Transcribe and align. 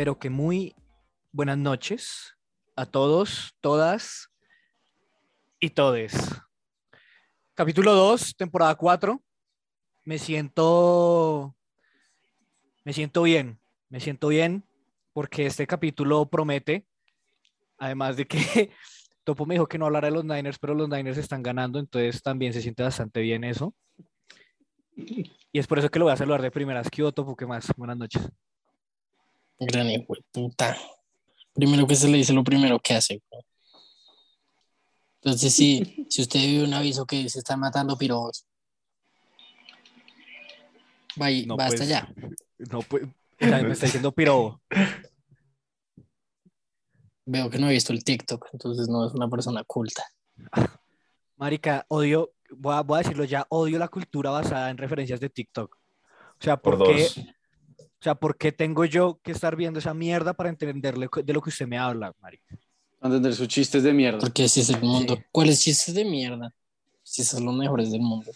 pero 0.00 0.18
que 0.18 0.30
muy 0.30 0.74
buenas 1.30 1.58
noches 1.58 2.34
a 2.74 2.86
todos, 2.86 3.54
todas 3.60 4.30
y 5.60 5.68
todes. 5.68 6.14
Capítulo 7.52 7.92
2, 7.92 8.34
temporada 8.34 8.74
4. 8.76 9.22
Me 10.06 10.18
siento 10.18 11.54
me 12.82 12.94
siento 12.94 13.24
bien, 13.24 13.60
me 13.90 14.00
siento 14.00 14.28
bien 14.28 14.64
porque 15.12 15.44
este 15.44 15.66
capítulo 15.66 16.24
promete 16.30 16.86
además 17.76 18.16
de 18.16 18.26
que 18.26 18.70
Topo 19.24 19.44
me 19.44 19.56
dijo 19.56 19.66
que 19.66 19.76
no 19.76 19.84
hablara 19.84 20.08
de 20.08 20.14
los 20.14 20.24
Niners, 20.24 20.58
pero 20.58 20.72
los 20.72 20.88
Niners 20.88 21.18
están 21.18 21.42
ganando, 21.42 21.78
entonces 21.78 22.22
también 22.22 22.54
se 22.54 22.62
siente 22.62 22.82
bastante 22.82 23.20
bien 23.20 23.44
eso. 23.44 23.74
Y 24.96 25.58
es 25.58 25.66
por 25.66 25.78
eso 25.78 25.90
que 25.90 25.98
lo 25.98 26.06
voy 26.06 26.14
a 26.14 26.16
saludar 26.16 26.40
de 26.40 26.50
primeras. 26.50 26.88
¿Qué 26.88 27.02
Topo? 27.12 27.36
¿Qué 27.36 27.44
más? 27.44 27.70
Buenas 27.76 27.98
noches. 27.98 28.30
Gran 29.60 29.90
hijo 29.90 30.14
de 30.14 30.22
puta. 30.32 30.76
Primero 31.52 31.86
que 31.86 31.94
se 31.94 32.08
le 32.08 32.16
dice 32.16 32.32
lo 32.32 32.42
primero 32.42 32.78
que 32.80 32.94
hace. 32.94 33.22
güey. 33.30 33.42
Entonces, 35.22 35.54
si, 35.54 36.06
si 36.10 36.22
usted 36.22 36.40
vio 36.40 36.64
un 36.64 36.74
aviso 36.74 37.06
que 37.06 37.28
se 37.28 37.38
están 37.38 37.60
matando 37.60 37.96
pirojos, 37.96 38.46
vaya, 41.16 41.46
No, 41.46 41.56
basta 41.56 41.76
pues, 41.78 41.88
ya. 41.88 42.12
No, 42.70 42.80
pues, 42.80 43.04
me 43.38 43.72
está 43.72 43.86
diciendo 43.86 44.12
piro. 44.12 44.60
Veo 47.26 47.50
que 47.50 47.58
no 47.58 47.68
he 47.68 47.72
visto 47.72 47.92
el 47.92 48.02
TikTok, 48.02 48.48
entonces 48.52 48.88
no 48.88 49.06
es 49.06 49.12
una 49.12 49.28
persona 49.28 49.62
culta. 49.64 50.04
Marica, 51.36 51.84
odio, 51.88 52.32
voy 52.50 52.74
a, 52.74 52.80
voy 52.80 52.96
a 52.96 53.02
decirlo 53.02 53.24
ya, 53.24 53.46
odio 53.50 53.78
la 53.78 53.88
cultura 53.88 54.30
basada 54.30 54.70
en 54.70 54.78
referencias 54.78 55.20
de 55.20 55.30
TikTok. 55.30 55.76
O 55.76 56.42
sea, 56.42 56.56
Por 56.56 56.78
¿por 56.78 56.88
qué, 56.88 57.02
dos. 57.02 57.20
O 58.00 58.02
sea, 58.02 58.14
¿por 58.14 58.36
qué 58.38 58.50
tengo 58.52 58.84
yo 58.86 59.20
que 59.22 59.32
estar 59.32 59.56
viendo 59.56 59.78
esa 59.78 59.92
mierda 59.94 60.32
para 60.32 60.48
entenderle 60.48 61.08
de 61.22 61.32
lo 61.32 61.40
que 61.42 61.50
usted 61.50 61.66
me 61.66 61.78
habla, 61.78 62.14
marica? 62.20 62.56
entender 63.02 63.34
sus 63.34 63.48
chistes 63.48 63.82
de 63.82 63.92
mierda. 63.94 64.18
Porque 64.18 64.44
ese 64.44 64.60
es 64.60 64.68
el 64.70 64.80
mundo. 64.82 65.16
Sí. 65.16 65.22
¿Cuáles 65.32 65.60
chistes 65.62 65.94
de 65.94 66.04
mierda? 66.04 66.52
Si 67.02 67.24
son 67.24 67.46
los 67.46 67.54
mejores 67.56 67.90
del 67.90 68.02
mundo. 68.02 68.30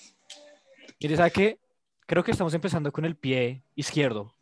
Mire, 1.00 1.16
¿sabe 1.16 1.30
qué? 1.30 1.58
Creo 2.06 2.24
que 2.24 2.30
estamos 2.30 2.54
empezando 2.54 2.90
con 2.90 3.04
el 3.04 3.14
pie 3.14 3.62
izquierdo, 3.74 4.32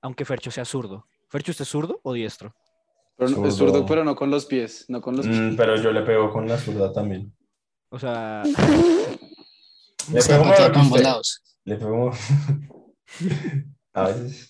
aunque 0.00 0.24
Fercho 0.24 0.50
sea 0.50 0.64
zurdo. 0.64 1.06
¿Fercho, 1.28 1.50
usted 1.52 1.64
es 1.64 1.68
zurdo 1.68 2.00
o 2.02 2.12
diestro? 2.14 2.54
Pero 3.16 3.30
no- 3.30 3.46
es 3.46 3.54
Zurdo. 3.54 3.72
zurdo, 3.74 3.86
pero 3.86 4.02
no 4.02 4.16
con 4.16 4.30
los 4.30 4.46
pies, 4.46 4.86
no 4.88 5.02
con 5.02 5.14
los 5.16 5.26
pies. 5.26 5.38
Mm, 5.38 5.56
pero 5.56 5.76
yo 5.76 5.92
le 5.92 6.02
pego 6.02 6.30
con 6.32 6.48
la 6.48 6.56
zurda 6.56 6.90
también. 6.92 7.30
O 7.90 7.98
sea, 7.98 8.42
Le 10.10 10.18
O 10.18 10.22
sea, 10.22 10.38
pego 10.72 10.80
usted. 10.86 11.02
lados. 11.02 11.42
Le 11.64 11.76
pego. 11.76 12.10
A 13.92 14.04
veces. 14.08 14.49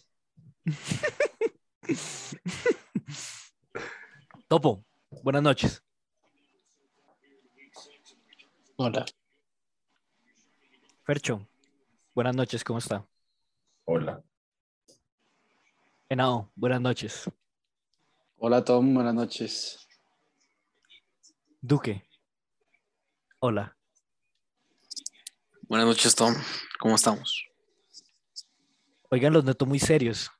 Topo, 4.49 4.85
buenas 5.23 5.43
noches. 5.43 5.83
Hola. 8.77 9.05
Fercho, 11.05 11.47
buenas 12.15 12.37
noches, 12.37 12.65
¿cómo 12.65 12.79
está? 12.79 13.07
Hola. 13.85 14.25
Henao, 16.09 16.51
buenas 16.55 16.81
noches. 16.81 17.29
Hola 18.39 18.65
Tom, 18.65 18.95
buenas 18.95 19.15
noches. 19.15 19.87
Duque, 21.61 22.09
hola. 23.41 23.77
Buenas 25.69 25.87
noches, 25.87 26.15
Tom. 26.17 26.35
¿Cómo 26.81 26.97
estamos? 26.97 27.47
Oigan, 29.09 29.33
los 29.33 29.45
noto 29.45 29.67
muy 29.67 29.79
serios. 29.79 30.33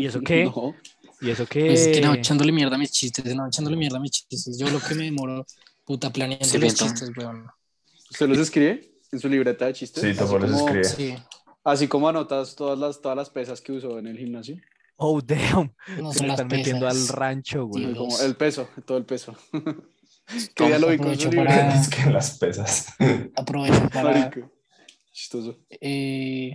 ¿Y 0.00 0.06
eso 0.06 0.20
qué? 0.24 0.44
No, 0.44 0.74
¿Y 1.20 1.30
eso 1.30 1.46
qué? 1.46 1.66
Pues 1.66 1.80
es 1.86 1.96
que 1.96 2.00
no, 2.00 2.14
echándole 2.14 2.52
mierda 2.52 2.76
a 2.76 2.78
mis 2.78 2.90
chistes, 2.92 3.34
no, 3.34 3.46
echándole 3.46 3.76
mierda 3.76 3.98
a 3.98 4.00
mis 4.00 4.10
chistes. 4.12 4.58
Yo 4.58 4.68
lo 4.70 4.80
que 4.80 4.94
me 4.94 5.04
demoro, 5.04 5.44
puta, 5.84 6.10
planeando 6.10 6.44
Sí, 6.46 6.52
los 6.58 6.62
bien, 6.62 6.74
Tom. 6.74 6.88
chistes, 6.88 7.10
weón. 7.16 7.46
¿Usted 8.10 8.28
los 8.28 8.38
escribe 8.38 8.92
en 9.12 9.18
su 9.20 9.28
libreta 9.28 9.66
de 9.66 9.72
chistes? 9.74 10.02
Sí, 10.02 10.10
Así 10.10 10.18
Topo 10.18 10.38
los 10.38 10.50
como- 10.50 10.68
escribe. 10.78 10.84
Sí, 10.84 11.22
Así 11.62 11.88
como 11.88 12.08
anotas 12.08 12.54
todas 12.56 12.78
las, 12.78 13.02
todas 13.02 13.16
las 13.18 13.28
pesas 13.28 13.60
que 13.60 13.72
usó 13.72 13.98
en 13.98 14.06
el 14.06 14.16
gimnasio. 14.16 14.56
Oh, 14.96 15.20
damn. 15.20 15.72
no 15.98 16.12
Se 16.12 16.22
las 16.26 16.32
están 16.40 16.48
metiendo 16.48 16.88
al 16.88 17.08
rancho, 17.08 17.66
güey. 17.66 17.94
Como 17.94 18.18
el 18.20 18.34
peso, 18.36 18.68
todo 18.86 18.96
el 18.98 19.04
peso. 19.04 19.36
que 20.54 20.68
ya 20.70 20.78
lo 20.78 20.88
vi 20.88 20.96
con 20.98 21.18
su 21.18 21.28
para- 21.30 21.74
Es 21.80 21.88
que 21.88 22.10
las 22.10 22.38
pesas. 22.38 22.86
Aprovecho 23.36 23.88
para. 23.92 24.30
Chistoso. 25.12 25.58
eh, 25.68 26.52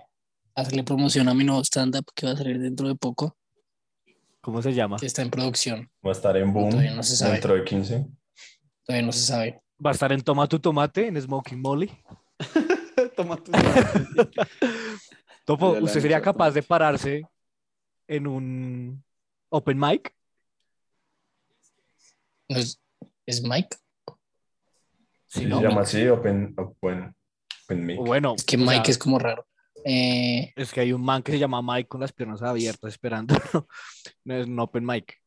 hacerle 0.56 0.84
promoción 0.84 1.28
a 1.28 1.34
mi 1.34 1.44
nuevo 1.44 1.62
stand-up 1.64 2.06
que 2.16 2.26
va 2.26 2.32
a 2.34 2.38
salir 2.38 2.60
dentro 2.60 2.88
de 2.88 2.96
poco, 2.96 3.36
¿Cómo 4.42 4.62
se 4.62 4.74
llama? 4.74 4.98
que 4.98 5.06
está 5.08 5.22
en 5.24 5.30
producción. 5.32 5.90
Va 6.06 6.10
a 6.10 6.14
estar 6.14 6.38
en 6.38 6.54
boom 6.54 6.70
Todavía 6.70 6.94
no 6.94 7.02
se 7.04 7.16
sabe. 7.16 7.34
dentro 7.34 7.56
de 7.56 7.64
15. 7.64 8.06
Todavía 8.86 9.06
no 9.06 9.12
se 9.12 9.20
sabe. 9.26 9.62
Va 9.84 9.90
a 9.90 9.94
estar 9.94 10.12
en 10.12 10.22
Toma 10.22 10.48
tu 10.48 10.60
Tomate, 10.60 11.08
en 11.08 11.20
Smoking 11.20 11.60
Molly. 11.62 11.92
Toma 13.16 13.38
tu. 13.38 13.52
Topo, 15.46 15.74
Ya 15.74 15.80
la 15.80 15.86
¿usted 15.86 16.00
sería 16.02 16.22
capaz 16.22 16.52
de 16.52 16.62
pararse 16.64 17.24
en 18.08 18.28
un 18.28 19.04
open 19.50 19.80
mic? 19.80 20.16
¿No 22.50 22.58
es, 22.58 22.80
¿Es 23.26 23.42
Mike? 23.42 23.76
Sí, 25.26 25.42
Sí, 25.42 25.46
¿no? 25.48 25.58
se 25.58 25.64
llama 25.68 25.82
así, 25.82 26.08
Open, 26.08 26.54
open, 26.58 27.16
open 27.64 27.86
Mic. 27.86 27.98
Bueno, 27.98 28.36
Es 28.38 28.44
que 28.44 28.56
o 28.58 28.60
sea, 28.60 28.68
Mike 28.78 28.92
es 28.92 28.98
como 29.00 29.18
raro. 29.20 29.48
Eh, 29.88 30.52
es 30.56 30.74
que 30.74 30.80
hay 30.82 30.94
un 30.94 31.04
man 31.04 31.22
que 31.22 31.32
se 31.32 31.38
llama 31.38 31.62
Mike 31.62 31.88
con 31.88 32.02
las 32.02 32.12
piernas 32.12 32.42
abiertas 32.42 32.92
esperando. 32.92 33.36
no 34.24 34.36
es 34.36 34.48
un 34.48 34.60
open 34.60 34.84
mic. 34.84 35.22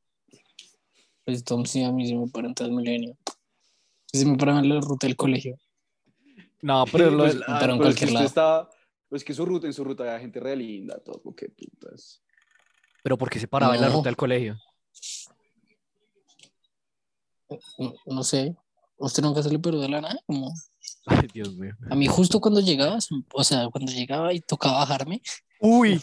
pues 1.24 1.44
Tom 1.44 1.64
sí, 1.64 1.84
a 1.84 1.92
mí 1.92 2.06
sí 2.06 2.16
me 2.16 2.26
para 2.28 2.48
en 2.48 2.54
Transmilenio. 2.54 3.16
Sí 4.12 4.24
me 4.26 4.36
para 4.36 4.58
en 4.58 4.68
la 4.68 4.80
ruta 4.80 5.06
del 5.06 5.14
colegio. 5.14 5.56
No, 6.60 6.84
pero 6.90 7.08
lo 7.12 7.18
Pues, 7.18 7.36
pero 7.60 7.72
en 7.74 7.78
Pero 7.78 7.90
es 7.90 7.94
que 7.96 8.06
cualquier 8.06 8.12
lado. 8.12 8.26
está. 8.26 8.68
Pues 9.08 9.22
que 9.24 9.32
su 9.32 9.46
ruta, 9.46 9.66
en 9.68 9.72
su 9.72 9.84
ruta 9.84 10.02
había 10.02 10.18
gente 10.18 10.40
re 10.40 10.56
linda, 10.56 10.98
todo, 10.98 11.22
qué 11.34 11.48
putas. 11.48 12.20
pero 13.02 13.16
¿por 13.16 13.30
qué 13.30 13.38
se 13.38 13.46
paraba 13.48 13.74
en 13.76 13.80
la 13.80 13.88
ruta 13.88 14.08
del 14.08 14.16
colegio? 14.16 14.58
No, 17.78 17.94
no 18.06 18.22
sé. 18.24 18.54
¿Usted 18.98 19.22
nunca 19.22 19.42
se 19.42 19.50
le 19.50 19.58
perdió 19.58 19.80
de 19.80 19.88
la 19.88 20.00
nada? 20.00 20.18
Como... 20.26 20.52
Ay, 21.06 21.28
Dios 21.32 21.54
mío. 21.54 21.74
A 21.90 21.94
mí 21.94 22.06
justo 22.06 22.40
cuando 22.40 22.60
llegaba, 22.60 22.98
o 23.32 23.44
sea, 23.44 23.68
cuando 23.68 23.90
llegaba 23.92 24.32
y 24.32 24.40
tocaba 24.40 24.78
bajarme, 24.80 25.22
Uy, 25.60 26.00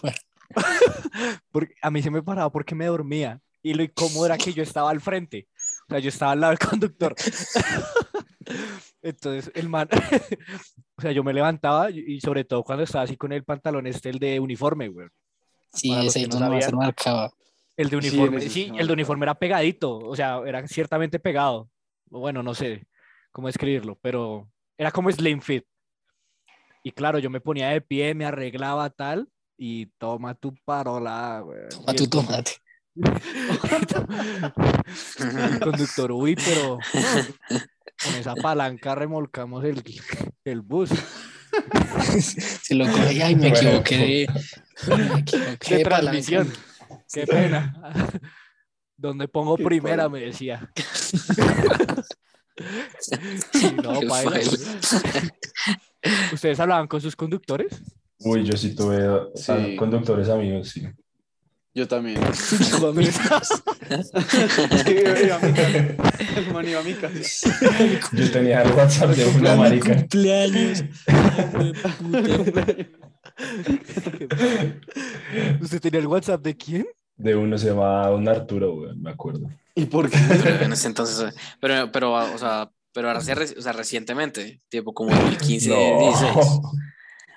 porque 1.52 1.74
a 1.82 1.90
mí 1.92 2.02
se 2.02 2.12
me 2.12 2.22
paraba 2.22 2.52
porque 2.52 2.76
me 2.76 2.86
dormía. 2.86 3.40
Y 3.64 3.74
lo 3.74 3.82
incómodo 3.84 4.26
era 4.28 4.38
que 4.38 4.54
yo 4.54 4.62
estaba 4.62 4.92
al 4.92 5.02
frente. 5.02 5.48
O 5.88 5.92
sea, 5.92 6.00
yo 6.00 6.10
estaba 6.10 6.34
al 6.34 6.40
lado 6.42 6.52
del 6.52 6.60
conductor. 6.70 7.16
Entonces, 9.02 9.52
el 9.56 9.70
man, 9.70 9.88
o 10.98 11.02
sea, 11.02 11.12
yo 11.12 11.24
me 11.24 11.34
levantaba 11.34 11.90
y 11.90 12.20
sobre 12.22 12.44
todo 12.44 12.64
cuando 12.64 12.84
estaba 12.84 13.04
así 13.04 13.18
con 13.18 13.32
el 13.32 13.44
pantalón 13.44 13.88
este, 13.88 14.10
el 14.10 14.20
de 14.20 14.40
uniforme, 14.40 14.88
güey. 14.90 15.08
sí, 15.74 15.90
Para 15.90 16.04
ese 16.04 16.28
no 16.28 16.40
sabían. 16.40 16.76
marcaba. 16.76 17.32
El 17.78 17.90
de 17.90 18.02
Sí, 18.02 18.08
uniforme, 18.08 18.42
sí, 18.42 18.72
se 18.74 18.82
el 18.82 18.88
de 18.88 18.94
uniforme 18.94 19.26
era 19.26 19.36
pegadito, 19.36 19.98
o 19.98 20.16
sea, 20.16 20.40
era 20.46 20.66
ciertamente 20.68 21.20
pegado. 21.20 21.70
Bueno, 22.08 22.44
no 22.44 22.54
sé 22.54 22.88
cómo 23.32 23.50
escribirlo, 23.50 23.98
pero 24.02 24.50
era 24.78 24.92
como 24.92 25.12
slim 25.12 25.42
fit. 25.42 25.64
Y 26.84 26.92
claro, 26.92 27.18
yo 27.20 27.30
me 27.30 27.42
ponía 27.42 27.70
de 27.70 27.82
pie, 27.82 28.14
me 28.14 28.26
arreglaba 28.26 28.90
tal 28.90 29.28
y 29.58 29.88
toma 29.98 30.36
tu 30.36 30.56
parola, 30.66 31.42
güey. 31.44 31.60
A 31.88 31.94
Y 31.94 31.96
tu 31.96 32.08
tomate. 32.08 32.52
el 35.20 35.60
conductor, 35.60 36.12
uy, 36.12 36.36
pero 36.36 36.78
con 38.04 38.16
esa 38.16 38.36
palanca 38.36 38.96
remolcamos 38.96 39.64
el, 39.66 39.84
el 40.46 40.62
bus. 40.62 40.90
Se 42.20 42.76
lo 42.76 42.86
coge, 42.86 43.24
ay, 43.24 43.36
me 43.36 43.50
Bueno. 43.50 43.70
equivoqué 43.82 43.98
de, 43.98 44.28
me 45.14 45.20
equivoqué 45.20 45.70
de 45.76 45.78
de 45.78 45.84
palanca. 45.84 45.90
transmisión. 45.90 46.54
Qué 47.12 47.26
pena. 47.26 47.74
Donde 49.06 49.28
pongo 49.28 49.58
Qué 49.58 49.64
primera, 49.64 50.08
padre. 50.10 50.20
me 50.22 50.26
decía. 50.28 50.72
No. 53.84 54.00
¿Ustedes 56.34 56.60
hablaban 56.60 56.88
con 56.88 57.02
sus 57.02 57.16
conductores? 57.16 57.82
Uy, 58.20 58.44
yo 58.46 58.56
sí 58.56 58.76
tuve 58.76 59.00
Sí. 59.36 59.76
conductores 59.76 60.30
amigos, 60.30 60.70
sí. 60.70 60.88
Yo 61.74 61.86
también. 61.86 62.22
Mi 62.96 63.08
casa. 63.08 63.62
Yo 68.14 68.32
tenía 68.32 68.62
el 68.62 68.72
WhatsApp 68.72 69.10
de 69.10 69.26
una 69.26 69.56
marica. 69.58 69.94
cumpleaños. 69.98 70.86
¿Usted 75.60 75.82
tenía 75.82 76.00
el 76.00 76.08
WhatsApp 76.08 76.42
de 76.42 76.56
quién? 76.56 76.88
De 77.18 77.36
uno 77.36 77.58
se 77.58 77.68
llama 77.68 78.08
Don 78.08 78.28
Arturo, 78.28 78.74
güey, 78.76 78.96
me 78.96 79.12
acuerdo. 79.12 79.50
¿Y 79.74 79.86
por 79.86 80.10
qué? 80.10 80.18
Pero 80.44 80.66
en 80.66 80.74
ese 80.74 80.88
entonces, 80.88 81.34
pero, 81.60 81.92
pero, 81.92 82.14
o 82.14 82.38
sea, 82.38 82.70
pero 82.94 83.08
ahora 83.10 83.22
sí, 83.22 83.34
re- 83.34 83.56
o 83.58 83.62
sea, 83.62 83.72
recientemente, 83.74 84.62
tipo 84.70 84.94
como 84.94 85.12
2015, 85.12 85.70
16. 85.74 86.36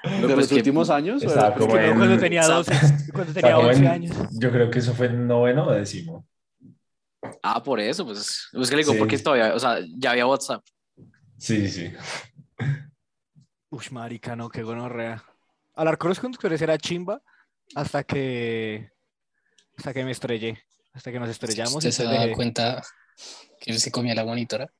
Pero 0.02 0.14
¿De 0.16 0.22
pues 0.26 0.36
los 0.36 0.48
que- 0.48 0.54
últimos 0.56 0.90
años? 0.90 1.22
en- 1.22 1.30
cuando 1.30 2.18
tenía 2.18 2.42
Sa- 2.44 2.54
12, 2.54 2.72
cuando 3.12 3.32
tenía 3.32 3.50
Estaba 3.50 3.66
11 3.68 3.80
en- 3.80 3.86
años. 3.88 4.16
Yo 4.32 4.50
creo 4.52 4.70
que 4.70 4.78
eso 4.78 4.94
fue 4.94 5.06
en 5.06 5.26
noveno 5.26 5.66
o 5.66 5.72
décimo. 5.72 6.26
Ah, 7.42 7.62
por 7.62 7.80
eso, 7.80 8.04
pues. 8.06 8.48
Es 8.52 8.70
que 8.70 8.76
le 8.76 8.82
digo, 8.82 8.92
Sí. 8.92 8.98
porque 8.98 9.18
todavía, 9.18 9.54
o 9.54 9.58
sea, 9.58 9.78
ya 9.98 10.12
había 10.12 10.26
WhatsApp. 10.26 10.64
Sí, 11.36 11.68
sí. 11.68 11.92
Uy, 13.70 13.84
marica, 13.90 14.34
no, 14.36 14.48
qué 14.48 14.62
gonorrea. 14.62 15.22
Hablar 15.74 15.98
con 15.98 16.08
los 16.08 16.20
conductores 16.20 16.60
era 16.62 16.78
chimba 16.78 17.20
hasta 17.74 18.02
que 18.04 18.90
hasta 19.78 19.94
que 19.94 20.04
me 20.04 20.10
estrellé, 20.10 20.58
hasta 20.92 21.10
que 21.12 21.18
nos 21.20 21.30
estrellamos. 21.30 21.76
¿Usted 21.76 21.92
se 21.92 22.04
daba 22.04 22.26
dejé- 22.26 22.34
cuenta 22.34 22.82
que 23.60 23.70
él 23.70 23.78
se 23.80 23.90
comía 23.90 24.14
la 24.14 24.24
monitora? 24.24 24.70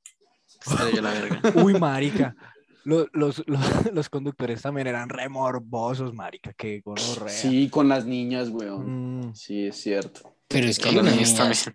Estrella 0.67 1.01
la 1.03 1.11
verga. 1.13 1.41
Uy, 1.65 1.75
marica. 1.79 2.35
Lo- 2.85 3.07
Los, 3.13 3.43
los, 3.47 3.93
los 3.93 4.09
conductores 4.09 4.61
también 4.63 4.87
eran 4.89 5.09
remorbosos, 5.09 6.13
marica, 6.15 6.53
qué 6.55 6.81
gonorrea. 6.85 7.29
Sí, 7.29 7.69
con 7.71 7.89
las 7.89 8.05
niñas, 8.07 8.49
weón. 8.51 9.29
Mm, 9.29 9.35
Sí, 9.35 9.67
es 9.69 9.77
cierto. 9.81 10.35
Pero 10.49 10.67
es 10.67 10.79
que 10.79 10.85
Con 10.85 10.95
hay 10.95 10.99
unas 11.01 11.15
niñas 11.17 11.73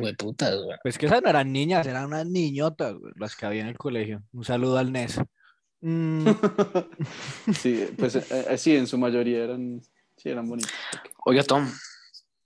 bien 0.00 0.16
putas, 0.16 0.56
güey. 0.56 0.78
Pues 0.82 0.96
que 0.98 1.06
esas 1.06 1.22
no 1.22 1.28
eran 1.28 1.52
niñas, 1.52 1.86
eran 1.86 2.06
unas 2.06 2.26
niñotas, 2.26 2.94
güey, 2.94 3.12
las 3.16 3.36
que 3.36 3.44
había 3.46 3.60
en 3.60 3.68
el 3.68 3.76
colegio. 3.78 4.22
Un 4.32 4.44
saludo 4.44 4.78
al 4.78 4.90
NES. 4.90 5.20
Mm, 5.82 6.26
Sí, 7.60 7.88
pues 7.98 8.16
eh, 8.16 8.24
eh, 8.50 8.58
sí, 8.58 8.74
en 8.76 8.86
su 8.86 8.96
mayoría 8.96 9.44
eran, 9.44 9.80
sí, 10.16 10.28
eran 10.30 10.48
bonitos. 10.48 10.72
Oiga, 11.26 11.42
Tom, 11.42 11.68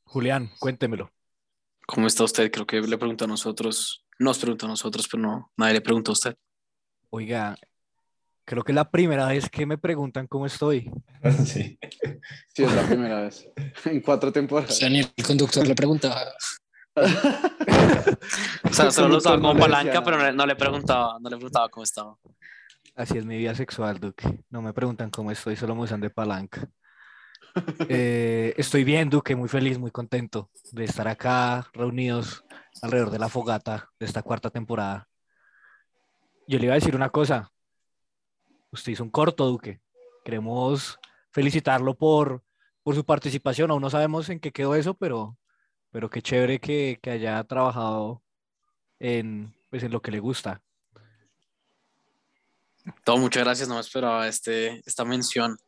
Julián, 0.08 0.50
cuéntemelo. 0.58 1.10
¿cómo 1.87 2.06
está 2.06 2.25
usted? 2.25 2.50
Creo 2.50 2.66
que 2.66 2.81
le 2.81 2.99
preguntó 2.99 3.25
a 3.25 3.28
nosotros. 3.28 4.05
Nos 4.19 4.38
preguntó 4.38 4.66
a 4.66 4.70
nosotros, 4.70 5.06
pero 5.10 5.22
no, 5.22 5.52
nadie 5.56 5.75
le 5.75 5.81
preguntó 5.81 6.12
a 6.12 6.14
usted. 6.14 6.37
Oiga, 7.10 7.56
creo 8.44 8.62
que 8.62 8.72
es 8.72 8.76
la 8.76 8.90
primera 8.90 9.26
vez 9.26 9.49
que 9.49 9.64
me 9.66 9.78
preguntan 9.78 10.26
cómo 10.26 10.46
estoy. 10.46 10.90
Sí. 11.46 11.78
Sí, 12.55 12.64
es 12.64 12.72
la 12.75 12.82
primera 12.87 13.20
vez. 13.22 13.49
En 13.84 14.00
cuatro 14.00 14.31
O 14.31 14.32
temporadas. 14.32 14.76
sea, 14.76 14.88
ni 14.88 15.00
el 15.00 15.12
conductor 15.26 15.66
le 15.66 15.75
preguntaba. 15.75 16.22
O 18.64 18.72
sea, 18.72 18.90
solo 18.90 19.08
lo 19.08 19.16
usaba 19.19 19.38
como 19.40 19.56
palanca, 19.58 20.02
pero 20.02 20.32
no 20.32 20.46
le 20.46 20.56
preguntaba, 20.56 21.19
no 21.20 21.28
le 21.31 21.37
preguntaba 21.37 21.69
cómo 21.69 21.84
estaba. 21.84 22.16
Así 22.94 23.16
es 23.19 23.25
mi 23.25 23.37
vida 23.38 23.54
sexual, 23.54 24.00
Duque. 24.00 24.43
No 24.50 24.62
me 24.62 24.72
preguntan 24.72 25.11
cómo 25.11 25.31
estoy, 25.31 25.54
solo 25.54 25.75
me 25.75 25.82
usan 25.82 26.00
de 26.00 26.11
palanca. 26.11 26.69
Eh, 27.88 28.54
estoy 28.56 28.84
bien, 28.84 29.10
Duque, 29.10 29.34
muy 29.34 29.48
feliz, 29.48 29.78
muy 29.78 29.90
contento 29.90 30.50
de 30.72 30.84
estar 30.84 31.08
acá 31.08 31.68
reunidos 31.72 32.44
alrededor 32.82 33.10
de 33.10 33.18
la 33.18 33.28
fogata 33.28 33.90
de 33.98 34.06
esta 34.06 34.22
cuarta 34.22 34.50
temporada. 34.50 35.08
Yo 36.46 36.58
le 36.58 36.66
iba 36.66 36.74
a 36.74 36.78
decir 36.78 36.94
una 36.94 37.10
cosa. 37.10 37.50
Usted 38.70 38.92
hizo 38.92 39.04
un 39.04 39.10
corto, 39.10 39.46
Duque. 39.46 39.80
Queremos 40.24 40.98
felicitarlo 41.30 41.94
por, 41.94 42.42
por 42.82 42.94
su 42.94 43.04
participación. 43.04 43.70
Aún 43.70 43.82
no 43.82 43.90
sabemos 43.90 44.28
en 44.28 44.40
qué 44.40 44.52
quedó 44.52 44.74
eso, 44.74 44.94
pero, 44.94 45.36
pero 45.90 46.08
qué 46.10 46.22
chévere 46.22 46.60
que, 46.60 46.98
que 47.02 47.10
haya 47.10 47.42
trabajado 47.44 48.22
en, 48.98 49.54
pues, 49.70 49.82
en 49.82 49.92
lo 49.92 50.00
que 50.00 50.10
le 50.10 50.20
gusta. 50.20 50.62
Todo, 53.04 53.18
muchas 53.18 53.44
gracias, 53.44 53.68
no 53.68 53.74
me 53.74 53.80
esperaba 53.80 54.26
este, 54.28 54.82
esta 54.86 55.04
mención. 55.04 55.58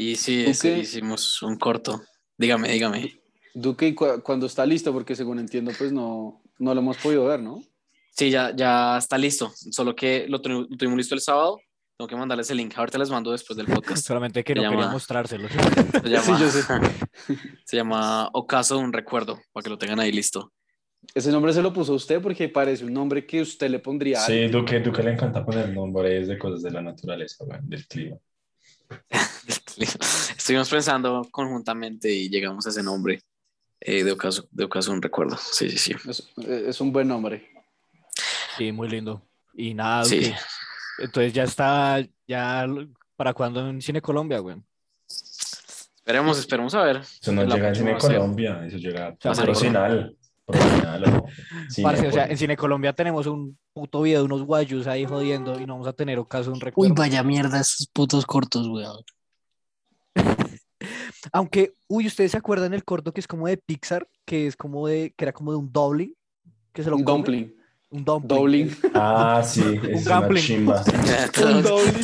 Y 0.00 0.16
sí, 0.16 0.44
¿Tú 0.44 0.50
es- 0.50 0.62
qué? 0.62 0.78
hicimos 0.78 1.42
un 1.42 1.56
corto. 1.56 2.00
Dígame, 2.38 2.68
dígame. 2.72 3.20
Duque, 3.54 3.88
¿y 3.88 3.94
cu- 3.94 4.22
cuando 4.22 4.46
está 4.46 4.64
listo? 4.64 4.92
Porque 4.92 5.14
según 5.14 5.38
entiendo, 5.38 5.72
pues 5.76 5.92
no, 5.92 6.40
no 6.58 6.72
lo 6.74 6.80
hemos 6.80 6.96
podido 6.96 7.26
ver, 7.26 7.40
¿no? 7.40 7.62
Sí, 8.16 8.30
ya, 8.30 8.54
ya 8.56 8.96
está 8.96 9.18
listo. 9.18 9.52
Solo 9.54 9.94
que 9.94 10.26
lo, 10.28 10.40
tu- 10.40 10.48
lo 10.48 10.66
tuvimos 10.68 10.96
listo 10.96 11.14
el 11.14 11.20
sábado. 11.20 11.60
Tengo 11.98 12.08
que 12.08 12.16
mandarles 12.16 12.50
el 12.50 12.56
link. 12.56 12.72
Ahorita 12.78 12.96
les 12.96 13.10
mando 13.10 13.30
después 13.30 13.56
del 13.58 13.66
podcast. 13.66 14.02
Solamente 14.06 14.42
que 14.42 14.54
Se 14.54 14.60
no 14.60 14.62
quería 14.70 14.80
llama- 14.80 14.92
mostrárselo. 14.92 15.48
Se 16.02 16.08
llama, 16.08 16.24
Sí, 16.24 16.32
yo 16.44 16.48
sé. 16.48 16.62
se 17.66 17.76
llama 17.76 18.30
Ocaso 18.32 18.78
de 18.78 18.84
un 18.84 18.92
recuerdo, 18.94 19.38
para 19.52 19.64
que 19.64 19.70
lo 19.70 19.76
tengan 19.78 20.00
ahí 20.00 20.12
listo. 20.12 20.52
Ese 21.14 21.30
nombre 21.30 21.52
se 21.52 21.60
lo 21.62 21.72
puso 21.72 21.92
usted 21.94 22.22
porque 22.22 22.48
parece 22.48 22.84
un 22.84 22.94
nombre 22.94 23.26
que 23.26 23.42
usted 23.42 23.68
le 23.70 23.80
pondría 23.80 24.22
a 24.22 24.26
Sí. 24.26 24.46
Duque, 24.48 24.80
Duque 24.80 25.02
le 25.02 25.12
encanta 25.12 25.44
poner 25.44 25.70
nombres 25.74 26.26
de 26.28 26.38
cosas 26.38 26.62
de 26.62 26.70
la 26.70 26.80
naturaleza, 26.80 27.44
del 27.62 27.86
clima. 27.86 28.16
Estuvimos 30.36 30.68
pensando 30.68 31.26
conjuntamente 31.30 32.10
y 32.12 32.28
llegamos 32.28 32.66
a 32.66 32.70
ese 32.70 32.82
nombre 32.82 33.22
eh, 33.80 34.04
de, 34.04 34.12
Ocaso, 34.12 34.48
de 34.50 34.68
un 34.88 35.02
recuerdo. 35.02 35.36
Sí, 35.36 35.70
sí, 35.70 35.78
sí. 35.78 35.94
Es, 36.08 36.28
es 36.46 36.80
un 36.80 36.92
buen 36.92 37.08
nombre. 37.08 37.48
Sí, 38.56 38.72
muy 38.72 38.88
lindo. 38.88 39.22
Y 39.54 39.74
nada, 39.74 40.04
Sí. 40.04 40.20
Duque, 40.20 40.36
Entonces 40.98 41.32
ya 41.32 41.44
está, 41.44 42.02
ya 42.26 42.66
para 43.16 43.32
cuando 43.34 43.68
en 43.68 43.80
Cine 43.80 44.02
Colombia, 44.02 44.38
güey. 44.38 44.56
Esperemos, 45.96 46.38
esperemos 46.38 46.74
a 46.74 46.82
ver. 46.82 46.96
Eso 46.98 47.32
no 47.32 47.44
La 47.44 47.54
llega 47.54 47.68
en 47.68 47.74
Cine 47.74 47.98
Colombia, 47.98 48.64
eso 48.66 48.76
llega. 48.76 49.14
Procinal 49.16 50.16
o 50.46 50.52
Parce, 51.82 52.08
o 52.08 52.12
sea, 52.12 52.26
en. 52.26 52.36
Cine 52.36 52.56
Colombia 52.56 52.92
tenemos 52.92 53.26
un 53.26 53.58
puto 53.72 54.02
video 54.02 54.20
de 54.20 54.24
unos 54.24 54.42
guayus 54.42 54.86
ahí 54.86 55.04
jodiendo 55.04 55.60
y 55.60 55.66
no 55.66 55.74
vamos 55.74 55.88
a 55.88 55.92
tener 55.92 56.18
ocaso 56.18 56.50
un 56.50 56.56
Uy, 56.56 56.60
recuerdo. 56.60 56.94
vaya 56.94 57.22
mierda, 57.22 57.60
esos 57.60 57.86
putos 57.92 58.26
cortos, 58.26 58.66
weón. 58.66 59.04
Aunque, 61.32 61.74
uy, 61.88 62.06
¿ustedes 62.06 62.32
se 62.32 62.38
acuerdan 62.38 62.72
el 62.74 62.84
corto 62.84 63.12
que 63.12 63.20
es 63.20 63.26
como 63.28 63.46
de 63.46 63.56
Pixar? 63.58 64.08
Que 64.24 64.46
es 64.46 64.56
como 64.56 64.86
de, 64.86 65.12
que 65.16 65.24
era 65.24 65.32
como 65.32 65.52
de 65.52 65.58
un 65.58 65.72
doubling, 65.72 66.14
que 66.72 66.82
se 66.82 66.90
lo 66.90 66.96
Un 66.96 67.04
come? 67.04 67.16
dumpling. 67.18 67.56
Un 67.92 68.04
dumpling. 68.04 68.76
Ah, 68.94 69.42
sí, 69.44 69.62
es 69.90 70.06
una 70.06 70.28
chimba. 70.36 70.82
Un 71.44 71.62
doubling. 71.62 71.94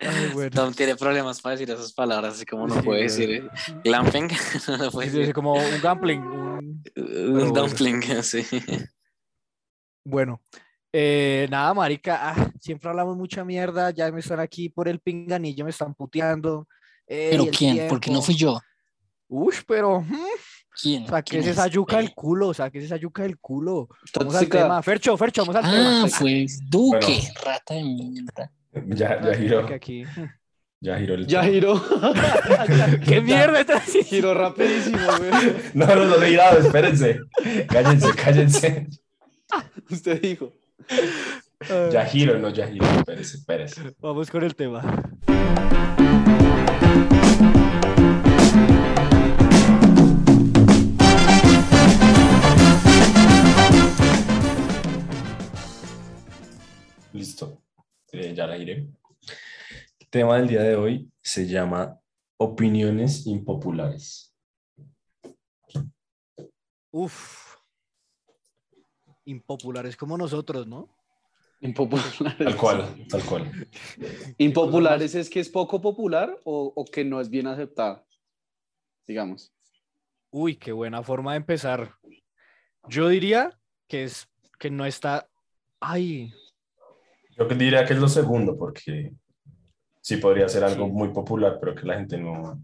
Ay, 0.00 0.30
bueno. 0.32 0.50
Tom 0.50 0.72
tiene 0.74 0.94
problemas 0.96 1.40
para 1.40 1.56
decir 1.56 1.70
esas 1.74 1.92
palabras, 1.92 2.34
así 2.34 2.46
como 2.46 2.66
no 2.68 2.74
Sí, 2.76 2.82
puede 2.82 3.02
decir. 3.02 3.30
¿eh? 3.30 3.48
Glamping, 3.84 4.28
no 4.78 4.90
puede 4.92 5.08
Sí, 5.08 5.12
sí, 5.12 5.18
decir. 5.18 5.34
como 5.34 5.54
un 5.54 5.80
gambling. 5.82 6.20
un- 6.22 6.82
Un 6.96 7.32
bueno. 7.32 7.52
dumpling, 7.52 8.02
sí. 8.22 8.44
Bueno, 10.04 10.40
eh, 10.92 11.46
nada, 11.50 11.74
marica, 11.74 12.30
ah, 12.30 12.50
siempre 12.60 12.88
hablamos 12.88 13.16
mucha 13.16 13.44
mierda, 13.44 13.90
ya 13.90 14.10
me 14.10 14.20
están 14.20 14.40
aquí 14.40 14.68
por 14.68 14.88
el 14.88 15.00
pinganillo, 15.00 15.64
me 15.64 15.70
están 15.70 15.94
puteando. 15.94 16.66
eh, 17.06 17.28
¿Pero 17.32 17.46
quién? 17.56 17.88
Porque 17.88 18.10
no 18.10 18.20
tiempo. 18.20 18.22
fui 18.26 18.34
yo. 18.36 18.58
Uy, 19.28 19.54
pero 19.66 20.00
mm, 20.00 20.16
¿Quién? 20.80 21.06
saques 21.06 21.40
¿Quién 21.42 21.50
esa 21.52 21.66
es? 21.66 21.72
yuca 21.72 21.96
del 21.98 22.06
Eh, 22.06 22.12
culo, 22.14 22.54
saques 22.54 22.84
esa 22.84 22.96
yuca 22.96 23.22
del 23.24 23.38
culo. 23.38 23.88
Vamos 24.14 24.34
al 24.36 24.48
tema. 24.48 24.82
Fercho, 24.82 25.16
Fercho, 25.16 25.42
vamos 25.44 25.56
al 25.56 25.64
Ah, 25.66 25.70
tema. 25.70 26.08
fue 26.08 26.46
Duque, 26.68 26.98
Bueno. 27.06 27.40
rata 27.44 27.74
de 27.74 27.84
mierda. 27.84 28.52
Ya, 28.86 29.20
ya 29.20 29.30
Que 29.32 29.36
giró, 29.38 29.66
aquí. 29.74 30.04
ya 30.80 30.98
giró 30.98 31.14
el 31.14 31.26
Ya 31.26 31.40
tema. 31.40 31.52
giró. 31.52 31.82
¿Qué 33.04 33.20
mierda 33.20 33.60
estás 33.60 33.82
haciendo? 33.82 34.08
Giró 34.10 34.34
rapidísimo, 34.34 34.98
güey. 35.18 35.30
No, 35.74 35.86
no, 35.86 36.04
no 36.06 36.22
he 36.22 36.28
girado, 36.30 36.58
espérense. 36.60 37.18
Cállense, 37.68 38.14
cállense. 38.14 38.86
Usted 39.90 40.20
dijo. 40.22 40.52
Ya 41.92 42.04
giro, 42.06 42.38
no, 42.38 42.50
ya 42.50 42.68
giro, 42.68 42.86
espérese, 42.86 43.36
espérese. 43.38 43.94
Vamos 43.98 44.30
con 44.30 44.44
el 44.44 44.54
tema. 44.54 44.82
Listo, 57.12 57.62
Eh, 58.12 58.34
ya 58.34 58.46
la 58.46 58.56
giré. 58.56 58.86
El 60.00 60.08
tema 60.08 60.36
del 60.36 60.48
día 60.48 60.62
de 60.62 60.76
hoy 60.76 61.10
se 61.22 61.46
llama 61.46 62.00
opiniones 62.38 63.26
impopulares. 63.26 64.34
Uf. 66.90 67.37
Impopulares 69.28 69.94
como 69.96 70.16
nosotros, 70.16 70.66
¿no? 70.66 70.88
Impopulares. 71.60 72.16
Tal 72.38 72.56
cual, 72.56 73.06
tal 73.10 73.22
cual. 73.24 73.68
Impopulares 74.38 75.14
es 75.14 75.28
que 75.28 75.40
es 75.40 75.48
poco 75.50 75.80
popular 75.82 76.38
o, 76.44 76.72
o 76.74 76.84
que 76.86 77.04
no 77.04 77.20
es 77.20 77.28
bien 77.28 77.46
aceptada. 77.46 78.04
Digamos. 79.06 79.52
Uy, 80.30 80.56
qué 80.56 80.72
buena 80.72 81.02
forma 81.02 81.32
de 81.32 81.38
empezar. 81.38 81.92
Yo 82.88 83.08
diría 83.08 83.58
que 83.86 84.04
es 84.04 84.28
que 84.58 84.70
no 84.70 84.86
está. 84.86 85.28
Ay, 85.80 86.32
Yo 87.36 87.44
diría 87.46 87.84
que 87.84 87.92
es 87.92 88.00
lo 88.00 88.08
segundo, 88.08 88.56
porque 88.56 89.12
sí 90.00 90.16
podría 90.16 90.48
ser 90.48 90.64
algo 90.64 90.86
Sí. 90.86 90.90
muy 90.92 91.08
popular, 91.08 91.58
pero 91.60 91.74
que 91.74 91.86
la 91.86 91.94
gente 91.96 92.16
no, 92.18 92.60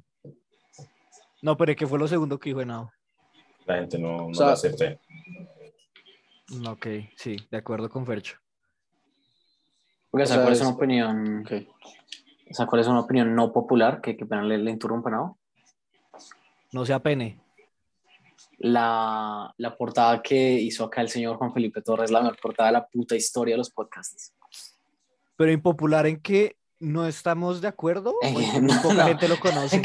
no, 1.43 1.57
pero 1.57 1.77
que 1.77 1.87
fue 1.87 1.99
lo 1.99 2.09
segundo 2.09 2.39
que 2.39 2.51
dijo 2.51 2.61
Henao. 2.63 2.91
la 3.67 3.77
gente 3.77 3.99
no, 3.99 4.29
no 4.29 4.35
sea, 4.35 4.47
lo 4.47 4.53
acepte. 4.53 4.99
Ok, 6.69 6.87
sí, 7.17 7.37
de 7.51 7.57
acuerdo 7.57 7.89
con 7.89 8.07
Fercho. 8.07 8.39
Oiga, 10.11 10.25
O 10.25 10.27
¿sabe 10.27 10.37
sea, 10.39 10.43
cuál 10.43 10.53
es 10.53 10.61
una 10.61 10.71
opinión? 10.71 11.45
¿Sabe 12.51 12.69
cuál 12.69 12.81
es 12.83 12.87
una 12.87 13.01
opinión 13.01 13.35
no 13.35 13.53
popular? 13.53 14.01
Que, 14.01 14.17
que 14.17 14.27
pena 14.27 14.43
le, 14.43 14.59
le 14.59 14.71
interrumpa, 14.71 15.11
¿no? 15.11 15.39
No 16.73 16.85
sea 16.85 17.01
pene. 17.01 17.41
La, 18.59 19.53
la 19.57 19.77
portada 19.77 20.23
que 20.23 20.53
hizo 20.55 20.85
acá 20.85 21.01
el 21.01 21.09
señor 21.09 21.37
Juan 21.37 21.53
Felipe 21.53 21.83
Torres, 21.83 22.11
la 22.11 22.21
mejor 22.21 22.39
portada 22.41 22.69
de 22.69 22.73
la 22.75 22.87
puta 22.87 23.17
historia 23.17 23.55
de 23.55 23.59
los 23.59 23.71
podcasts. 23.71 24.33
Pero 25.37 25.51
impopular 25.51 26.07
en 26.07 26.21
que 26.21 26.57
no 26.81 27.07
estamos 27.07 27.61
de 27.61 27.69
acuerdo. 27.69 28.15
Eh, 28.23 28.33
no, 28.61 28.83
poca 28.83 28.95
no. 28.95 29.05
gente 29.07 29.29
lo 29.29 29.39
conoce. 29.41 29.81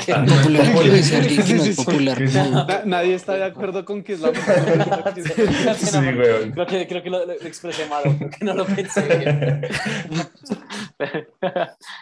Nadie 2.85 3.13
está 3.15 3.33
de 3.33 3.43
acuerdo 3.45 3.85
con 3.85 4.03
que 4.03 4.13
es 4.13 4.19
la 4.21 4.31
mejor 4.33 5.13
Sí, 5.15 5.97
weón. 5.97 6.51
Creo 6.51 6.65
que, 6.67 6.87
creo 6.87 7.03
que 7.03 7.09
lo, 7.09 7.25
lo 7.25 7.31
expresé 7.33 7.87
mal, 7.87 8.03
creo 8.03 8.29
que 8.29 8.45
no 8.45 8.53
lo 8.53 8.65
pensé 8.65 9.01
bien. 9.17 9.61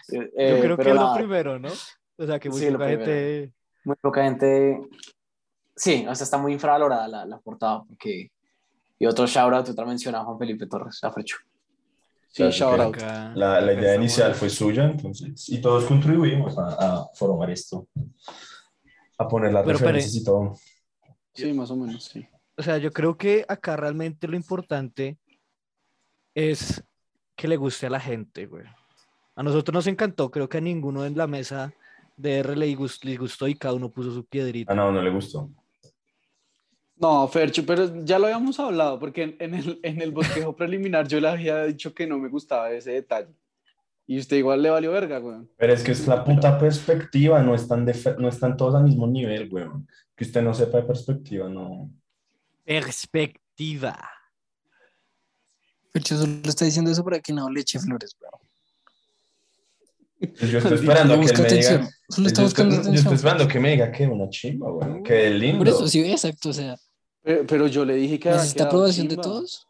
Yo 0.09 0.21
Eh, 0.37 0.59
creo 0.61 0.77
que 0.77 0.89
es 0.89 0.95
lo 0.95 1.13
primero, 1.15 1.59
¿no? 1.59 1.69
O 2.17 2.25
sea, 2.25 2.39
que 2.39 2.49
muy 2.49 2.59
Sí, 2.59 2.71
poca 2.71 2.87
gente. 2.87 3.51
muy 3.83 3.95
poca 3.97 4.23
gente. 4.23 4.79
Sí, 5.75 6.05
o 6.09 6.15
sea, 6.15 6.23
está 6.23 6.37
muy 6.37 6.53
infravalorada 6.53 7.07
la, 7.07 7.25
la 7.25 7.37
portada. 7.39 7.83
Porque... 7.87 8.31
Y 8.99 9.05
otro 9.05 9.27
shout 9.27 9.53
out, 9.53 9.69
otra 9.69 9.85
mención 9.85 10.15
a 10.15 10.23
Juan 10.23 10.39
Felipe 10.39 10.65
Torres, 10.65 11.03
a 11.03 11.11
Frecho. 11.11 11.37
Sí, 12.29 12.43
shout 12.51 12.79
out. 12.79 12.97
La, 13.35 13.61
la 13.61 13.73
idea 13.73 13.95
inicial 13.95 14.35
fue 14.35 14.49
suya, 14.49 14.85
entonces, 14.85 15.49
y 15.49 15.59
todos 15.59 15.85
contribuimos 15.85 16.57
a, 16.57 16.67
a 16.67 17.07
formar 17.13 17.49
esto, 17.49 17.87
a 19.17 19.27
poner 19.27 19.53
las 19.53 19.65
Pero, 19.65 19.77
referencias 19.79 20.15
y 20.15 20.23
todo. 20.23 20.55
Sí, 21.33 21.53
más 21.53 21.71
o 21.71 21.75
menos, 21.75 22.03
sí. 22.03 22.27
O 22.57 22.63
sea, 22.63 22.77
yo 22.77 22.91
creo 22.91 23.17
que 23.17 23.45
acá 23.47 23.75
realmente 23.75 24.27
lo 24.27 24.35
importante 24.35 25.17
es 26.35 26.83
que 27.35 27.47
le 27.47 27.57
guste 27.57 27.87
a 27.87 27.89
la 27.91 27.99
gente, 27.99 28.45
güey. 28.45 28.65
A 29.35 29.43
nosotros 29.43 29.73
nos 29.73 29.87
encantó, 29.87 30.31
creo 30.31 30.49
que 30.49 30.57
a 30.57 30.61
ninguno 30.61 31.05
en 31.05 31.15
la 31.15 31.27
mesa 31.27 31.73
de 32.15 32.39
R 32.39 32.55
le 32.55 32.75
gustó 32.75 33.47
y 33.47 33.55
cada 33.55 33.75
uno 33.75 33.89
puso 33.89 34.11
su 34.11 34.25
piedrita. 34.25 34.73
Ah, 34.73 34.75
no, 34.75 34.91
no 34.91 35.01
le 35.01 35.11
gustó. 35.11 35.51
No, 36.99 37.27
Fercho, 37.27 37.63
pero 37.65 38.03
ya 38.03 38.17
lo 38.17 38.25
habíamos 38.25 38.59
hablado, 38.59 38.99
porque 38.99 39.23
en, 39.23 39.35
en 39.39 39.53
el, 39.53 39.79
en 39.83 40.01
el 40.01 40.11
bosquejo 40.11 40.55
preliminar 40.55 41.07
yo 41.07 41.19
le 41.19 41.29
había 41.29 41.63
dicho 41.63 41.93
que 41.93 42.07
no 42.07 42.17
me 42.17 42.29
gustaba 42.29 42.71
ese 42.71 42.91
detalle. 42.91 43.33
Y 44.09 44.17
usted 44.19 44.37
igual 44.37 44.61
le 44.63 44.69
valió 44.69 44.91
verga, 44.93 45.19
weón. 45.19 45.49
Pero 45.57 45.73
es 45.73 45.83
que 45.83 45.91
es 45.91 46.07
la 46.07 46.23
puta 46.23 46.57
perspectiva, 46.57 47.43
no 47.43 47.53
están, 47.53 47.85
de, 47.85 48.15
no 48.17 48.29
están 48.29 48.55
todos 48.55 48.73
al 48.73 48.83
mismo 48.83 49.05
nivel, 49.05 49.51
weón. 49.51 49.85
Que 50.15 50.23
usted 50.23 50.41
no 50.41 50.53
sepa 50.53 50.77
de 50.77 50.83
perspectiva, 50.83 51.49
no. 51.49 51.91
Perspectiva. 52.63 53.99
Fercho 55.91 56.17
solo 56.17 56.39
está 56.45 56.63
diciendo 56.65 56.89
eso 56.89 57.03
para 57.03 57.19
que 57.19 57.33
no 57.33 57.49
le 57.49 57.59
eche 57.59 57.79
flores, 57.79 58.15
weón. 58.21 58.47
Pues 60.39 60.51
yo 60.51 60.59
estoy 60.59 60.73
esperando 60.79 61.13
a 61.13 61.19
que 61.19 61.25
él 61.25 61.41
me 61.41 61.49
diga. 61.49 61.89
Solo 62.09 62.23
Yo 62.23 62.27
está 62.27 62.43
buscando 62.43 62.75
estoy, 62.75 62.85
yo 62.85 62.91
atención. 62.91 62.95
estoy 62.95 63.15
esperando 63.15 63.47
que 63.47 63.59
me 63.59 63.71
diga 63.71 63.91
que 63.91 64.07
una 64.07 64.29
chimba, 64.29 64.71
weón. 64.71 65.03
Que 65.03 65.29
lindo. 65.29 65.57
Por 65.59 65.67
eso, 65.67 65.87
sí, 65.87 65.99
exacto. 66.09 66.49
O 66.49 66.53
sea, 66.53 66.77
Pero, 67.27 67.45
pero 67.45 67.67
yo 67.67 67.83
le 67.83 67.95
dije 67.95 68.17
que 68.17 68.29
¿necesita 68.29 68.63
aprobación 68.63 69.09
de 69.09 69.17
todos? 69.17 69.67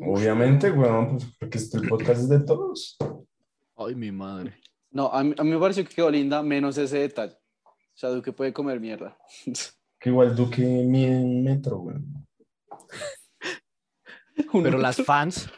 Obviamente, 0.00 0.68
weón, 0.72 1.10
pues, 1.10 1.26
porque 1.38 1.58
este 1.58 1.80
podcast 1.82 2.22
es 2.22 2.28
de 2.28 2.40
todos. 2.40 2.96
Ay, 3.76 3.94
mi 3.94 4.10
madre. 4.10 4.60
No, 4.90 5.06
a 5.12 5.22
mí, 5.22 5.32
a 5.38 5.44
mí 5.44 5.50
me 5.50 5.60
pareció 5.60 5.84
que 5.84 5.94
quedó 5.94 6.10
linda, 6.10 6.42
menos 6.42 6.76
ese 6.76 6.98
detalle. 6.98 7.36
O 7.64 7.94
sea, 7.94 8.10
Duque 8.10 8.32
puede 8.32 8.52
comer 8.52 8.80
mierda. 8.80 9.16
Que 9.98 10.10
igual 10.10 10.36
Duque 10.36 10.60
mide 10.60 11.16
un 11.16 11.42
metro, 11.44 11.78
weón. 11.78 12.26
Pero 14.52 14.76
las 14.76 14.96
fans, 14.96 15.48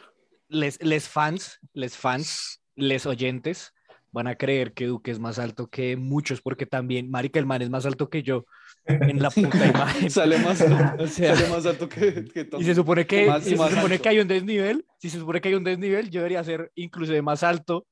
les, 0.47 0.81
les 0.81 1.09
fans, 1.09 1.59
les 1.73 1.97
fans, 1.97 2.61
les 2.75 3.05
oyentes 3.05 3.73
van 4.11 4.27
a 4.27 4.35
creer 4.35 4.73
que 4.73 4.85
Duque 4.85 5.11
es 5.11 5.19
más 5.19 5.39
alto 5.39 5.67
que 5.67 5.97
muchos, 5.97 6.41
porque 6.41 6.65
también, 6.67 7.09
marica, 7.09 7.39
el 7.39 7.47
man 7.47 7.63
es 7.63 7.69
más 7.69 7.85
alto 7.85 8.09
que 8.09 8.21
yo 8.23 8.45
en 8.89 9.21
la 9.21 9.29
puta 9.29 9.65
imagen. 9.67 10.09
sale, 10.09 10.37
más, 10.39 10.61
O 10.99 11.07
sea, 11.07 11.35
sale 11.35 11.49
más 11.49 11.65
alto 11.65 11.87
que, 11.87 12.25
que 12.25 12.45
Tom. 12.45 12.61
y 12.61 12.65
se 12.65 12.75
supone 12.75 13.05
que, 13.05 13.27
Más 13.27 13.45
y 13.45 13.51
se 13.51 13.55
supone 13.57 13.75
alto. 13.93 14.01
que 14.03 14.09
hay 14.09 14.19
un 14.19 14.27
desnivel, 14.27 14.85
si 14.97 15.09
se 15.09 15.19
supone 15.19 15.39
que 15.41 15.49
hay 15.49 15.55
un 15.55 15.63
desnivel, 15.63 16.09
yo 16.09 16.19
debería 16.21 16.43
ser 16.43 16.71
inclusive 16.75 17.21
más 17.21 17.43
alto 17.43 17.85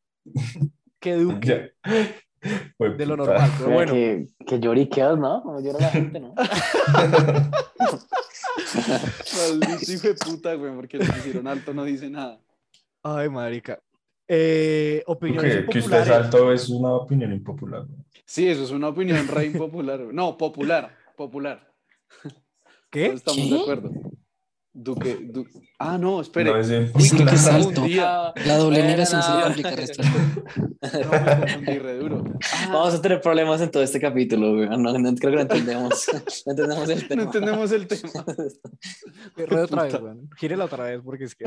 que 0.99 1.13
Duque 1.15 1.73
de 2.97 3.05
lo 3.05 3.17
normal. 3.17 3.49
Pero 3.57 3.71
bueno, 3.71 3.93
Que, 3.93 4.27
que 4.45 4.59
lloriqueas, 4.59 5.17
¿no? 5.17 5.41
Como 5.43 5.59
llora 5.61 5.79
la 5.79 5.89
gente, 5.89 6.19
¿no? 6.19 6.33
Maldito 9.37 9.91
hijo 9.91 10.07
de 10.07 10.13
puta, 10.15 10.53
güey, 10.55 10.73
porque 10.75 10.97
le 10.97 11.05
pusieron 11.05 11.47
alto, 11.47 11.73
no 11.73 11.83
dice 11.83 12.09
nada. 12.09 12.39
ay, 13.03 13.29
marica. 13.29 13.79
Eh, 14.29 15.03
opiniones 15.07 15.65
Que, 15.65 15.65
que 15.67 15.79
usted 15.79 16.01
es 16.01 16.09
alto 16.09 16.51
es 16.51 16.67
una 16.69 16.89
opinión 16.93 17.31
impopular. 17.31 17.81
weón. 17.81 18.05
Sí, 18.27 18.47
eso 18.47 18.63
es 18.63 18.71
una 18.71 18.89
opinión 18.89 19.25
re 19.27 19.45
impopular. 19.45 20.03
güey. 20.03 20.15
No, 20.15 20.37
popular, 20.37 20.95
popular. 21.15 21.65
¿Qué? 22.91 23.05
Todos 23.05 23.19
estamos 23.19 23.41
¿Qué? 23.41 23.53
de 23.55 23.61
acuerdo. 23.61 23.91
Duque, 24.79 25.17
Du- 25.31 25.47
Ah, 25.79 25.97
no, 25.97 26.21
espere. 26.21 26.51
No 26.51 26.57
es 26.59 26.69
Uy, 26.69 26.75
impopular. 26.75 27.29
que 27.29 27.35
es 27.35 27.47
alto. 27.47 27.65
confundía. 27.67 28.33
La 28.45 28.57
doble 28.57 28.83
negación 28.83 29.23
se 29.23 29.31
le 29.31 29.37
no. 29.37 29.43
complica 29.45 29.69
el 29.69 29.77
resto. 29.77 30.03
No, 30.03 31.11
me 31.11 31.41
confundí 31.41 31.79
re 31.79 31.97
duro. 31.97 32.23
Ah, 32.53 32.69
Vamos 32.73 32.93
a 32.95 33.01
tener 33.01 33.21
problemas 33.21 33.61
en 33.61 33.71
todo 33.71 33.81
este 33.81 33.99
capítulo, 33.99 34.55
güey. 34.55 34.69
No, 34.69 34.77
no, 34.77 35.15
creo 35.15 35.31
que 35.31 35.35
no 35.37 35.41
entendemos. 35.41 36.05
No 36.45 36.51
entendemos 36.51 36.89
el 36.89 37.07
tema. 37.07 37.21
no 37.23 37.27
entendemos 37.29 37.71
el 37.71 37.87
tema. 37.87 38.25
Rueda 39.35 39.63
otra 39.65 39.83
vez, 39.83 39.93
weón. 39.95 40.29
Gírela 40.37 40.65
otra 40.65 40.83
vez 40.85 41.01
porque 41.03 41.23
es 41.23 41.35
que... 41.35 41.45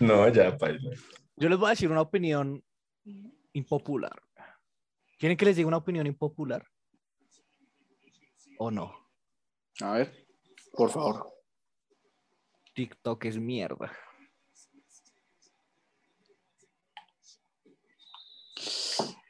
No, 0.00 0.28
ya, 0.28 0.56
paila. 0.58 0.90
Yo 1.36 1.48
les 1.48 1.58
voy 1.58 1.66
a 1.68 1.70
decir 1.70 1.90
una 1.90 2.00
opinión 2.02 2.62
impopular. 3.52 4.20
¿Quieren 5.20 5.36
que 5.36 5.44
les 5.44 5.56
diga 5.56 5.68
una 5.68 5.76
opinión 5.76 6.06
impopular? 6.06 6.66
¿O 8.58 8.70
no? 8.70 8.90
A 9.82 9.92
ver. 9.92 10.26
Por 10.72 10.88
favor. 10.88 11.30
TikTok 12.72 13.26
es 13.26 13.36
mierda. 13.36 13.92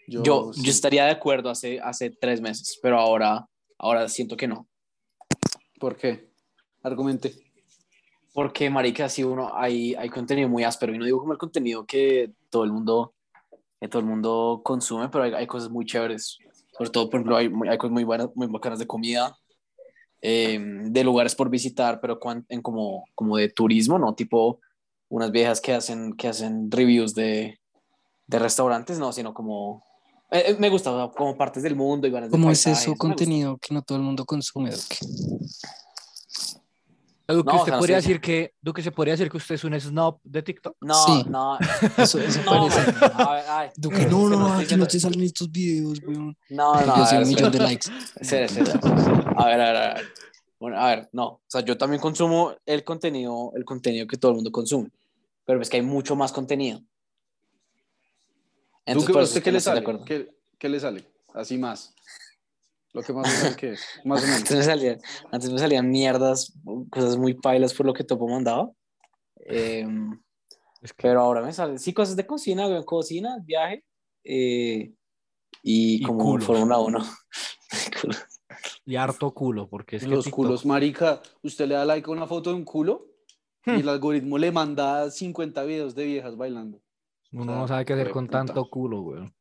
Yo, 0.07 0.23
Yo, 0.23 0.53
sí. 0.53 0.63
yo 0.63 0.71
estaría 0.71 1.07
de 1.07 1.11
acuerdo 1.11 1.51
hace, 1.51 1.81
hace 1.81 2.11
tres 2.11 2.41
meses, 2.41 2.79
pero 2.81 2.97
ahora, 3.01 3.49
ahora 3.77 4.09
siento 4.09 4.37
que 4.37 4.47
no. 4.47 4.69
¿Por 5.81 5.97
qué? 5.97 6.31
Argumente. 6.85 7.35
Porque, 8.33 8.71
marica, 8.71 9.09
si 9.09 9.25
uno, 9.25 9.51
hay, 9.57 9.97
hay 9.97 10.09
contenido 10.09 10.49
muy 10.49 10.63
áspero 10.63 10.95
y 10.95 10.99
no 10.99 11.05
digo 11.05 11.19
como 11.19 11.33
el 11.33 11.39
contenido 11.39 11.85
que 11.85 12.31
todo 12.49 12.63
el 12.63 12.71
mundo, 12.71 13.17
que 13.81 13.89
todo 13.89 14.01
el 14.01 14.07
mundo 14.07 14.61
consume, 14.63 15.09
pero 15.09 15.25
hay, 15.25 15.33
hay 15.33 15.47
cosas 15.47 15.71
muy 15.71 15.87
chéveres. 15.87 16.39
Sobre 16.77 16.91
todo, 16.91 17.09
por 17.09 17.21
ejemplo, 17.21 17.37
hay, 17.37 17.51
hay 17.69 17.79
cosas 17.79 17.93
muy 17.93 18.05
buenas, 18.05 18.29
muy 18.35 18.47
bacanas 18.47 18.79
de 18.79 18.87
comida, 18.87 19.37
eh, 20.23 20.59
de 20.61 21.05
lugares 21.05 21.35
por 21.35 21.49
visitar, 21.49 22.01
pero 22.01 22.21
cuan- 22.21 22.45
en 22.49 22.61
como, 22.63 23.05
como 23.15 23.37
de 23.37 23.49
turismo, 23.49 23.99
¿no? 23.99 24.15
Tipo 24.15 24.61
unas 25.09 25.31
viejas 25.33 25.61
que 25.61 25.73
hacen, 25.73 26.13
que 26.13 26.29
hacen 26.29 26.71
reviews 26.71 27.15
de, 27.15 27.59
de 28.27 28.39
restaurantes, 28.39 28.99
no, 28.99 29.13
sino 29.13 29.33
como... 29.35 29.83
eh, 30.31 30.45
eh, 30.49 30.57
me 30.59 30.69
gusta, 30.69 31.11
como 31.17 31.37
partes 31.37 31.63
del 31.63 31.75
mundo 31.75 32.07
y 32.07 32.13
¿Cómo 32.31 32.51
es 32.51 32.67
eso 32.67 32.95
contenido 32.97 33.57
que 33.59 33.75
no 33.75 33.83
todo 33.83 33.99
el 33.99 34.05
mundo 34.05 34.25
consume? 34.25 34.71
Duque, 37.33 37.47
No, 37.51 37.53
o 37.53 37.57
usted 37.59 37.67
sea, 37.71 37.75
no 37.75 37.79
podría 37.81 38.01
sé. 38.01 38.09
decir 38.09 38.21
que 38.21 38.55
Duque 38.61 38.83
se 38.83 38.93
podría 38.93 39.15
decir 39.15 39.31
que 39.31 39.37
usted 39.37 39.55
es 39.55 39.65
un 39.65 39.79
snob 39.81 40.21
de 40.25 40.43
TikTok. 40.43 40.77
No, 40.81 40.95
Sí. 41.07 41.25
no, 41.29 41.59
Eso, 41.99 42.19
eso 42.19 42.41
no, 42.45 42.69
parece. 42.69 42.93
man, 42.93 43.13
a 43.15 43.33
ver, 43.35 43.45
ay. 43.49 43.71
Duque, 43.77 44.07
no, 44.07 44.29
no, 44.29 44.47
estoy 44.49 44.65
aquí 44.65 44.77
no 44.77 44.87
te 44.87 45.01
salen 45.01 45.23
estos 45.23 45.51
videos, 45.51 46.01
weón. 46.07 46.37
No, 46.49 46.75
no, 46.75 46.87
Yo 46.87 47.03
a 47.03 47.07
soy 47.07 47.19
ver, 47.19 47.27
un 47.27 47.33
millón 47.35 47.53
de 47.53 47.59
likes. 47.59 47.89
Espera, 48.21 48.47
espera. 48.47 48.81
A 49.37 49.47
ver, 49.47 49.61
a 49.61 49.73
ver, 49.73 49.77
a 49.77 49.95
ver. 49.95 50.05
Bueno, 50.59 50.79
a 50.79 50.87
ver, 50.89 51.09
no. 51.13 51.27
O 51.27 51.41
sea, 51.47 51.61
yo 51.63 51.77
también 51.79 52.01
consumo 52.03 52.55
el 52.67 52.85
contenido, 52.85 53.53
el 53.57 53.65
contenido 53.65 54.07
que 54.07 54.17
todo 54.19 54.33
el 54.33 54.37
mundo 54.37 54.53
consume. 54.53 54.91
Pero 55.45 55.61
es 55.63 55.71
que 55.71 55.77
hay 55.79 55.83
mucho 55.83 56.15
más 56.17 56.33
contenido. 56.33 56.81
¿Tú 58.93 59.05
qué, 59.05 59.13
por 59.13 59.23
eso 59.23 59.31
usted 59.31 59.43
qué 59.43 59.51
no 59.51 59.55
le 59.57 59.61
sale? 59.61 59.85
¿Qué, 60.05 60.29
qué 60.59 60.69
le 60.69 60.81
sale? 60.81 61.05
Así 61.35 61.57
más. 61.59 61.95
Lo 62.93 63.03
que 63.03 63.13
más 63.13 63.29
le 63.31 63.37
sale 63.39 63.57
que 63.57 63.71
es. 63.73 63.85
Más 64.05 64.23
o 64.23 64.27
menos. 64.27 64.39
Antes 64.41 64.57
me, 64.57 64.63
salían, 64.65 64.99
antes 65.31 65.51
me 65.53 65.59
salían 65.59 65.91
mierdas, 65.91 66.53
cosas 66.91 67.17
muy 67.17 67.35
pailas 67.35 67.73
por 67.75 67.87
lo 67.87 67.93
que 67.95 68.05
Topo 68.05 68.29
mandaba. 68.29 68.71
Eh, 69.37 69.87
Es 70.83 70.93
que- 70.93 71.03
pero 71.03 71.21
ahora 71.21 71.43
me 71.43 71.53
salen, 71.53 71.79
sí, 71.79 71.93
cosas 71.93 72.17
de 72.17 72.27
cocina, 72.27 72.67
cocina, 72.85 73.39
viaje 73.45 73.85
eh, 74.25 74.93
y, 75.63 76.03
Y 76.03 76.03
como 76.03 76.19
culos. 76.25 76.47
Fórmula 76.47 76.79
1. 76.79 76.99
Culo. 78.03 78.15
Y 78.85 78.97
harto 78.97 79.33
culo, 79.33 79.69
porque 79.69 79.97
es 79.97 80.03
que 80.03 80.09
Los 80.09 80.27
TikTok- 80.27 80.31
culos, 80.33 80.67
marica, 80.67 81.23
usted 81.43 81.67
le 81.69 81.75
da 81.77 81.85
like 81.85 82.09
a 82.09 82.13
una 82.13 82.27
foto 82.27 82.51
de 82.51 82.57
un 82.57 82.65
culo 82.65 83.07
y 83.67 83.71
Hmm. 83.71 83.75
el 83.81 83.89
algoritmo 83.89 84.39
le 84.39 84.51
manda 84.51 85.11
50 85.11 85.63
videos 85.65 85.95
de 85.95 86.05
viejas 86.07 86.37
bailando. 86.37 86.81
Uno 87.33 87.43
O 87.43 87.47
sea, 87.47 87.55
no 87.57 87.69
sabe 87.69 87.85
qué 87.85 87.93
hacer 87.93 88.11
con 88.11 88.27
puta. 88.27 88.39
tanto 88.45 88.69
culo, 88.69 89.03
güey. 89.03 89.33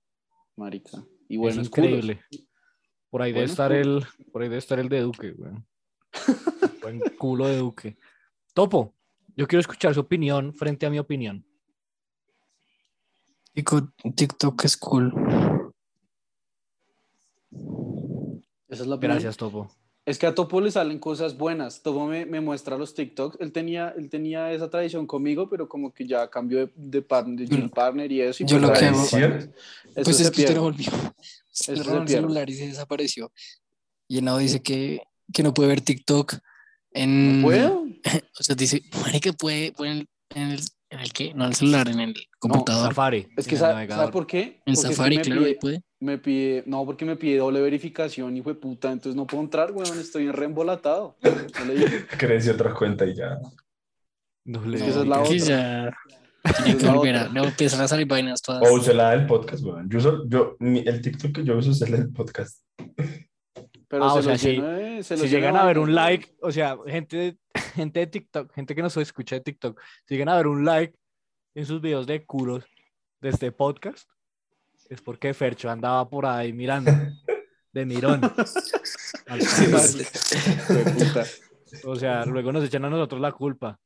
Marica. 0.58 1.04
Y 1.28 1.36
es 1.36 1.40
buenos 1.40 1.70
culos. 1.70 2.06
Por 3.10 3.22
ahí 3.22 3.32
debe 3.34 3.46
estar 3.46 3.72
el, 3.72 4.06
por 4.32 4.42
ahí 4.42 4.50
debe 4.50 4.60
estar 4.60 4.80
el 4.80 4.90
de 4.90 5.02
Duque, 5.02 5.32
güey. 5.32 5.52
Buen 6.82 7.00
culo 7.18 7.48
de 7.48 7.58
Duque. 7.58 7.98
Topo, 8.54 8.96
yo 9.36 9.48
quiero 9.48 9.62
escuchar 9.62 9.94
su 9.94 10.00
opinión 10.02 10.54
frente 10.54 10.86
a 10.86 10.90
mi 10.90 11.00
opinión. 11.00 11.46
Tico- 13.54 13.92
TikTok 14.16 14.64
es 14.66 14.78
cool. 14.78 15.14
Esa 18.68 18.84
es 18.84 18.88
la 18.88 18.96
opinión. 18.96 19.16
Gracias, 19.16 19.38
Topo. 19.38 19.72
Es 20.10 20.18
que 20.18 20.26
a 20.26 20.34
Topo 20.34 20.60
le 20.60 20.72
salen 20.72 20.98
cosas 20.98 21.38
buenas. 21.38 21.84
Topo 21.84 22.08
me, 22.08 22.26
me 22.26 22.42
muestra 22.42 22.78
los 22.78 22.96
TikToks. 22.96 23.38
Él 23.42 23.52
tenía, 23.52 23.94
él 23.96 24.10
tenía 24.10 24.52
esa 24.52 24.68
tradición 24.68 25.06
conmigo, 25.06 25.48
pero 25.50 25.70
como 25.70 25.94
que 25.94 26.08
ya 26.08 26.28
cambió 26.30 26.66
de, 26.66 26.72
de, 26.76 27.02
partner, 27.04 27.48
de 27.48 27.70
partner 27.70 28.12
y 28.12 28.22
eso. 28.22 28.44
y 28.44 28.48
yo 28.48 28.58
pues 28.58 28.62
lo 28.64 28.74
que 28.74 28.86
hago- 28.86 28.98
pues 29.94 30.18
se 30.18 30.24
es 30.24 30.32
que 30.32 30.42
usted 30.42 30.56
lo 30.56 30.64
volvió. 30.64 30.90
Se 31.52 31.74
Eso 31.74 31.94
le 31.94 32.02
el 32.02 32.08
celular 32.08 32.50
y 32.50 32.54
se 32.56 32.68
desapareció. 32.68 33.32
Y 34.08 34.18
Henao 34.18 34.40
dice 34.40 34.62
que, 34.64 35.02
que 35.32 35.44
no 35.44 35.54
puede 35.54 35.70
ver 35.70 35.82
TikTok 35.82 36.36
en... 36.94 37.42
¿No 37.42 37.48
puedo? 37.48 37.86
O 38.40 38.44
sea, 38.44 38.56
dice, 38.56 38.82
marica, 39.04 39.32
puede, 39.34 39.74
puede 39.74 39.92
en 39.92 39.98
el, 40.00 40.08
en 40.34 40.52
el, 40.52 40.60
en 40.90 41.00
el 41.02 41.14
qué, 41.14 41.34
no 41.36 41.44
en 41.44 41.50
el 41.52 41.56
celular, 41.56 41.88
en 41.88 42.00
el 42.00 42.16
computador. 42.40 42.88
Safari. 42.88 43.28
Es 43.38 43.46
que 43.46 43.56
en 43.56 43.62
el 43.62 43.68
¿sabe. 43.68 43.88
¿sabe 43.90 44.12
por 44.12 44.26
qué? 44.26 44.42
en 44.42 44.52
Porque 44.66 44.72
es 44.72 44.82
que 44.82 44.96
Safari, 44.96 45.18
claro, 45.18 45.42
ahí 45.42 45.48
pide- 45.52 45.60
puede. 45.60 45.82
Me 46.02 46.18
pide, 46.18 46.64
no, 46.66 46.86
porque 46.86 47.04
me 47.04 47.18
pide 47.18 47.40
doble 47.40 47.60
verificación, 47.62 48.38
hijo 48.38 48.50
de 48.50 48.56
puta, 48.56 48.90
entonces 48.92 49.16
no 49.16 49.28
puedo 49.28 49.44
entrar, 49.44 49.72
weón, 49.74 50.00
estoy 50.00 50.32
reembolatado. 50.32 51.18
No. 51.22 51.32
Crecí 52.18 52.50
otra 52.50 52.74
cuenta 52.74 53.06
y 53.06 53.16
ya. 53.16 53.38
No 54.46 54.64
le 54.66 54.78
Es 54.78 54.84
que 54.84 54.90
esa 54.90 55.02
es 55.02 55.08
la 55.08 55.20
otra. 55.22 55.36
ya 55.36 55.92
tiene 56.64 56.80
que 56.80 56.88
volver 56.88 57.16
a... 57.18 57.28
No, 57.30 57.44
empiezan 57.44 57.82
a 57.82 57.88
salir 57.90 58.08
vainas 58.08 58.42
todas. 58.42 58.64
O 58.70 58.76
usted 58.76 58.94
la 58.94 59.12
del 59.12 59.26
podcast, 59.28 59.62
weón. 59.64 59.90
Yo, 59.90 59.98
uso- 60.00 60.24
yo, 60.30 60.56
mi- 60.60 60.84
el 60.88 61.02
TikTok 61.02 61.34
que 61.34 61.44
yo 61.44 61.58
uso 61.58 61.72
es 61.72 61.82
el 61.82 61.92
del 61.92 62.10
podcast. 62.14 62.64
Pero 63.90 64.06
Ah, 64.06 64.14
se 64.14 64.20
o 64.20 64.24
sea, 64.24 64.38
si- 64.38 65.04
se 65.04 65.28
llegan 65.28 65.58
a 65.58 65.66
ver 65.66 65.80
un 65.80 65.94
like, 65.94 66.34
o 66.42 66.52
sea, 66.52 66.78
gente 66.88 67.18
de, 67.18 67.38
gente 67.76 68.00
de 68.00 68.08
TikTok, 68.08 68.54
gente 68.54 68.74
que 68.74 68.82
nos 68.82 68.96
escucha 68.98 69.36
de 69.36 69.42
TikTok, 69.42 69.80
si 70.06 70.14
llegan 70.16 70.30
a 70.30 70.38
ver 70.38 70.48
un 70.48 70.64
like 70.64 70.96
en 71.56 71.66
sus 71.66 71.82
videos 71.82 72.08
de 72.08 72.26
culos 72.26 72.64
de 73.22 73.30
este 73.30 73.52
podcast, 73.52 74.08
es 74.90 75.02
porque 75.02 75.34
Fercho 75.34 75.70
andaba 75.70 76.10
por 76.10 76.26
ahí 76.26 76.52
mirando, 76.54 76.92
de 77.74 77.86
mirón. 77.86 78.22
o 81.84 81.96
sea, 81.96 82.26
luego 82.26 82.52
nos 82.52 82.64
echan 82.66 82.84
a 82.86 82.90
nosotros 82.90 83.22
la 83.22 83.32
culpa. 83.32 83.80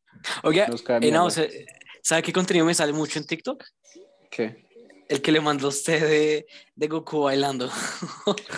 Oiga, 0.43 0.67
mierda. 1.01 1.29
¿se- 1.29 1.65
¿sabe 2.01 2.23
qué 2.23 2.31
contenido 2.33 2.65
me 2.65 2.73
sale 2.73 2.93
mucho 2.93 3.19
en 3.19 3.25
TikTok? 3.25 3.63
¿Qué? 4.31 4.65
El 5.09 5.21
que 5.21 5.31
le 5.33 5.41
mandó 5.41 5.67
a 5.67 5.69
usted 5.69 6.01
de, 6.01 6.45
de 6.75 6.87
Goku 6.87 7.23
bailando. 7.23 7.69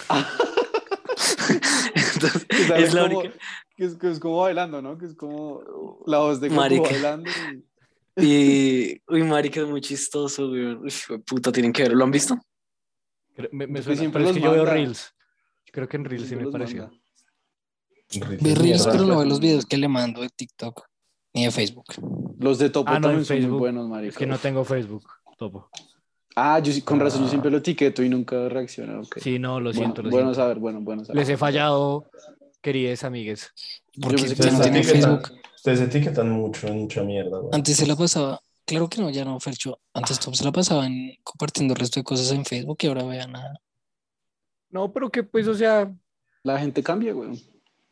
Entonces, 1.95 2.45
es 2.49 2.93
la 2.93 3.07
como- 3.07 3.19
única. 3.19 3.35
Que 3.75 3.85
es, 3.85 3.95
que 3.95 4.09
es 4.09 4.19
como 4.19 4.37
bailando, 4.41 4.81
¿no? 4.81 4.97
Que 4.97 5.05
es 5.05 5.15
como 5.15 5.61
la 6.05 6.19
voz 6.19 6.39
de 6.39 6.47
Goku 6.49 6.61
Marica. 6.61 6.89
bailando. 6.91 7.29
y- 7.29 7.65
Y, 8.17 9.01
uy, 9.07 9.23
marica, 9.23 9.59
es 9.61 9.67
muy 9.67 9.81
chistoso, 9.81 10.47
güey. 10.49 10.73
Uy, 10.75 10.93
puta, 11.25 11.51
tienen 11.51 11.73
que 11.73 11.83
verlo. 11.83 11.97
¿Lo 11.97 12.03
han 12.05 12.11
visto? 12.11 12.37
Me, 13.51 13.67
me 13.67 13.81
suena, 13.81 13.99
siempre 13.99 14.19
pero 14.23 14.29
es 14.31 14.37
que 14.37 14.41
yo 14.43 14.51
veo. 14.51 14.65
Reels. 14.65 15.13
Creo 15.71 15.87
que 15.89 15.97
en 15.97 16.05
Reels 16.05 16.29
sí 16.29 16.35
me 16.37 16.47
pareció. 16.49 16.89
Ve 18.41 18.55
Reels, 18.55 18.87
pero 18.87 19.05
no 19.05 19.19
ve 19.19 19.25
los 19.25 19.39
videos 19.39 19.65
que 19.65 19.77
le 19.77 19.87
mando 19.87 20.21
de 20.21 20.29
TikTok 20.29 20.85
ni 21.33 21.43
de 21.45 21.51
Facebook. 21.51 21.85
Los 22.39 22.59
de 22.59 22.69
Topo 22.69 22.89
Ah, 22.89 22.93
no, 22.93 22.97
en 22.97 23.01
también 23.01 23.25
son 23.25 23.35
muy 23.35 23.41
Facebook. 23.43 23.59
buenos, 23.59 23.89
marica. 23.89 24.09
Es 24.11 24.17
que 24.17 24.25
no 24.25 24.37
tengo 24.37 24.63
Facebook, 24.63 25.05
topo. 25.37 25.69
Ah, 26.37 26.59
yo 26.59 26.71
sí- 26.71 26.81
con 26.81 26.99
razón, 26.99 27.21
yo 27.21 27.25
Ah. 27.27 27.29
siempre 27.29 27.51
lo 27.51 27.57
etiqueto 27.57 28.03
y 28.03 28.09
nunca 28.09 28.47
reacciona. 28.47 28.99
ok. 29.01 29.17
Sí, 29.19 29.39
no, 29.39 29.59
lo 29.59 29.65
Bueno, 29.71 29.73
siento, 29.73 30.01
lo 30.03 30.09
bueno 30.09 30.27
siento. 30.27 30.41
saber, 30.41 30.59
bueno, 30.59 30.79
bueno 30.81 31.03
saber. 31.03 31.19
Les 31.21 31.29
he 31.29 31.35
fallado, 31.37 32.09
queridas 32.61 33.03
amigues. 33.03 33.51
Porque 33.99 34.15
pensé 34.17 34.27
que 34.27 34.31
usted 34.33 34.51
no 34.51 34.57
ustedes 34.59 34.61
tiene 34.61 34.79
etiquetan- 34.81 35.21
Facebook. 35.21 35.41
Ustedes 35.65 35.81
etiquetan 35.81 36.29
mucho, 36.29 36.67
mucha 36.67 37.01
mierda. 37.01 37.39
Antes 37.51 37.77
se 37.77 37.87
la 37.87 37.95
pasaba, 37.95 38.39
claro 38.65 38.87
que 38.87 39.01
no, 39.01 39.09
ya 39.09 39.25
no, 39.25 39.39
Fercho. 39.39 39.79
Antes 39.95 40.19
Tom 40.19 40.35
se 40.35 40.43
la 40.45 40.51
pasaba 40.51 40.85
en- 40.85 41.17
compartiendo 41.23 41.73
el 41.73 41.79
resto 41.79 41.99
de 41.99 42.03
cosas 42.03 42.31
en 42.33 42.45
Facebook 42.45 42.77
y 42.81 42.85
ahora 42.87 43.01
vea 43.01 43.25
nada. 43.25 43.59
No, 44.69 44.93
pero 44.93 45.09
que 45.09 45.23
pues, 45.23 45.47
o 45.47 45.55
sea, 45.55 45.91
La 46.43 46.59
gente 46.59 46.83
cambia, 46.83 47.13
güey. 47.13 47.43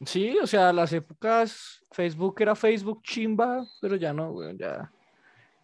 Sí, 0.06 0.38
o 0.38 0.46
sea, 0.46 0.72
las 0.72 0.94
épocas 0.94 1.84
Facebook 1.90 2.36
era 2.42 2.56
Facebook 2.56 3.02
chimba, 3.02 3.66
pero 3.82 3.96
ya 3.96 4.14
no, 4.14 4.30
weón, 4.30 4.56
ya. 4.60 4.92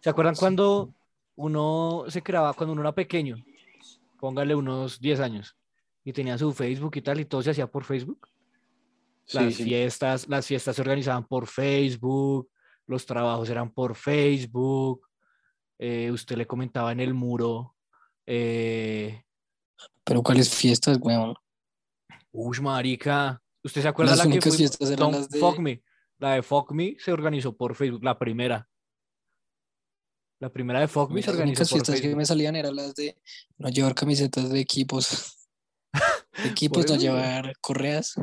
¿Se 0.00 0.10
acuerdan 0.10 0.34
cuando 0.34 0.92
uno 1.36 2.06
se 2.08 2.22
creaba, 2.24 2.52
cuando 2.54 2.72
uno 2.72 2.82
era 2.82 2.90
pequeño? 2.92 3.36
Póngale 4.18 4.56
unos 4.56 4.98
10 5.00 5.20
años 5.20 5.54
y 6.04 6.12
tenía 6.12 6.36
su 6.36 6.52
Facebook 6.52 6.96
y 6.96 7.02
tal, 7.02 7.20
y 7.20 7.24
todo 7.24 7.40
se 7.40 7.50
hacía 7.50 7.68
por 7.68 7.84
Facebook. 7.84 8.26
Las 9.32 9.44
Sí, 9.44 9.52
sí. 9.54 9.64
fiestas, 9.64 10.28
las 10.28 10.46
fiestas 10.46 10.74
se 10.76 10.82
organizaban 10.82 11.26
por 11.26 11.46
Facebook, 11.46 12.50
los 12.86 13.06
trabajos 13.06 13.48
eran 13.50 13.70
por 13.72 13.94
Facebook, 13.94 15.06
eh, 15.78 16.10
usted 16.10 16.36
le 16.36 16.46
comentaba 16.46 16.90
en 16.92 17.00
el 17.00 17.14
muro, 17.14 17.76
eh, 18.26 19.22
Pero 20.04 20.22
¿cuáles 20.22 20.52
fiestas, 20.54 20.98
weón? 21.00 21.34
Uy, 22.32 22.58
marica. 22.60 23.40
¿Usted 23.62 23.82
se 23.82 23.88
acuerda 23.88 24.12
Las 24.12 24.18
la 24.18 24.24
que 24.24 24.28
únicas 24.30 24.48
fue? 24.50 24.58
fiestas 24.58 24.88
eran 24.90 24.98
Don't 24.98 25.14
las 25.16 25.28
de- 25.30 25.38
Fuck 25.38 25.58
Me. 25.58 25.82
La 26.18 26.34
de 26.34 26.42
Fuck 26.42 26.72
Me 26.72 26.96
se 26.98 27.12
organizó 27.12 27.56
por 27.56 27.74
Facebook, 27.76 28.02
la 28.04 28.18
primera. 28.18 28.68
La 30.40 30.50
primera 30.50 30.80
de 30.80 30.88
Fuck 30.88 31.10
Me 31.10 31.20
se 31.22 31.28
Las 31.28 31.34
organizó 31.36 31.50
únicas 31.62 31.70
por 31.70 31.76
fiestas 31.78 32.00
que 32.00 32.16
me 32.16 32.24
salían 32.26 32.56
eran 32.56 32.74
las 32.74 32.94
de 32.94 33.20
no 33.58 33.68
llevar 33.68 33.94
camisetas 33.94 34.50
de 34.50 34.60
equipos. 34.60 35.36
De 36.42 36.48
equipos, 36.48 36.88
no 36.88 36.96
llevar 36.96 37.52
correas. 37.60 38.14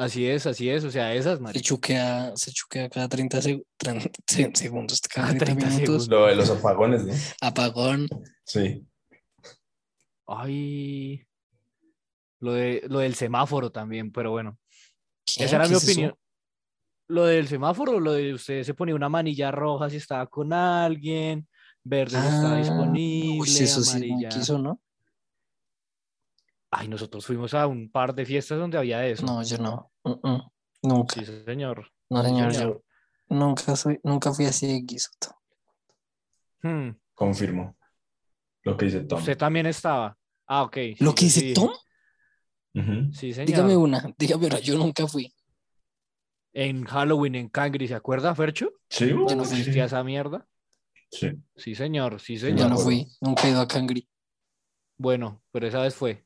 Así 0.00 0.26
es, 0.26 0.46
así 0.46 0.70
es. 0.70 0.82
O 0.84 0.90
sea, 0.90 1.12
esas, 1.14 1.36
Se 1.36 1.42
marica. 1.42 1.62
chuquea, 1.62 2.32
se 2.34 2.52
chuquea 2.52 2.88
cada 2.88 3.06
30 3.08 3.38
seg- 3.40 3.64
tran- 3.78 4.10
se- 4.26 4.50
segundos, 4.54 5.00
cada 5.02 5.26
Cada 5.28 5.38
30 5.38 5.66
30 5.66 5.76
minutos. 5.76 6.08
Lo 6.08 6.26
de 6.26 6.36
los 6.36 6.48
apagones, 6.50 7.04
¿no? 7.04 7.12
Apagón. 7.42 8.08
Sí. 8.46 8.86
Ay. 10.26 11.26
Lo, 12.40 12.52
de, 12.54 12.82
lo 12.88 13.00
del 13.00 13.14
semáforo 13.14 13.70
también, 13.70 14.10
pero 14.10 14.30
bueno. 14.30 14.58
¿Qué? 15.26 15.44
Esa 15.44 15.56
era 15.56 15.64
¿Qué 15.64 15.70
mi 15.70 15.76
es 15.76 15.82
eso? 15.82 15.92
opinión. 15.92 16.14
Lo 17.08 17.24
del 17.26 17.48
semáforo, 17.48 17.98
lo 18.00 18.12
de 18.12 18.32
usted 18.34 18.62
se 18.62 18.72
ponía 18.72 18.94
una 18.94 19.08
manilla 19.08 19.50
roja 19.50 19.90
si 19.90 19.96
estaba 19.96 20.26
con 20.28 20.52
alguien, 20.52 21.48
verde 21.82 22.12
si 22.20 22.26
estaba 22.26 22.54
Ah, 22.54 22.58
disponible, 22.58 23.40
uy, 23.40 23.48
eso 23.48 23.82
sí 23.82 23.90
amarilla. 23.90 24.28
quiso, 24.28 24.58
¿no? 24.58 24.80
Ay, 26.70 26.88
nosotros 26.88 27.26
fuimos 27.26 27.52
a 27.54 27.66
un 27.66 27.90
par 27.90 28.14
de 28.14 28.24
fiestas 28.24 28.58
donde 28.58 28.78
había 28.78 29.04
eso. 29.06 29.24
No, 29.26 29.42
yo 29.42 29.58
no. 29.58 29.92
Nunca. 30.82 31.14
Sí, 31.14 31.24
señor. 31.44 31.90
No, 32.08 32.22
señor, 32.22 32.52
señor. 32.54 32.82
yo 33.28 33.36
nunca 33.36 33.76
soy, 33.76 33.98
nunca 34.04 34.32
fui 34.32 34.44
así 34.46 34.66
de 34.66 34.80
guiso. 34.80 35.10
Hmm, 36.62 36.90
Confirmo. 37.14 37.76
Lo 38.62 38.76
que 38.76 38.84
dice 38.86 39.00
Tom. 39.00 39.18
Usted 39.18 39.36
también 39.36 39.66
estaba. 39.66 40.16
Ah, 40.46 40.62
ok. 40.62 40.74
sí, 40.76 40.96
¿Lo 41.00 41.14
que 41.14 41.24
yo 41.24 41.30
sí 41.30 41.40
dice. 41.48 41.54
Tom? 41.54 41.70
Sí, 43.12 43.32
señor. 43.32 43.46
Dígame 43.46 43.76
una, 43.76 44.14
dígame 44.16 44.46
una, 44.46 44.58
yo 44.60 44.76
nunca 44.78 45.06
fui. 45.06 45.32
En 46.52 46.84
Halloween 46.84 47.34
en 47.36 47.48
Cangri, 47.48 47.86
¿se 47.88 47.94
acuerda, 47.94 48.34
Fercho? 48.34 48.72
Sí, 48.88 49.08
Yo 49.08 49.16
no 49.36 49.44
fui. 49.44 49.62
sí. 49.64 49.78
Esa 49.78 50.02
mierda. 50.04 50.46
Sí. 51.10 51.30
Sí, 51.56 51.74
señor. 51.74 52.20
Sí, 52.20 52.34
Yo 52.36 52.46
señor. 52.46 52.58
no 52.68 52.74
acuerdo. 52.74 52.84
fui, 52.84 53.08
nunca 53.20 53.46
he 53.46 53.50
ido 53.50 53.60
a 53.60 53.68
Cangri. 53.68 54.08
Bueno, 54.98 55.42
pero 55.52 55.66
esa 55.66 55.80
vez 55.82 55.94
fue. 55.94 56.24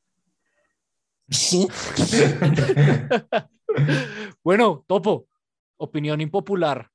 bueno, 4.45 4.85
Topo. 4.87 5.27
Opinión 5.77 6.21
impopular. 6.21 6.89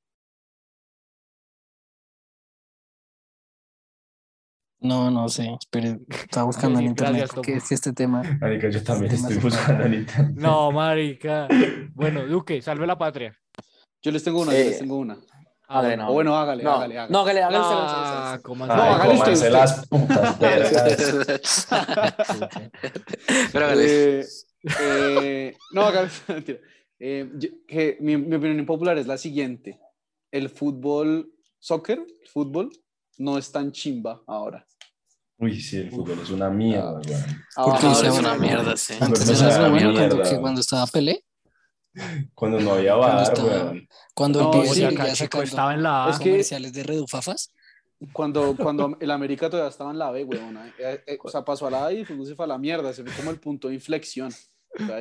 No, 4.81 5.11
no 5.11 5.27
sé, 5.27 5.57
espere, 5.59 5.99
estaba 6.09 6.45
buscando 6.45 6.79
en 6.79 6.85
internet 6.85 7.17
gracias, 7.17 7.35
porque 7.35 7.55
es 7.55 7.69
este 7.69 7.91
tema. 7.91 8.23
Marica, 8.39 8.69
yo 8.69 8.81
también 8.81 9.13
Este 9.13 9.33
estoy 9.33 9.49
buscando 9.49 9.83
en 9.83 9.93
internet. 9.95 10.35
No, 10.37 10.71
marica. 10.71 11.49
Bueno, 11.93 12.25
Duque, 12.25 12.61
salve 12.61 12.87
la 12.87 12.97
patria. 12.97 13.37
Yo 14.01 14.11
les 14.11 14.23
tengo 14.23 14.41
una, 14.41 14.53
yo 14.53 14.57
Eh, 14.57 14.63
les 14.65 14.79
tengo 14.79 14.95
una. 14.95 15.17
Ah, 15.71 15.79
Hágale, 15.79 15.87
bueno. 15.97 16.03
no. 16.05 16.09
O 16.09 16.13
bueno, 16.13 16.35
hágale, 16.35 16.63
No, 16.63 16.71
hágale, 16.73 16.97
hágale. 16.97 17.11
no, 17.13 17.19
hágale, 17.19 17.43
hágale. 17.43 17.57
Ah, 17.59 17.69
hágale 17.69 18.31
usted, 18.31 18.41
¿cómo 18.43 18.65
Ay, 18.65 18.71
así? 18.71 18.79
No, 18.79 18.83
hágale 18.95 19.13
usted, 19.13 19.33
usted. 19.33 19.51
las 19.51 19.87
putas. 19.87 21.67
Pero 23.53 23.65
hágale. 23.65 24.19
Eh, 24.21 24.25
eh, 24.81 25.57
no, 25.73 25.81
hágale, 25.83 26.09
mentira. 26.27 26.59
Eh, 26.99 27.29
yo- 27.35 27.49
que 27.67 27.97
mi, 28.01 28.17
mi 28.17 28.35
opinión 28.35 28.57
impopular 28.59 28.97
es 28.97 29.05
la 29.05 29.17
siguiente. 29.19 29.79
El 30.31 30.49
fútbol, 30.49 31.31
soccer, 31.59 31.99
el 31.99 32.27
fútbol, 32.27 32.71
no 33.19 33.37
es 33.37 33.51
tan 33.51 33.71
chimba 33.71 34.21
ahora. 34.25 34.65
Uy, 35.37 35.61
sí, 35.61 35.77
el 35.77 35.91
fútbol 35.91 36.19
es 36.21 36.31
una 36.31 36.49
mierda, 36.49 36.93
weón. 36.93 37.03
Porque 37.55 37.85
Ahora 37.85 37.93
se 37.95 38.07
es 38.07 38.17
una 38.19 38.35
mierda, 38.35 38.75
sí. 38.75 38.95
Antes 38.99 39.25
me 39.27 39.33
era 39.33 39.51
sabe 39.51 39.57
re 39.59 39.65
a 39.65 39.69
bueno 39.69 39.93
cuando, 39.93 40.15
mierda. 40.15 40.29
que 40.31 40.39
cuando 40.41 40.61
estaba 40.61 40.87
Pelé, 40.87 41.23
Cuando 42.33 42.59
no 42.59 42.73
había 42.73 42.95
Cuando 42.95 43.15
bar, 43.15 43.23
estaba- 43.23 43.47
weón. 43.63 43.87
cuando 44.13 44.41
No, 44.41 44.53
el 44.53 44.61
pibe 44.61 45.15
sacando 45.15 45.43
estaba 45.43 45.73
en 45.73 45.83
la 45.83 46.05
A. 46.05 46.09
Es 46.11 46.19
que- 46.19 46.29
comerciales 46.29 46.73
de 46.73 46.83
redufafas. 46.83 47.53
Cuando, 48.13 48.55
cuando 48.55 48.95
el 49.01 49.11
América 49.11 49.49
todavía 49.49 49.69
estaba 49.71 49.91
en 49.91 49.99
la 49.99 50.09
B, 50.11 50.23
weón. 50.23 50.57
eh, 50.79 51.03
eh, 51.05 51.17
o 51.21 51.29
sea, 51.29 51.43
pasó 51.43 51.67
a 51.67 51.71
la 51.71 51.85
A 51.87 51.91
y 51.93 52.05
fútbol 52.05 52.25
se 52.27 52.35
fue 52.35 52.45
a 52.45 52.47
la 52.47 52.57
mierda. 52.57 52.93
Se 52.93 53.03
fue 53.03 53.11
como 53.13 53.31
el 53.31 53.39
punto 53.39 53.67
de 53.67 53.73
inflexión. 53.73 54.31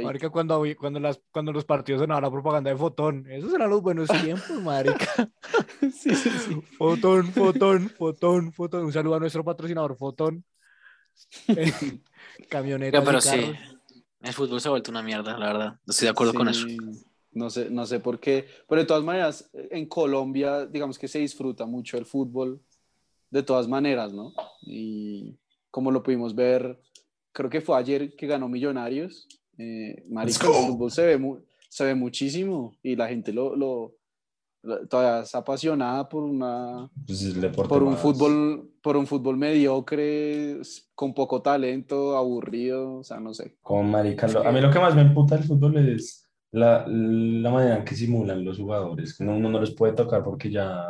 Marica, 0.03 0.31
cuando, 0.31 0.64
cuando, 0.81 0.98
las, 0.98 1.20
cuando 1.31 1.53
los 1.53 1.64
partidos 1.66 2.01
sonaban 2.01 2.24
la 2.24 2.31
propaganda 2.31 2.70
de 2.70 2.77
Fotón. 2.77 3.27
Esos 3.31 3.53
eran 3.53 3.68
los 3.68 3.83
buenos 3.83 4.09
tiempos, 4.09 4.51
marica. 4.62 5.07
sí, 5.92 6.14
sí, 6.14 6.31
sí. 6.31 6.61
Fotón, 6.79 7.31
Fotón, 7.33 7.90
Fotón, 7.90 8.53
Fotón. 8.53 8.87
Un 8.87 8.92
saludo 8.94 9.16
a 9.16 9.20
nuestro 9.20 9.44
patrocinador, 9.44 9.94
Fotón. 9.96 10.42
Camioneta. 12.48 12.98
No, 12.98 13.05
pero 13.05 13.20
sí. 13.20 13.53
El 14.20 14.33
fútbol 14.33 14.61
se 14.61 14.68
ha 14.68 14.70
vuelto 14.72 14.90
una 14.90 15.02
mierda, 15.02 15.38
la 15.38 15.46
verdad. 15.46 15.81
Estoy 15.87 16.07
de 16.07 16.11
acuerdo 16.11 16.35
con 16.35 16.48
eso. 16.48 16.66
Sí, 16.66 16.76
No 17.33 17.50
sé, 17.50 17.70
no 17.70 17.87
sé 17.87 18.00
por 18.00 18.18
qué, 18.18 18.46
pero 18.68 18.81
de 18.81 18.87
todas 18.87 19.04
maneras, 19.04 19.48
en 19.52 19.87
Colombia, 19.87 20.66
digamos 20.66 20.98
que 20.98 21.07
se 21.09 21.20
disfruta 21.20 21.66
mucho 21.66 21.96
el 21.98 22.04
fútbol, 22.07 22.61
de 23.31 23.42
todas 23.42 23.68
maneras, 23.68 24.12
¿no? 24.12 24.33
Y 24.62 25.37
como 25.70 25.90
lo 25.90 26.02
pudimos 26.02 26.35
ver, 26.35 26.81
creo 27.33 27.50
que 27.50 27.61
fue 27.61 27.76
ayer 27.78 28.16
que 28.16 28.26
ganó 28.26 28.48
Millonarios, 28.48 29.28
eh, 29.59 30.04
marica, 30.09 30.46
el 30.48 30.52
fútbol 30.72 30.90
se 30.90 31.04
ve, 31.07 31.18
mu- 31.18 31.40
se 31.68 31.85
ve 31.85 31.94
muchísimo 31.94 32.74
y 32.83 32.96
la 32.96 33.07
gente 33.09 33.33
lo, 33.33 33.54
lo, 33.54 33.94
lo- 34.62 34.88
todavía 34.88 35.22
está 35.22 35.38
apasionada 35.38 36.09
por 36.09 36.24
una, 36.24 36.90
Pues 37.07 37.35
por 37.68 37.83
un 37.83 37.92
más- 37.92 38.00
fútbol, 38.00 38.67
por 38.88 38.96
un 38.96 39.07
fútbol 39.07 39.37
mediocre, 39.37 40.62
con 40.94 41.12
poco 41.12 41.42
talento, 41.42 42.16
aburrido, 42.16 42.94
o 43.01 43.05
sea, 43.05 43.20
no 43.20 43.35
sé. 43.35 43.59
Como 43.61 43.83
marica. 43.83 44.27
lo- 44.29 44.46
A 44.48 44.51
mí 44.51 44.62
lo 44.62 44.70
que 44.70 44.79
más 44.79 44.94
me 44.94 45.03
emputa 45.03 45.35
del 45.37 45.44
fútbol 45.44 45.77
es 45.77 46.27
la, 46.53 46.87
la 46.88 47.51
manera 47.51 47.77
en 47.77 47.85
que 47.85 47.94
simulan 47.94 48.42
los 48.42 48.57
jugadores. 48.57 49.14
que 49.14 49.24
Uno 49.24 49.51
no 49.51 49.61
los 49.61 49.72
puede 49.74 49.92
tocar 49.92 50.24
porque 50.24 50.51
ya 50.51 50.87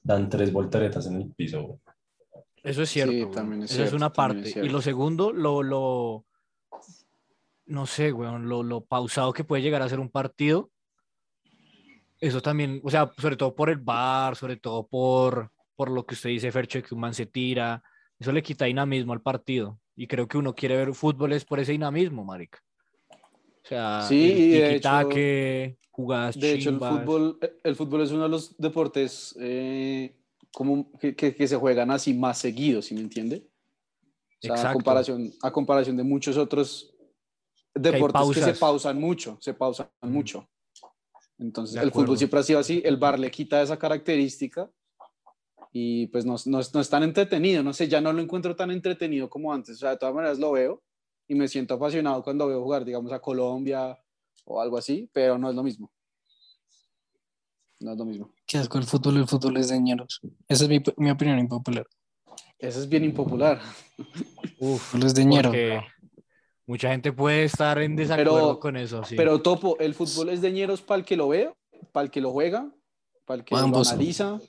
dan 0.00 0.28
tres 0.28 0.52
volteretas 0.52 1.08
en 1.08 1.22
el 1.22 1.32
piso. 1.32 1.80
Eso 2.62 2.82
es 2.82 2.90
cierto. 2.90 3.12
Sí, 3.12 3.26
también 3.34 3.64
es 3.64 3.72
Eso 3.72 3.82
es 3.82 3.88
cierto, 3.90 3.96
una 3.96 4.12
también 4.12 4.44
parte. 4.44 4.60
es 4.60 4.64
y 4.64 4.68
lo 4.68 4.80
segundo, 4.80 5.32
lo, 5.32 5.64
lo, 5.64 6.26
no 7.66 7.86
sé, 7.86 8.12
weón, 8.12 8.48
lo, 8.48 8.62
lo 8.62 8.82
pausado 8.84 9.32
que 9.32 9.42
puede 9.42 9.60
llegar 9.60 9.82
a 9.82 9.88
ser 9.88 9.98
un 9.98 10.08
partido. 10.08 10.70
Eso 12.20 12.40
también, 12.40 12.80
o 12.84 12.90
sea, 12.90 13.10
sobre 13.18 13.36
todo 13.36 13.56
por 13.56 13.70
el 13.70 13.78
bar, 13.78 14.36
sobre 14.36 14.56
todo 14.56 14.86
por, 14.86 15.50
por 15.76 15.90
lo 15.90 16.04
que 16.06 16.14
usted 16.14 16.30
dice, 16.30 16.52
Fercho, 16.52 16.82
que 16.82 16.94
un 16.94 17.00
man 17.00 17.14
se 17.14 17.26
tira. 17.26 17.82
Eso 18.18 18.32
le 18.32 18.42
quita 18.42 18.64
dinamismo 18.66 19.12
al 19.12 19.22
partido. 19.22 19.80
Y 19.96 20.06
creo 20.06 20.26
que 20.28 20.38
uno 20.38 20.54
quiere 20.54 20.76
ver 20.76 20.94
fútbol 20.94 21.32
es 21.32 21.44
por 21.44 21.60
ese 21.60 21.72
dinamismo, 21.72 22.24
marica. 22.24 22.60
O 23.10 23.66
sea, 23.66 24.02
Sí, 24.02 24.30
el 24.30 24.38
y 24.38 24.48
de 24.60 24.68
tiquitaque, 24.68 25.78
jugadas 25.90 26.38
De 26.38 26.52
hecho, 26.52 26.70
el 26.70 26.78
fútbol, 26.78 27.38
el 27.62 27.76
fútbol 27.76 28.02
es 28.02 28.10
uno 28.10 28.24
de 28.24 28.28
los 28.28 28.56
deportes 28.58 29.34
eh, 29.40 30.16
como 30.52 30.92
que, 30.98 31.14
que- 31.16 31.34
que 31.34 31.48
se 31.48 31.56
juegan 31.56 31.90
así 31.90 32.12
más 32.14 32.38
seguidos, 32.38 32.86
¿sí 32.86 32.94
me 32.94 33.00
entiende? 33.00 33.46
O 33.46 34.46
sea, 34.46 34.54
a 34.54 34.56
Exacto. 34.58 34.72
comparación, 34.74 35.32
a 35.42 35.50
comparación 35.52 35.96
de 35.96 36.02
muchos 36.04 36.36
otros 36.36 36.94
deportes 37.74 38.28
que, 38.28 38.34
se 38.34 38.40
pausas. 38.40 38.58
pausan 38.58 39.00
mucho, 39.00 39.38
se 39.40 39.54
pausan 39.54 39.88
Mm. 40.02 40.08
mucho. 40.12 40.48
Entonces, 41.38 41.82
el 41.82 41.90
fútbol 41.90 42.16
siempre 42.18 42.40
ha 42.40 42.42
sido 42.42 42.58
así, 42.60 42.82
el 42.84 42.96
bar 42.96 43.18
le 43.18 43.30
quita 43.30 43.60
esa 43.62 43.76
característica 43.78 44.70
y 45.76 46.06
pues 46.06 46.24
no, 46.24 46.36
no, 46.46 46.60
es- 46.60 46.72
no 46.72 46.80
es 46.80 46.88
tan 46.88 47.02
entretenido, 47.02 47.62
no 47.64 47.72
sé, 47.72 47.88
ya 47.88 48.00
no 48.00 48.12
lo 48.12 48.22
encuentro 48.22 48.54
tan 48.54 48.70
entretenido 48.70 49.28
como 49.28 49.52
antes, 49.52 49.74
o 49.76 49.78
sea, 49.80 49.90
de 49.90 49.96
todas 49.96 50.14
maneras 50.14 50.38
lo 50.38 50.52
veo 50.52 50.80
y 51.26 51.34
me 51.34 51.48
siento 51.48 51.74
apasionado 51.74 52.22
cuando 52.22 52.46
veo 52.46 52.62
jugar, 52.62 52.84
digamos, 52.84 53.10
a 53.12 53.18
Colombia 53.20 53.98
o 54.44 54.60
algo 54.60 54.78
así, 54.78 55.10
pero 55.12 55.36
no 55.36 55.50
es 55.50 55.56
lo 55.56 55.64
mismo. 55.64 55.90
No 57.80 57.92
es 57.92 57.98
lo 57.98 58.04
mismo. 58.04 58.32
Qué 58.46 58.58
asco 58.58 58.78
el 58.78 58.84
fútbol, 58.84 59.16
el 59.16 59.26
fútbol 59.26 59.56
es 59.56 59.68
de 59.68 59.80
ñeros. 59.80 60.20
Esa 60.48 60.64
es 60.64 60.70
mi, 60.70 60.80
mi 60.96 61.10
opinión 61.10 61.38
impopular. 61.38 61.86
Eso 62.58 62.78
es 62.80 62.88
bien 62.88 63.04
impopular. 63.04 63.60
Fútbol 64.58 65.06
es 65.06 65.14
de 65.14 65.24
ñero. 65.24 65.50
Porque 65.50 65.80
mucha 66.66 66.90
gente 66.90 67.12
puede 67.12 67.44
estar 67.44 67.78
en 67.80 67.96
desacuerdo 67.96 68.34
Pero- 68.34 68.60
con 68.60 68.76
eso. 68.76 69.04
Sí. 69.04 69.16
Pero 69.16 69.42
Topo, 69.42 69.76
el 69.80 69.94
fútbol 69.94 70.28
es 70.30 70.40
de 70.40 70.52
ñeros 70.52 70.82
para 70.82 71.00
el 71.00 71.04
que 71.04 71.16
lo 71.16 71.28
ve, 71.28 71.52
para 71.92 72.04
el 72.04 72.10
que 72.10 72.20
lo 72.20 72.30
juega, 72.32 72.70
para 73.26 73.40
el 73.40 73.44
que 73.44 73.54
Ambos. 73.56 73.88
lo 73.88 73.92
analiza. 73.94 74.40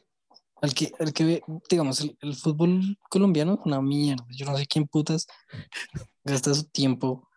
Al 0.65 0.73
que, 0.73 0.91
al 0.99 1.13
que 1.13 1.23
ve, 1.23 1.43
digamos, 1.69 2.01
el, 2.01 2.17
el 2.21 2.35
fútbol 2.35 2.97
colombiano 3.09 3.53
es 3.53 3.59
una 3.65 3.81
mierda. 3.81 4.25
Yo 4.31 4.45
no 4.47 4.57
sé 4.57 4.65
quién 4.65 4.87
putas 4.87 5.27
gasta 6.23 6.53
su 6.55 6.63
tiempo 6.65 7.29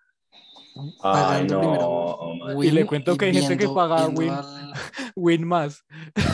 Ay, 0.74 1.46
pagando 1.46 1.54
no, 1.62 2.18
primero. 2.40 2.62
Y 2.64 2.70
le 2.70 2.86
cuento 2.86 3.16
que 3.16 3.26
hay 3.26 3.34
gente 3.34 3.58
que 3.58 3.68
paga 3.68 4.06
Win. 4.08 4.30
al- 4.30 4.72
Win 5.16 5.46
más. 5.46 5.84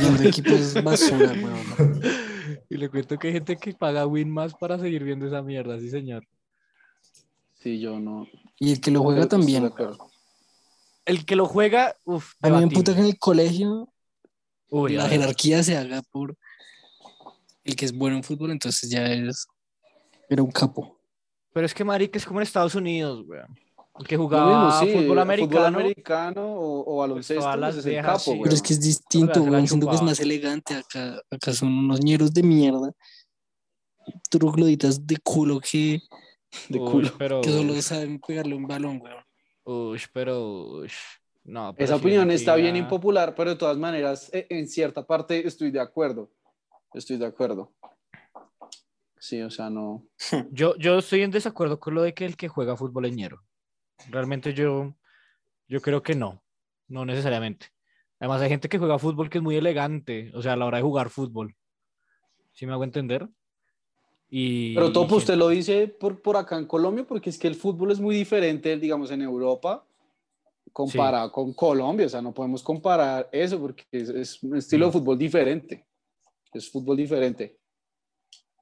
viendo 0.01 0.23
equipos 0.23 0.83
basura, 0.85 1.33
weón. 1.43 2.01
Y 2.71 2.77
le 2.77 2.89
cuento 2.89 3.19
que 3.19 3.27
hay 3.29 3.33
gente 3.33 3.57
que 3.57 3.73
paga 3.75 4.07
Win 4.07 4.31
más 4.31 4.55
para 4.55 4.79
seguir 4.79 5.03
viendo 5.03 5.27
esa 5.27 5.43
mierda, 5.43 5.79
sí, 5.81 5.91
señor. 5.91 6.27
Sí, 7.55 7.81
yo 7.81 7.99
no. 7.99 8.27
Y 8.61 8.73
el 8.73 8.81
que 8.81 8.91
lo 8.91 9.03
juega 9.03 9.27
también. 9.27 9.73
El 11.07 11.25
que 11.27 11.35
lo 11.37 11.47
juega, 11.47 11.97
uff, 12.05 12.35
A 12.41 12.49
mí 12.51 12.57
me 12.57 12.63
emputa 12.65 12.95
que 12.95 13.01
en 13.01 13.07
el 13.07 13.19
colegio 13.19 13.89
Uy, 14.71 14.95
la 14.95 15.09
jerarquía 15.09 15.63
se 15.63 15.77
haga 15.77 16.03
por 16.03 16.37
el 17.65 17.77
que 17.77 17.85
es 17.87 17.93
bueno 17.93 18.17
en 18.17 18.23
fútbol, 18.23 18.51
entonces 18.51 18.91
ya 18.91 19.07
es. 19.07 19.47
Era 20.29 20.43
un 20.43 20.51
capo. 20.51 20.99
Pero 21.53 21.67
es 21.67 21.75
que 21.75 21.85
marica 21.85 22.19
es 22.19 22.25
como 22.27 22.41
en 22.41 22.45
Estados 22.45 22.75
Unidos, 22.75 23.25
weón. 23.27 23.59
El 23.97 24.07
que 24.09 24.17
jugaba 24.17 24.73
mismo, 24.81 24.81
sí, 24.93 24.99
fútbol 24.99 25.19
americano. 25.21 25.79
americano 25.79 26.53
o, 26.53 26.95
o 26.95 26.99
baloncesto, 26.99 27.41
todas 27.43 27.59
las 27.61 27.75
pues 27.75 27.79
es 27.81 27.87
el 27.87 27.93
viejas, 27.93 28.13
capo, 28.13 28.19
sí. 28.25 28.31
güey. 28.31 28.43
Pero 28.43 28.55
es 28.57 28.63
que 28.63 28.73
es 28.73 28.81
distinto, 28.81 29.43
weón. 29.43 29.69
Siento 29.69 29.89
que 29.89 29.95
es 29.95 30.03
más 30.03 30.19
elegante. 30.21 30.75
Acá, 30.75 31.23
acá 31.31 31.53
son 31.53 31.69
unos 31.73 32.01
ñeros 32.01 32.33
de 32.35 32.43
mierda. 32.43 32.91
Trogloditas 34.31 35.07
de 35.07 35.17
culo 35.19 35.61
que, 35.61 36.01
de 36.69 36.79
Uy, 36.79 36.91
culo. 36.91 37.11
pero, 37.19 37.41
que 37.41 37.51
solo 37.51 37.81
saben 37.81 38.21
pegarle 38.21 38.55
un 38.55 38.67
balón, 38.67 39.01
weón. 39.01 39.25
uy, 39.65 40.01
pero, 40.13 40.81
uy, 40.81 40.91
no. 41.45 41.73
pero 41.75 41.85
Esa 41.85 41.95
si 41.95 42.01
opinión 42.01 42.31
está 42.31 42.57
bien 42.57 42.77
impopular, 42.77 43.35
pero 43.35 43.51
de 43.51 43.57
todas 43.57 43.79
maneras, 43.79 44.29
e- 44.33 44.47
en 44.51 44.69
cierta 44.69 45.07
parte 45.07 45.47
estoy 45.47 45.71
de 45.71 45.81
acuerdo. 45.81 46.31
Estoy 46.95 47.17
de 47.17 47.27
acuerdo. 47.27 47.73
Sí, 49.19 49.43
o 49.43 49.51
sea, 49.51 49.69
no. 49.71 50.07
Yo, 50.53 50.77
yo 50.77 50.99
estoy 50.99 51.23
en 51.23 51.31
desacuerdo 51.31 51.81
con 51.81 51.95
lo 51.95 52.03
de 52.03 52.15
que 52.15 52.25
el 52.25 52.37
que 52.37 52.49
juega 52.49 52.77
fútbol 52.77 53.07
es 53.07 53.15
ñero. 53.15 53.43
Realmente 54.11 54.55
yo, 54.55 54.95
yo 55.67 55.81
creo 55.81 56.03
que 56.03 56.15
no, 56.15 56.43
no 56.89 57.05
necesariamente. 57.05 57.69
Además 58.21 58.43
hay 58.43 58.51
gente 58.51 58.69
que 58.69 58.79
juega 58.79 58.99
fútbol 58.99 59.29
que 59.29 59.39
es 59.39 59.45
muy 59.45 59.57
elegante, 59.57 60.31
o 60.35 60.43
sea, 60.43 60.53
a 60.53 60.57
la 60.57 60.67
hora 60.67 60.79
de 60.79 60.85
jugar 60.85 61.11
fútbol. 61.11 61.55
¿Sí 62.53 62.67
me 62.67 62.73
hago 62.73 62.85
entender? 62.85 63.29
Y, 64.31 64.75
Pero 64.75 64.93
Topo, 64.93 65.17
usted 65.17 65.37
lo 65.37 65.49
dice 65.49 65.89
por, 65.89 66.21
por 66.21 66.37
acá 66.37 66.59
en 66.59 66.67
Colombia, 66.67 67.05
porque 67.07 67.31
es 67.31 67.39
que 67.39 67.49
el 67.49 67.55
fútbol 67.55 67.91
es 67.91 68.01
muy 68.01 68.15
diferente, 68.15 68.77
digamos, 68.79 69.11
en 69.11 69.23
Europa, 69.23 69.85
comparado 70.73 71.33
con 71.33 71.53
Colombia. 71.55 72.07
O 72.07 72.09
sea, 72.09 72.23
no 72.23 72.33
podemos 72.33 72.63
comparar 72.63 73.29
eso 73.33 73.59
porque 73.59 73.85
es, 73.91 74.09
es 74.11 74.43
un 74.43 74.57
estilo 74.57 74.87
de 74.87 74.93
fútbol 74.93 75.19
diferente. 75.19 75.87
Es 76.55 76.71
fútbol 76.71 76.97
diferente. 76.97 77.59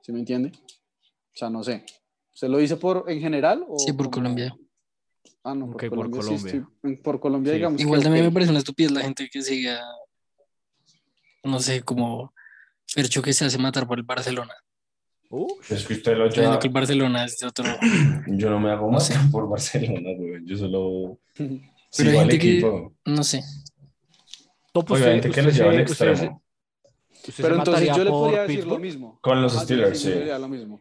¿Sí 0.03 0.13
me 0.13 0.21
entiende? 0.21 0.51
O 0.55 1.35
sea, 1.37 1.49
no 1.51 1.63
sé. 1.63 1.85
¿Usted 2.35 2.49
lo 2.49 2.59
dice 2.59 2.77
por 2.77 3.05
en 3.11 3.21
general? 3.21 3.65
O 3.69 3.79
Sí, 3.79 3.93
por 3.93 4.07
como- 4.07 4.15
Colombia. 4.25 4.57
Ah, 5.45 5.55
no, 5.55 5.67
por 5.67 5.75
Ok, 5.77 5.89
por 5.95 6.11
Colombia. 6.11 6.23
sí, 6.23 6.29
Colombia. 6.29 6.69
estoy- 6.83 6.97
por 6.97 7.21
Colombia, 7.21 7.53
Sí. 7.53 7.57
digamos. 7.59 7.81
Igual 7.81 8.03
también 8.03 8.25
me 8.25 8.33
parece 8.33 8.51
una 8.51 8.59
estupidez 8.61 8.93
la 8.93 9.01
gente 9.03 9.29
que 9.31 9.43
siga, 9.43 9.81
no 11.45 11.59
sé, 11.61 11.83
como 11.83 12.33
Fercho 12.87 13.23
que 13.23 13.33
se 13.33 13.45
hace 13.45 13.59
matar 13.59 13.87
por 13.87 13.99
el 13.99 14.05
Barcelona. 14.05 14.55
Uh, 15.31 15.49
Es 15.71 15.87
que 15.87 15.95
usted 15.95 16.17
lo 16.17 16.29
lleva. 16.29 16.59
que 16.59 16.67
el 16.69 16.73
Barcelona 16.73 17.25
es 17.25 17.39
de 17.39 17.47
otro. 17.47 17.65
Yo 18.27 18.51
no 18.51 18.61
me 18.61 18.71
hago 18.71 18.87
No 18.87 18.93
más 18.93 19.07
sé. 19.07 19.15
por 19.33 19.49
Barcelona, 19.49 20.11
güey. 20.17 20.45
Yo 20.45 20.57
solo 20.57 21.19
Pero 21.35 21.51
sigo 21.91 22.11
hay 22.11 22.17
al 22.19 22.21
gente 22.31 22.39
que- 22.39 22.53
equipo. 22.53 22.95
No 23.07 23.25
sé. 23.25 23.43
Topo, 24.73 24.95
Obviamente 24.95 25.31
que 25.31 25.43
lo 25.43 25.51
lleva 25.51 25.71
al 25.71 25.77
se- 25.77 25.83
usted 25.93 25.97
se- 26.07 26.11
extremo. 26.11 26.42
Usted 27.31 27.43
Pero 27.43 27.57
entonces 27.57 27.89
yo 27.97 28.05
le 28.05 28.11
podría 28.11 28.43
decir 28.43 28.67
lo 28.67 28.79
mismo. 28.79 29.19
Con 29.23 29.41
los 29.43 29.57
Ah, 29.57 29.61
Steelers, 29.65 30.01
sí, 30.01 30.11
lo 30.41 30.49
mismo. 30.49 30.81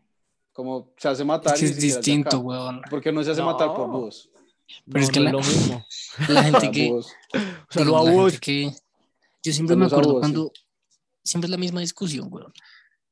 Como 0.54 0.94
se 0.98 1.08
hace 1.08 1.24
matar. 1.24 1.56
Es 1.56 1.62
y 1.62 1.66
es 1.66 1.72
es 1.72 1.78
distinto, 1.80 2.40
weón. 2.40 2.82
Porque 2.90 3.12
no 3.12 3.24
se 3.24 3.32
hace 3.32 3.42
No. 3.42 3.48
matar 3.48 3.74
por 3.74 3.90
búhos. 3.90 4.30
No, 4.86 4.94
Pero 4.94 5.04
es 5.06 5.12
que 5.12 5.20
no 5.20 5.26
la- 5.26 5.32
lo 5.32 5.40
mismo. 5.40 5.86
La 6.30 6.44
gente 6.44 6.72
que. 6.72 6.90
búhos. 6.90 7.08
Solo 7.70 7.86
digamos, 7.86 8.08
a 8.08 8.12
la 8.12 8.16
vos. 8.18 8.32
gente 8.34 8.40
que. 8.42 8.72
Yo 9.44 9.54
siempre 9.54 9.76
me 9.76 9.86
acuerdo 9.86 10.20
cuando. 10.20 10.52
Siempre 11.24 11.46
es 11.48 11.52
la 11.52 11.58
misma 11.58 11.82
discusión, 11.82 12.28
weón. 12.32 12.52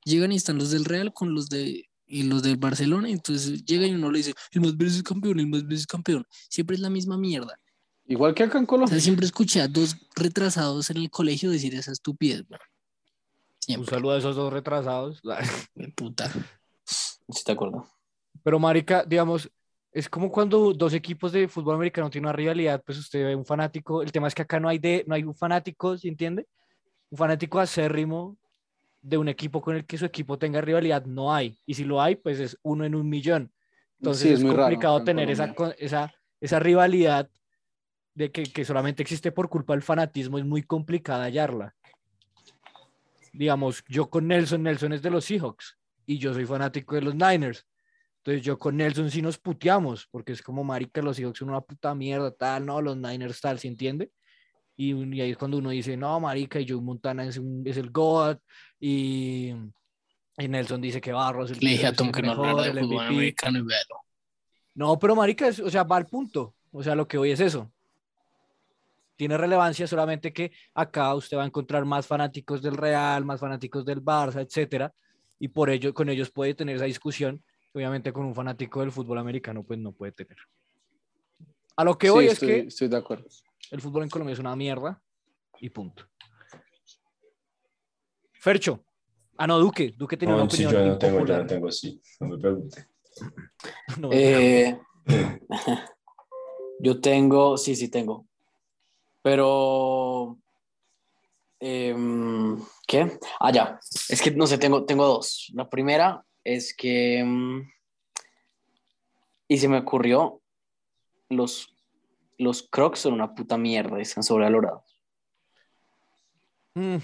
Llegan 0.03 0.31
y 0.31 0.35
están 0.35 0.57
los 0.57 0.71
del 0.71 0.85
Real 0.85 1.13
con 1.13 1.33
los 1.33 1.49
de. 1.49 1.85
Y 2.11 2.23
los 2.23 2.41
del 2.41 2.57
Barcelona, 2.57 3.07
y 3.07 3.11
entonces 3.11 3.63
llega 3.65 3.85
y 3.85 3.93
uno 3.93 4.09
le 4.09 4.17
dice, 4.17 4.33
el 4.51 4.61
más 4.61 4.75
veces 4.75 5.03
campeón, 5.03 5.39
el 5.39 5.45
más 5.45 5.63
veces 5.67 5.85
campeón. 5.85 6.25
Siempre 6.49 6.75
es 6.75 6.81
la 6.81 6.89
misma 6.89 7.19
mierda. 7.19 7.59
Igual 8.07 8.33
que 8.33 8.41
acá 8.41 8.57
en 8.57 8.63
O 8.63 8.67
Colombia. 8.67 8.95
sea, 8.95 8.99
siempre 9.03 9.27
escuché 9.27 9.61
a 9.61 9.67
dos 9.67 9.95
retrasados 10.15 10.89
en 10.89 10.97
el 10.97 11.11
colegio 11.11 11.51
decir 11.51 11.75
esa 11.75 11.91
estupidez, 11.91 12.43
weón. 12.49 12.59
Un 13.69 13.75
Siempre, 13.75 13.95
saludo 13.97 14.13
a 14.13 14.17
esos 14.17 14.35
dos 14.35 14.51
retrasados. 14.51 15.21
de 15.75 15.87
puta. 15.89 16.31
Sí, 16.83 17.43
de 17.45 17.53
acuerdo. 17.53 17.87
Pero, 18.41 18.57
Marica, 18.57 19.03
digamos, 19.05 19.47
es 19.91 20.09
como 20.09 20.31
cuando 20.31 20.73
dos 20.73 20.93
equipos 20.95 21.31
de 21.31 21.47
fútbol 21.47 21.75
americano 21.75 22.09
tienen 22.09 22.25
una 22.25 22.33
rivalidad, 22.33 22.81
pues 22.83 22.97
usted 22.97 23.25
ve 23.25 23.35
un 23.35 23.45
fanático. 23.45 24.01
El 24.01 24.11
tema 24.11 24.27
es 24.27 24.33
que 24.33 24.41
acá 24.41 24.59
no 24.59 24.69
hay, 24.69 24.79
de, 24.79 25.03
no 25.05 25.13
hay 25.13 25.23
un 25.23 25.35
fanático, 25.35 25.95
¿se 25.99 26.07
entiende? 26.07 26.47
Un 27.11 27.19
fanático 27.19 27.59
acérrimo 27.59 28.37
de 29.01 29.17
un 29.17 29.29
equipo 29.29 29.61
con 29.61 29.75
el 29.75 29.85
que 29.85 29.99
su 29.99 30.05
equipo 30.05 30.39
tenga 30.39 30.61
rivalidad, 30.61 31.05
no 31.05 31.31
hay. 31.31 31.59
Y 31.67 31.75
si 31.75 31.83
lo 31.83 32.01
hay, 32.01 32.15
pues 32.15 32.39
es 32.39 32.57
uno 32.63 32.85
en 32.85 32.95
un 32.95 33.07
millón. 33.07 33.51
Entonces 33.99 34.23
Sí, 34.23 34.29
es 34.29 34.39
es, 34.39 34.41
muy 34.43 34.51
raro 34.51 34.63
complicado 34.63 34.97
en 34.97 35.05
tener 35.05 35.29
esa, 35.29 35.53
esa, 35.77 36.11
esa 36.41 36.59
rivalidad 36.59 37.29
de 38.15 38.31
que, 38.31 38.43
que 38.43 38.65
solamente 38.65 39.03
existe 39.03 39.31
por 39.31 39.47
culpa 39.47 39.73
del 39.73 39.83
fanatismo, 39.83 40.39
es 40.39 40.45
muy 40.45 40.63
complicada 40.63 41.25
hallarla. 41.25 41.75
Digamos, 43.33 43.83
yo 43.87 44.09
con 44.09 44.27
Nelson, 44.27 44.63
Nelson 44.63 44.93
es 44.93 45.01
de 45.01 45.09
los 45.09 45.25
Seahawks 45.25 45.77
y 46.05 46.17
yo 46.17 46.33
soy 46.33 46.45
fanático 46.45 46.95
de 46.95 47.01
los 47.01 47.15
Niners. 47.15 47.65
Entonces 48.17 48.43
yo 48.43 48.57
con 48.59 48.75
Nelson 48.77 49.09
sí 49.09 49.21
nos 49.21 49.37
puteamos, 49.37 50.07
porque 50.11 50.33
es 50.33 50.41
como, 50.41 50.63
marica, 50.63 51.01
los 51.01 51.17
hijos 51.19 51.37
son 51.37 51.49
una 51.49 51.61
puta 51.61 51.95
mierda, 51.95 52.31
tal, 52.31 52.65
no, 52.65 52.81
los 52.81 52.97
Niners, 52.97 53.39
tal, 53.39 53.59
¿se 53.59 53.67
entiende? 53.67 54.11
Y, 54.75 54.93
y 54.93 55.21
ahí 55.21 55.31
es 55.31 55.37
cuando 55.37 55.57
uno 55.57 55.69
dice, 55.69 55.95
no, 55.97 56.19
marica, 56.19 56.59
y 56.59 56.67
Joe 56.67 56.81
Montana 56.81 57.25
es, 57.25 57.37
un- 57.37 57.63
es 57.65 57.77
el 57.77 57.91
God, 57.91 58.37
y, 58.79 59.53
y 60.37 60.47
Nelson 60.47 60.81
dice 60.81 61.01
que 61.01 61.11
Barros 61.11 61.51
es 61.51 61.57
el, 61.57 61.63
Le 61.63 61.71
dije 61.71 61.87
a 61.87 61.93
Tom 61.93 62.07
el 62.07 62.13
que 62.13 62.21
no 62.21 62.29
mejor, 62.29 62.61
de 62.63 62.69
el 62.69 62.77
MVP. 62.79 62.97
americano 63.07 63.59
y 63.59 63.61
véalo. 63.61 63.95
No, 64.75 64.97
pero 64.99 65.15
marica, 65.15 65.47
es- 65.47 65.59
o 65.59 65.69
sea, 65.69 65.83
va 65.83 65.97
al 65.97 66.05
punto. 66.07 66.55
O 66.71 66.83
sea, 66.83 66.95
lo 66.95 67.07
que 67.07 67.17
hoy 67.17 67.31
es 67.31 67.39
eso. 67.39 67.71
Tiene 69.19 69.37
relevancia 69.37 69.85
solamente 69.85 70.31
que 70.31 70.53
acá 70.73 71.13
usted 71.13 71.35
va 71.35 71.43
a 71.43 71.45
encontrar 71.45 71.83
más 71.83 72.07
fanáticos 72.07 72.61
del 72.61 72.77
Real, 72.77 73.25
más 73.25 73.41
fanáticos 73.41 73.83
del 73.83 74.01
Barça, 74.01 74.39
etcétera, 74.39 74.93
y 75.37 75.49
por 75.49 75.69
ello 75.69 75.93
con 75.93 76.07
ellos 76.07 76.31
puede 76.31 76.53
tener 76.53 76.77
esa 76.77 76.85
discusión. 76.85 77.43
Obviamente 77.73 78.13
con 78.13 78.23
un 78.23 78.33
fanático 78.33 78.79
del 78.79 78.93
fútbol 78.93 79.17
americano 79.17 79.61
pues 79.63 79.77
no 79.77 79.91
puede 79.91 80.13
tener. 80.13 80.37
A 81.75 81.83
lo 81.83 81.97
que 81.97 82.07
Sí, 82.07 82.13
hoy 82.15 82.25
es 82.27 82.31
estoy, 82.31 82.47
que 82.47 82.59
estoy 82.69 82.87
de 82.87 82.95
acuerdo. 82.95 83.25
el 83.71 83.81
fútbol 83.81 84.03
en 84.03 84.09
Colombia 84.09 84.31
es 84.31 84.39
una 84.39 84.55
mierda 84.55 85.01
y 85.59 85.69
punto. 85.69 86.05
Fercho. 88.35 88.85
Ah, 89.37 89.47
no, 89.47 89.59
Duque. 89.59 89.93
Duque 89.97 90.15
tenía 90.15 90.33
una 90.35 90.49
sí, 90.49 90.63
opinión 90.63 90.71
yo 90.71 90.85
no 90.91 90.97
tengo, 90.97 91.25
yo 91.25 91.37
no 91.39 91.45
tengo, 91.45 91.71
sí. 91.73 92.01
No 92.21 92.27
me 92.29 92.37
pregunte. 92.37 92.87
No, 93.99 94.09
Eh, 94.13 94.79
yo 96.79 97.01
tengo, 97.01 97.57
sí, 97.57 97.75
sí 97.75 97.89
tengo. 97.89 98.28
Pero, 99.21 100.37
em, 101.59 102.57
¿qué? 102.87 103.19
Ah, 103.39 103.51
ya. 103.51 103.79
Es 104.09 104.21
que 104.21 104.31
no 104.31 104.47
sé, 104.47 104.57
tengo, 104.57 104.85
tengo 104.85 105.05
dos. 105.05 105.51
La 105.53 105.69
primera 105.69 106.23
es 106.43 106.73
que, 106.75 107.19
em, 107.19 107.69
y 109.47 109.57
se 109.57 109.67
me 109.67 109.79
ocurrió, 109.79 110.41
los, 111.29 111.75
los 112.37 112.63
crocs 112.63 112.99
son 112.99 113.13
una 113.13 113.33
puta 113.33 113.57
mierda 113.57 113.99
y 113.99 114.03
están 114.03 114.23
sobrevalorados. 114.23 114.99
Mm, 116.75 116.97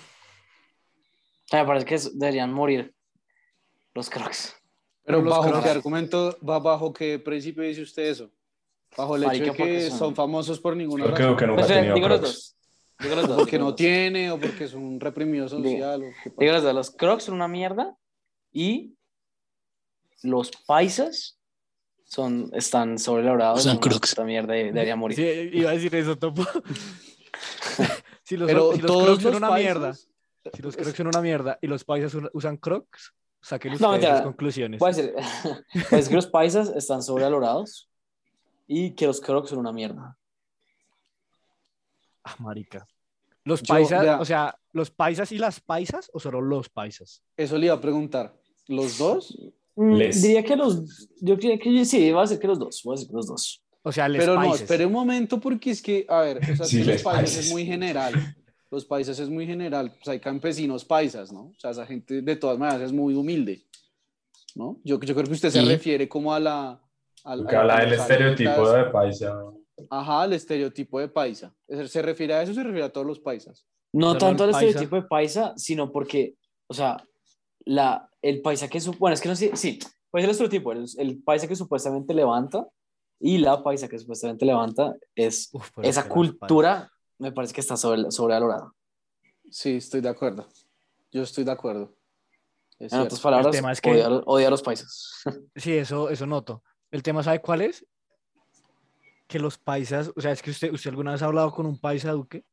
me 1.52 1.66
parece 1.66 1.86
que 1.86 2.00
deberían 2.14 2.54
morir 2.54 2.94
los 3.94 4.10
crocs. 4.10 4.56
Pero 5.04 5.22
los 5.22 5.30
bajo 5.30 5.50
Crocs. 5.50 5.64
qué 5.64 5.70
argumento, 5.70 6.38
va 6.48 6.60
bajo 6.60 6.92
qué 6.92 7.20
principio 7.20 7.64
dice 7.64 7.82
usted 7.82 8.04
eso? 8.04 8.32
Bajo 8.98 9.16
el 9.16 9.24
hecho 9.24 9.28
Marica, 9.28 9.52
de 9.52 9.58
que 9.58 9.90
son- 9.90 10.00
son 10.00 10.16
famosos 10.16 10.60
por 10.60 10.76
ninguna 10.76 11.06
Yo 11.06 11.14
creo 11.14 11.28
razón. 11.34 11.38
que 11.38 11.48
nunca 11.48 11.62
Pues, 11.62 11.72
ha 11.72 11.74
eh, 11.74 11.78
tenido 11.78 11.96
digo 11.96 12.08
los 12.08 12.20
Crocs. 12.20 12.34
dos. 12.34 12.56
Digo 13.00 13.16
los 13.16 13.28
dos. 13.28 13.38
Porque 13.38 13.52
digo 13.52 13.64
no 13.64 13.70
dos. 13.72 13.76
tiene 13.76 14.32
o 14.32 14.40
porque 14.40 14.64
es 14.64 14.74
un 14.74 15.00
reprimido 15.00 15.50
social. 15.50 16.02
o 16.02 16.06
qué 16.24 16.30
pasa. 16.30 16.36
Digo 16.40 16.54
los 16.54 16.64
dos, 16.64 16.74
los 16.76 16.92
crocs 16.92 17.24
son 17.24 17.36
una 17.36 17.48
mierda 17.48 17.98
y 18.54 18.96
los 20.24 20.52
paisas 20.66 21.38
son, 22.06 22.50
están 22.54 22.98
sobrevalorados. 22.98 23.60
Usan 23.62 23.74
son 23.74 23.82
Crocs. 23.82 24.12
puta 24.12 24.24
mierda 24.24 24.58
y 24.58 24.64
deberían 24.66 24.98
morir. 25.00 25.18
Sí, 25.18 25.58
iba 25.58 25.72
a 25.72 25.74
decir 25.74 25.94
eso, 25.96 26.16
Topo. 26.18 26.44
si 28.24 28.38
los, 28.38 28.48
Pero 28.48 28.72
si 28.74 28.82
los 28.82 28.88
todos 28.92 29.06
crocs 29.06 29.24
son 29.24 29.36
una 29.36 29.50
paisas- 29.50 29.60
mierda, 29.64 29.94
si 30.54 30.62
los 30.62 30.76
crocs 30.78 30.96
son 30.98 31.08
una 31.08 31.22
mierda 31.22 31.60
y 31.62 31.68
los 31.68 31.84
paisas 31.84 32.16
usan 32.34 32.58
crocs, 32.58 33.14
saquen 33.42 33.74
No, 33.80 33.92
ustedes 33.92 34.14
sus 34.18 34.22
conclusiones. 34.22 34.80
Puede 34.80 34.94
ser. 34.94 35.16
Pues 35.90 36.08
que 36.10 36.16
los 36.16 36.28
paisas 36.28 36.70
están 36.70 37.04
sobrevalorados 37.04 37.90
y 38.68 38.92
que 38.96 39.06
los 39.08 39.22
crocs 39.22 39.50
son 39.50 39.60
una 39.60 39.72
mierda. 39.72 40.18
Ah, 42.24 42.36
marica. 42.40 42.88
Los 43.44 43.62
Yo, 43.62 43.74
paisas, 43.74 44.02
vea. 44.02 44.20
o 44.20 44.26
sea, 44.26 44.58
¿los 44.72 44.90
paisas 44.90 45.32
y 45.32 45.38
las 45.38 45.60
paisas 45.60 46.10
o 46.14 46.20
solo 46.20 46.42
los 46.42 46.70
paisas? 46.70 47.22
Eso 47.38 47.58
le 47.58 47.68
iba 47.68 47.76
a 47.76 47.82
preguntar. 47.82 48.36
¿Los 48.68 48.98
dos? 48.98 49.38
Les. 49.76 50.18
Mm, 50.18 50.22
Diría 50.22 50.44
que 50.44 50.56
los. 50.56 51.08
Yo 51.22 51.36
diría 51.36 51.60
que 51.60 51.86
sí, 51.86 52.12
va 52.12 52.24
a 52.24 52.28
ser 52.28 52.40
que 52.40 52.48
los 52.48 52.58
dos. 52.58 52.82
Va 52.88 52.96
a 52.96 52.98
ser 52.98 53.08
que 53.08 53.14
los 53.14 53.28
dos. 53.28 53.62
O 53.84 53.92
sea, 53.92 54.08
les 54.10 54.20
Pero 54.22 54.34
no, 54.34 54.40
paisas. 54.42 54.62
espere 54.62 54.86
un 54.88 54.94
momento 54.94 55.40
porque 55.40 55.70
es 55.70 55.82
que, 55.82 56.08
a 56.10 56.22
ver, 56.22 56.38
o 56.40 56.56
sea, 56.56 56.66
es 56.66 56.70
Sí, 56.70 56.78
les 56.78 56.88
los 56.88 57.04
paisas 57.04 57.22
paisas. 57.24 57.46
es 57.46 57.52
muy 57.52 57.66
general. 57.66 58.36
Los 58.72 58.84
paisas 58.86 59.20
es 59.20 59.30
muy 59.30 59.46
general. 59.46 59.92
Pues 59.92 60.08
hay 60.08 60.20
campesinos 60.20 60.84
paisas, 60.84 61.32
¿no? 61.32 61.42
O 61.42 61.56
sea, 61.60 61.70
esa 61.70 61.86
gente 61.86 62.24
de 62.24 62.36
todas 62.36 62.58
maneras 62.58 62.82
es 62.82 62.92
muy 62.92 63.14
humilde, 63.14 63.64
¿no? 64.56 64.80
Yo, 64.84 65.00
yo 65.00 65.14
creo 65.14 65.28
que 65.28 65.34
usted 65.34 65.52
se 65.52 65.62
Sí. 65.62 65.68
refiere 65.68 66.10
como 66.10 66.34
a 66.34 66.40
la... 66.40 66.82
al- 67.26 67.48
a- 67.48 67.60
habla 67.60 67.80
del 67.82 67.94
estereotipo 67.94 68.72
de 68.72 68.86
paisa. 68.86 69.36
Ajá, 69.90 70.26
el 70.26 70.34
estereotipo 70.34 71.00
de 71.00 71.10
paisa. 71.10 71.54
¿Se 71.68 71.88
se 71.88 72.02
refiere 72.02 72.34
a 72.34 72.42
eso 72.42 72.52
o 72.54 72.56
se 72.56 72.64
refiere 72.64 72.86
a 72.86 72.92
todos 72.92 73.06
los 73.06 73.20
paisas? 73.20 73.66
No 73.94 74.08
Solo 74.10 74.20
tanto 74.20 74.44
el 74.44 74.50
al 74.50 74.54
paisa. 74.54 74.68
estereotipo 74.70 74.96
de 74.96 75.08
paisa, 75.08 75.54
sino 75.58 75.92
porque, 75.92 76.36
o 76.68 76.74
sea, 76.74 76.98
la, 77.66 78.10
el 78.22 78.42
paisa 78.42 78.68
que 78.70 78.80
su- 78.80 78.94
bueno, 78.94 79.14
es 79.14 79.22
que 79.22 79.30
no 79.30 79.36
sé, 79.36 79.56
sí, 79.56 79.80
puede 80.10 80.24
ser 80.24 80.30
el 80.30 80.32
estereotipo, 80.32 80.72
el, 80.72 80.86
el 80.98 81.22
paisa 81.24 81.48
que 81.48 81.56
supuestamente 81.56 82.14
levanta 82.14 82.66
y 83.20 83.38
la 83.40 83.64
paisa 83.64 83.88
que 83.88 83.98
supuestamente 84.00 84.46
levanta 84.46 84.94
es 85.16 85.50
Uf, 85.54 85.70
pero 85.76 85.88
esa 85.88 86.04
que 86.04 86.10
cultura, 86.10 86.92
me 87.20 87.32
parece 87.32 87.54
que 87.54 87.62
está 87.62 87.76
sobre, 87.78 88.12
sobrevalorada. 88.12 88.72
Sí, 89.50 89.76
estoy 89.78 90.02
de 90.02 90.10
acuerdo. 90.10 90.48
Yo 91.12 91.22
estoy 91.24 91.44
de 91.44 91.52
acuerdo. 91.52 91.96
Es 92.78 92.82
En 92.82 92.90
cierto. 92.90 93.06
otras 93.06 93.22
palabras, 93.22 93.52
tema 93.56 93.72
es 93.72 93.80
que- 93.80 93.92
odia, 93.92 94.08
a 94.08 94.10
los- 94.10 94.24
odia 94.26 94.48
a 94.48 94.52
los 94.52 94.62
paisas. 94.62 95.22
paisas. 95.24 95.44
Sí, 95.56 95.74
eso, 95.78 96.10
eso 96.10 96.26
noto. 96.26 96.62
El 96.96 97.04
tema, 97.04 97.22
¿sabe 97.24 97.42
cuál 97.42 97.60
es? 97.60 97.86
Que 99.28 99.38
los 99.38 99.58
paisas, 99.58 100.14
o 100.16 100.22
sea, 100.22 100.32
es 100.32 100.42
que 100.42 100.52
usted, 100.52 100.72
usted 100.72 100.92
alguna 100.92 101.12
vez 101.12 101.22
ha 101.22 101.26
hablado 101.26 101.52
con 101.52 101.66
un 101.66 101.78
paisa, 101.78 102.14
Duque. 102.14 102.46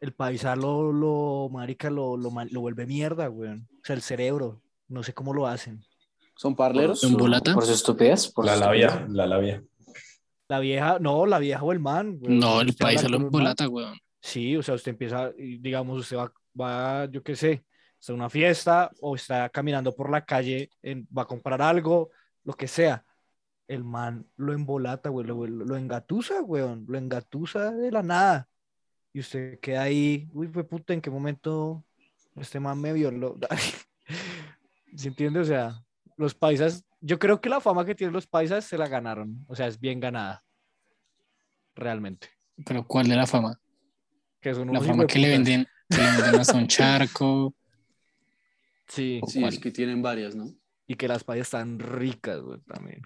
El 0.00 0.12
paisa 0.12 0.54
lo, 0.54 0.92
lo 0.92 1.48
marica, 1.50 1.90
lo, 1.90 2.16
lo, 2.16 2.30
lo 2.48 2.60
vuelve 2.60 2.86
mierda, 2.86 3.28
weón. 3.28 3.68
O 3.72 3.84
sea, 3.84 3.96
el 3.96 4.02
cerebro. 4.02 4.62
No 4.86 5.02
sé 5.02 5.14
cómo 5.14 5.34
lo 5.34 5.48
hacen. 5.48 5.84
¿Son 6.36 6.54
parleros? 6.54 7.02
¿En 7.02 7.16
volata? 7.16 7.52
Por 7.52 7.66
su 7.66 7.72
estupidez. 7.72 8.28
Por 8.28 8.44
La 8.44 8.54
su 8.54 8.60
labia, 8.60 8.86
estupidez. 8.86 9.10
la 9.16 9.26
labia. 9.26 9.64
La 10.46 10.60
vieja, 10.60 10.98
no, 11.00 11.26
la 11.26 11.40
vieja 11.40 11.64
o 11.64 11.72
el 11.72 11.80
man. 11.80 12.18
weón. 12.20 12.38
No, 12.38 12.60
el 12.60 12.72
paisa 12.76 13.08
lo 13.08 13.16
embolata, 13.16 13.68
weón. 13.68 13.98
Sí, 14.20 14.56
o 14.56 14.62
sea, 14.62 14.76
usted 14.76 14.92
empieza, 14.92 15.32
digamos, 15.32 15.98
usted 15.98 16.18
va, 16.18 16.32
va, 16.60 17.06
yo 17.10 17.20
qué 17.24 17.34
sé, 17.34 17.64
está 18.04 18.12
en 18.12 18.18
una 18.18 18.28
fiesta 18.28 18.90
o 19.00 19.14
está 19.14 19.48
caminando 19.48 19.94
por 19.94 20.10
la 20.10 20.26
calle, 20.26 20.68
en- 20.82 21.08
va 21.16 21.22
a 21.22 21.26
comprar 21.26 21.62
algo, 21.62 22.10
lo 22.44 22.52
que 22.52 22.68
sea. 22.68 23.02
El 23.66 23.82
man 23.82 24.26
lo 24.36 24.52
embolata, 24.52 25.08
güey, 25.08 25.26
lo, 25.26 25.46
lo, 25.46 25.74
engatusa, 25.74 26.42
weón, 26.42 26.84
lo 26.86 26.98
engatusa 26.98 27.72
de 27.72 27.90
la 27.90 28.02
nada. 28.02 28.46
Y 29.14 29.20
usted 29.20 29.58
queda 29.58 29.84
ahí, 29.84 30.28
uy, 30.34 30.48
fue 30.48 30.64
puta, 30.64 30.92
¿en 30.92 31.00
qué 31.00 31.08
momento 31.08 31.82
este 32.36 32.60
man 32.60 32.78
me 32.78 32.92
violó? 32.92 33.38
¿Se 34.96 35.08
entiende? 35.08 35.40
O 35.40 35.44
sea, 35.44 35.82
los 36.18 36.34
paisas, 36.34 36.84
yo 37.00 37.18
creo 37.18 37.40
que 37.40 37.48
la 37.48 37.60
fama 37.60 37.86
que 37.86 37.94
tienen 37.94 38.12
los 38.12 38.26
paisas 38.26 38.66
se 38.66 38.76
la 38.76 38.86
ganaron, 38.86 39.46
o 39.48 39.56
sea, 39.56 39.66
es 39.66 39.80
bien 39.80 39.98
ganada, 39.98 40.44
realmente. 41.74 42.28
Pero 42.66 42.86
¿cuál 42.86 43.08
de 43.08 43.16
la 43.16 43.26
fama? 43.26 43.58
Que 44.42 44.54
son 44.54 44.70
La 44.70 44.82
fama 44.82 45.06
que 45.06 45.18
le 45.18 45.30
venden, 45.30 45.66
que 45.88 45.96
le 45.96 46.10
venden 46.20 46.40
hasta 46.42 46.58
un 46.58 46.68
charco. 46.68 47.54
Sí. 48.86 49.20
Sí, 49.26 49.40
¿Cuál? 49.40 49.52
es 49.52 49.58
que 49.58 49.70
tienen 49.70 50.02
varias, 50.02 50.34
¿no? 50.34 50.52
Y 50.86 50.94
que 50.96 51.08
las 51.08 51.24
payas 51.24 51.46
están 51.46 51.78
ricas, 51.78 52.40
güey, 52.40 52.60
también. 52.60 53.02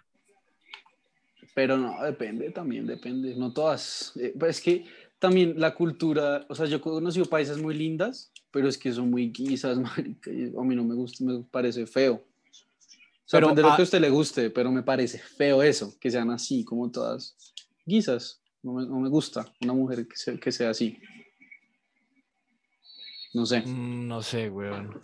Pero 1.54 1.76
no, 1.76 2.02
depende, 2.02 2.50
también 2.50 2.86
depende, 2.86 3.34
no 3.36 3.52
todas. 3.52 4.12
Eh, 4.16 4.34
pues 4.38 4.56
es 4.58 4.62
que 4.62 4.84
también 5.18 5.58
la 5.58 5.74
cultura, 5.74 6.44
o 6.48 6.54
sea, 6.54 6.66
yo 6.66 6.76
he 6.76 6.80
conocido 6.80 7.26
paisas 7.26 7.58
muy 7.58 7.74
lindas, 7.76 8.32
pero 8.50 8.68
es 8.68 8.78
que 8.78 8.92
son 8.92 9.10
muy 9.10 9.30
guisas, 9.30 9.78
marica, 9.96 10.30
y 10.30 10.52
a 10.56 10.62
mí 10.62 10.74
no 10.74 10.84
me 10.84 10.94
gusta, 10.94 11.24
me 11.24 11.42
parece 11.42 11.86
feo. 11.86 12.14
O 12.14 13.30
sea, 13.30 13.38
Pero, 13.40 13.48
depende 13.48 13.62
de 13.62 13.68
lo 13.68 13.72
ah- 13.72 13.76
que 13.76 13.82
a 13.82 13.84
usted 13.84 14.00
le 14.00 14.10
guste, 14.10 14.50
pero 14.50 14.70
me 14.72 14.82
parece 14.82 15.18
feo 15.18 15.62
eso, 15.62 15.94
que 16.00 16.10
sean 16.10 16.30
así, 16.30 16.64
como 16.64 16.90
todas 16.90 17.36
guisas. 17.84 18.40
No 18.62 18.72
me, 18.74 18.86
no 18.86 18.98
me 18.98 19.08
gusta 19.08 19.52
una 19.60 19.72
mujer 19.72 20.08
que, 20.08 20.16
sea- 20.16 20.36
que 20.36 20.50
sea 20.50 20.70
así. 20.70 20.98
No 23.34 23.44
sé. 23.46 23.60
Mm, 23.60 24.08
No 24.08 24.22
sé, 24.22 24.48
weón. 24.50 24.98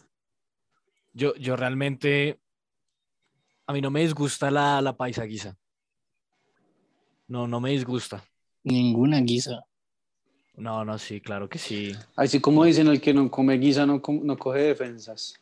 Yo, 1.15 1.35
yo 1.37 1.57
realmente. 1.57 2.39
A 3.67 3.73
mí 3.73 3.81
no 3.81 3.91
me 3.91 4.01
disgusta 4.01 4.51
la, 4.51 4.83
la 4.83 4.95
paisa 4.97 5.25
guisa. 5.25 5.57
No, 7.29 7.47
no 7.49 7.61
me 7.61 7.71
disgusta. 7.71 8.23
Ninguna 8.65 9.21
guisa. 9.21 9.65
No, 10.57 10.85
no, 10.85 10.99
sí, 10.99 11.21
claro 11.21 11.49
que 11.49 11.59
sí. 11.59 11.93
Así 12.17 12.41
como 12.41 12.65
dicen, 12.65 12.89
el 12.89 13.01
que 13.01 13.15
no 13.15 13.31
come 13.31 13.57
guisa 13.59 13.87
no, 13.87 14.03
no 14.23 14.37
coge 14.37 14.61
defensas. 14.61 15.35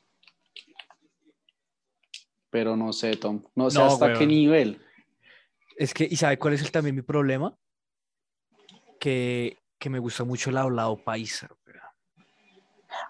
Pero 2.51 2.77
no 2.77 2.93
sé, 2.93 3.17
Tom. 3.17 3.43
No 3.55 3.71
sé 3.71 3.79
No, 3.79 3.87
hasta 3.87 4.07
weón. 4.07 4.19
qué 4.19 4.27
nivel. 4.27 4.81
Es 5.77 5.93
que, 5.93 6.05
¿y 6.05 6.17
sabe 6.17 6.39
cuál 6.39 6.55
es 6.55 6.63
el, 6.63 6.71
también 6.71 6.95
mi 6.95 7.03
problema? 7.03 7.57
Que, 9.01 9.59
que 9.79 9.91
me 9.91 9.99
gusta 9.99 10.25
mucho 10.25 10.51
el 10.51 10.59
hablado 10.59 10.97
paisa. 11.03 11.49
weón. 11.67 11.82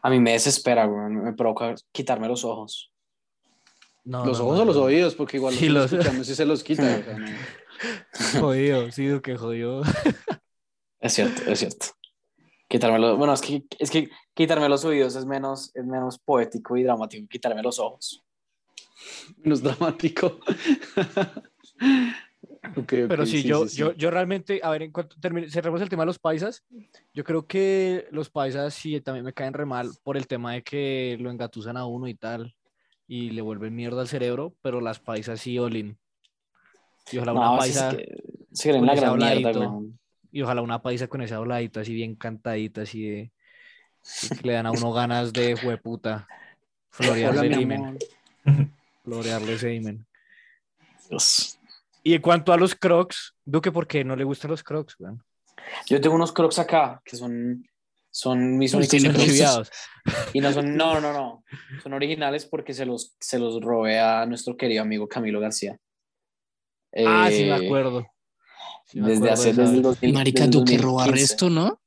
A 0.03 0.11
mí 0.11 0.21
me 0.21 0.33
desespera, 0.33 0.87
güey. 0.87 1.11
Me 1.11 1.33
provoca 1.33 1.75
quitarme 1.93 2.29
los 2.29 2.45
ojos. 2.45 2.93
No, 4.05 4.25
los 4.27 4.39
no, 4.39 4.45
ojos 4.47 4.57
no, 4.57 4.63
o 4.63 4.67
los 4.67 4.77
no. 4.77 4.83
oídos, 4.83 5.15
porque 5.15 5.37
igual 5.37 5.55
Sí, 5.55 5.69
los 5.69 5.93
escuchando 5.93 6.25
si 6.25 6.35
se 6.35 6.45
los 6.45 6.65
quita. 6.65 6.83
o 6.83 7.05
sea, 7.05 7.19
no. 7.19 7.27
Jodido, 8.41 8.91
sí, 8.91 9.09
que 9.23 9.37
jodido. 9.37 9.83
Es 11.01 11.15
cierto, 11.15 11.43
es 11.51 11.59
cierto. 11.59 11.87
Quitarme 12.69 12.99
los, 12.99 13.19
bueno, 13.19 13.33
es 13.35 13.41
que, 13.41 13.65
es 13.79 13.91
que 13.91 14.09
quitarme 14.35 14.69
los 14.69 14.85
oídos 14.85 15.15
es 15.17 15.27
menos, 15.27 15.71
es 15.75 15.85
menos 15.85 16.19
poético 16.19 16.77
y 16.77 16.85
dramático 16.85 17.23
que 17.25 17.29
quitarme 17.39 17.63
los 17.63 17.79
ojos. 17.79 18.23
Menos 19.39 19.63
dramático. 19.63 20.39
Pero 22.87 23.27
sí, 23.27 23.43
yo, 23.43 23.67
sí, 23.67 23.77
yo, 23.77 23.91
sí. 23.91 23.97
yo 23.99 24.11
realmente, 24.11 24.61
a 24.63 24.71
ver, 24.71 24.83
en 24.83 24.93
cuanto 24.93 25.17
termine, 25.21 25.51
cerremos 25.51 25.81
el 25.83 25.89
tema 25.89 26.03
de 26.05 26.07
los 26.07 26.19
paisas, 26.19 26.65
yo 27.13 27.25
creo 27.25 27.47
que 27.47 28.07
los 28.13 28.31
paisas 28.31 28.73
sí 28.73 29.01
también 29.01 29.25
me 29.25 29.33
caen 29.33 29.53
re 29.53 29.67
mal 29.67 29.91
por 30.05 30.17
el 30.17 30.27
tema 30.27 30.53
de 30.53 30.63
que 30.63 31.17
lo 31.21 31.31
engatusan 31.31 31.77
a 31.77 31.87
uno 31.87 32.07
y 32.07 32.15
tal, 32.15 32.55
y 33.09 33.31
le 33.31 33.43
vuelven 33.43 33.75
mierda 33.75 34.01
al 34.01 34.09
cerebro, 34.09 34.55
pero 34.63 34.81
las 34.81 35.01
paisas 35.01 35.41
sí 35.41 35.59
olin. 35.59 35.99
Y 37.11 37.19
ojalá 37.19 37.33
una 37.33 37.47
No, 37.47 37.59
paisa, 37.59 37.91
es 37.91 37.97
que 37.97 38.23
se 38.53 38.69
creen 38.69 38.81
con 38.81 38.87
la 38.87 38.93
ese 38.95 39.03
gran 39.03 39.19
mierda, 39.19 39.35
habladito. 39.37 39.61
weón. 39.61 39.99
y 40.31 40.43
ojalá 40.43 40.63
una 40.63 40.83
paisa 40.83 41.09
con 41.09 41.21
ese 41.21 41.35
habladito 41.35 41.81
así 41.81 41.93
bien 41.95 42.15
cantadita, 42.15 42.83
así 42.83 43.03
de, 43.09 43.33
que 44.41 44.47
le 44.47 44.53
dan 44.53 44.67
a 44.67 44.71
uno 44.71 44.93
ganas 44.93 45.33
de 45.33 45.57
hueputa, 45.57 46.29
florearle 46.91 47.49
el 47.49 47.99
florearle 49.05 49.55
ese 49.55 49.75
himen. 49.75 50.07
Dios. 51.11 51.59
Y 52.03 52.15
en 52.15 52.23
cuanto 52.23 52.53
a 52.53 52.57
los 52.57 52.75
crocs, 52.75 53.35
Duque, 53.45 53.71
¿por 53.71 53.87
qué 53.87 54.05
no 54.05 54.17
le 54.17 54.25
gustan 54.25 54.51
los 54.51 54.63
crocs, 54.63 54.97
weón? 54.99 55.23
Yo 55.87 56.01
tengo 56.01 56.17
unos 56.17 56.33
crocs 56.33 56.59
acá 56.59 57.01
que 57.05 57.17
son, 57.17 57.65
son 58.11 58.59
mis 58.59 58.73
Los 58.75 58.93
únicos. 58.93 59.71
Y 60.33 60.41
no 60.41 60.53
son, 60.53 60.77
no, 60.77 61.01
no, 61.01 61.13
no. 61.13 61.45
Son 61.83 61.93
originales 61.93 62.47
porque 62.47 62.75
se 62.75 62.85
los, 62.85 63.15
se 63.21 63.39
los 63.39 63.61
robé 63.61 64.01
a 64.01 64.27
nuestro 64.27 64.57
querido 64.57 64.83
amigo 64.83 65.09
Camilo 65.09 65.39
García. 65.41 65.79
Ah, 66.95 67.29
sí, 67.31 67.45
me 67.45 67.57
Eh, 67.57 67.67
acuerdo. 67.67 68.07
Sí 68.87 69.01
me 69.01 69.09
Desde 69.11 69.31
acuerdo 69.31 69.35
hace, 69.35 69.49
desde 69.53 69.63
el 69.63 69.73
vez. 69.73 69.83
2000, 69.83 70.13
Marica, 70.13 70.45
desde 70.47 70.59
el 70.59 70.65
tú 70.65 70.71
que 70.71 70.79
roba 70.79 71.05
2015. 71.07 71.33
resto, 71.33 71.51
¿no? 71.51 71.81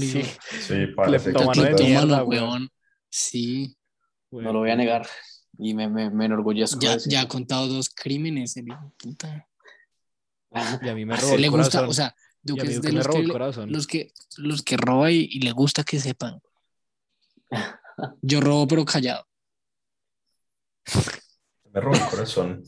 Sí, 0.00 0.22
Sí, 0.58 0.86
parece 0.96 1.32
que 1.32 1.44
weón. 2.24 2.28
weón. 2.28 2.68
Sí, 3.08 3.76
No 4.30 4.52
lo 4.52 4.58
voy 4.60 4.70
a 4.70 4.76
negar. 4.76 5.06
Y 5.58 5.74
me, 5.74 5.88
me, 5.88 6.08
me 6.10 6.26
enorgullezco. 6.26 6.78
ya, 6.80 6.96
ya 7.06 7.22
ha 7.22 7.28
contado 7.28 7.66
dos 7.66 7.88
crímenes, 7.90 8.56
el 8.56 8.68
hijo 8.68 8.92
puta. 8.96 9.48
Y 10.82 10.88
a 10.88 10.94
mí 10.94 11.04
me 11.04 11.14
Ah, 11.14 11.18
robó 11.18 11.34
el 11.34 11.40
le 11.42 11.48
gusta, 11.48 11.64
corazón. 11.80 11.88
o 11.90 11.92
sea, 11.92 12.14
Duque 12.42 12.62
es 12.68 12.80
de 12.80 12.92
los 12.92 13.06
que, 13.08 13.18
el 13.18 13.26
los 13.72 13.86
que, 13.86 14.12
los 14.38 14.62
que 14.62 14.76
roba 14.76 15.10
y, 15.10 15.28
y 15.30 15.40
le 15.40 15.52
gusta 15.52 15.82
que 15.84 15.98
sepan. 15.98 16.40
Yo 18.22 18.40
robo 18.40 18.66
pero 18.68 18.84
callado. 18.84 19.26
Me 21.72 21.80
robó 21.80 21.96
el 21.96 22.06
corazón. 22.08 22.62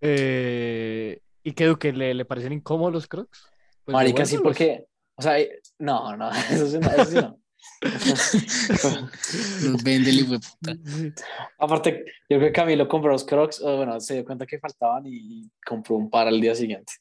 Eh, 0.00 1.20
¿Y 1.42 1.52
qué 1.52 1.66
Duque? 1.66 1.92
¿Le, 1.92 2.14
le 2.14 2.24
parecen 2.24 2.52
incómodos 2.52 2.92
los 2.92 3.06
crocs? 3.06 3.44
Pues 3.84 3.92
Marica, 3.92 4.24
sí, 4.24 4.38
porque. 4.38 4.86
O 5.16 5.22
sea, 5.22 5.38
eh, 5.38 5.60
no, 5.78 6.16
no, 6.16 6.30
eso 6.50 6.66
sí 6.68 6.78
no. 6.78 6.90
Eso 6.90 7.04
sí 7.06 7.14
no. 7.16 7.38
Los 9.62 9.82
vende 9.82 10.10
el 10.10 10.20
hijo 10.20 10.32
de 10.32 10.40
puta. 10.40 10.76
Aparte, 11.58 12.04
yo 12.28 12.38
creo 12.38 12.40
que 12.48 12.52
Camilo 12.52 12.88
compró 12.88 13.10
los 13.12 13.24
crocs, 13.24 13.60
o 13.60 13.76
bueno, 13.76 13.98
se 14.00 14.14
dio 14.14 14.24
cuenta 14.24 14.46
que 14.46 14.58
faltaban 14.58 15.04
y 15.06 15.50
compró 15.64 15.96
un 15.96 16.10
par 16.10 16.28
al 16.28 16.40
día 16.40 16.54
siguiente. 16.54 16.92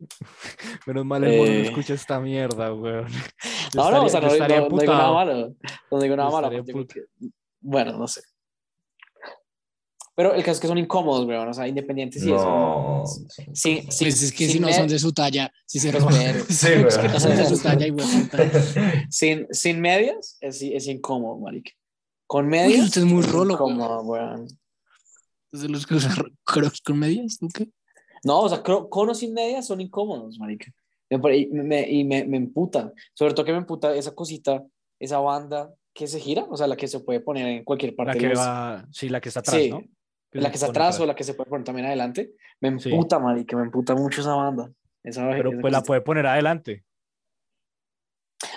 Menos 0.86 1.04
mal 1.04 1.24
el 1.24 1.38
mono 1.38 1.50
no 1.50 1.56
Eh. 1.58 1.62
escucha 1.62 1.94
esta 1.94 2.20
mierda, 2.20 2.72
weón. 2.74 3.06
Yo 3.08 3.16
No, 3.74 3.90
no, 3.90 4.04
o 4.04 4.08
sea, 4.08 4.20
estaría- 4.20 4.28
no, 4.28 4.32
estaría 4.34 4.60
no- 4.60 4.68
no 4.68 4.78
digo 4.80 4.92
nada 4.92 5.12
malo. 5.12 5.54
No 5.90 6.00
digo 6.00 6.16
nada 6.16 6.28
Yo 6.28 6.32
malo. 6.34 6.46
estaría 6.48 6.62
pues, 6.74 6.86
digo 6.88 7.06
que- 7.20 7.28
bueno, 7.60 7.92
no 7.98 8.08
sé. 8.08 8.22
Pero 10.14 10.34
el 10.34 10.42
caso 10.42 10.52
es 10.52 10.60
que 10.60 10.66
son 10.68 10.76
incómodos, 10.78 11.26
weón. 11.26 11.48
O 11.48 11.54
sea, 11.54 11.66
independientes 11.66 12.22
y 12.22 12.26
No. 12.26 13.02
eso. 13.04 13.24
Sí, 13.54 13.82
sí. 13.88 14.04
Pues 14.04 14.22
es 14.22 14.32
que 14.32 14.46
si 14.48 14.60
no 14.60 14.70
son 14.72 14.86
de 14.88 14.98
su 14.98 15.12
talla, 15.12 15.50
si 15.66 15.78
se 15.80 15.90
Pero- 15.90 16.04
roban. 16.08 16.14
Sí, 16.50 16.66
es 16.68 16.98
que 16.98 17.08
no 17.08 17.18
son 17.20 17.36
de 17.36 17.46
su 17.46 17.58
talla, 17.62 17.86
de 17.86 17.92
puta. 17.92 18.50
Sin, 19.10 19.46
sin 19.50 19.80
medias 19.80 20.36
es, 20.40 20.60
es 20.62 20.86
incómodo, 20.88 21.38
marica. 21.38 21.70
Con 22.26 22.44
Uy, 22.46 22.50
medias. 22.50 22.84
usted 22.86 23.02
es 23.02 23.06
muy 23.06 23.22
rolo, 23.22 23.54
incómodo, 23.54 24.02
weón. 24.02 24.46
¿Es 25.52 25.60
de 25.62 25.68
los 25.68 25.86
que 25.86 25.94
usan 25.94 26.14
crocs 26.44 26.80
con 26.82 26.98
medias? 26.98 27.38
¿tú 27.38 27.48
qué? 27.52 27.68
No, 28.24 28.40
o 28.40 28.48
sea, 28.48 28.62
cro- 28.62 28.88
conos 28.88 29.18
sin 29.18 29.32
medias 29.34 29.66
son 29.66 29.80
incómodos, 29.80 30.38
marica. 30.38 30.70
Y 31.10 31.46
me, 31.48 31.90
y 31.90 32.04
me, 32.04 32.24
me 32.24 32.36
emputa. 32.38 32.92
Sobre 33.14 33.34
todo 33.34 33.44
que 33.44 33.52
me 33.52 33.58
emputa 33.58 33.94
esa 33.94 34.14
cosita, 34.14 34.62
esa 34.98 35.18
banda 35.18 35.70
que 35.94 36.06
se 36.06 36.18
gira, 36.20 36.46
o 36.48 36.56
sea, 36.56 36.66
la 36.66 36.76
que 36.76 36.88
se 36.88 37.00
puede 37.00 37.20
poner 37.20 37.46
en 37.48 37.64
cualquier 37.64 37.94
parte. 37.94 38.10
La 38.10 38.14
de 38.14 38.20
que 38.20 38.28
los- 38.28 38.38
va, 38.38 38.86
sí, 38.92 39.08
la 39.10 39.20
que 39.20 39.28
está 39.28 39.40
atrás, 39.40 39.56
Sí, 39.56 39.70
¿no? 39.70 39.82
La 40.40 40.50
que 40.50 40.54
está 40.54 40.66
se 40.66 40.70
atrás 40.70 40.98
o 41.00 41.06
la 41.06 41.14
que 41.14 41.24
se 41.24 41.34
puede 41.34 41.50
poner 41.50 41.64
también 41.64 41.86
adelante. 41.86 42.34
Me 42.60 42.78
Sí. 42.78 42.90
emputa, 42.90 43.18
marica, 43.18 43.56
me 43.56 43.64
emputa 43.64 43.94
mucho 43.94 44.20
esa 44.20 44.34
banda. 44.34 44.70
Esa, 45.02 45.28
Pero 45.30 45.50
esa 45.52 45.60
pues 45.60 45.72
la 45.72 45.82
puede 45.82 46.00
poner 46.00 46.26
adelante. 46.26 46.84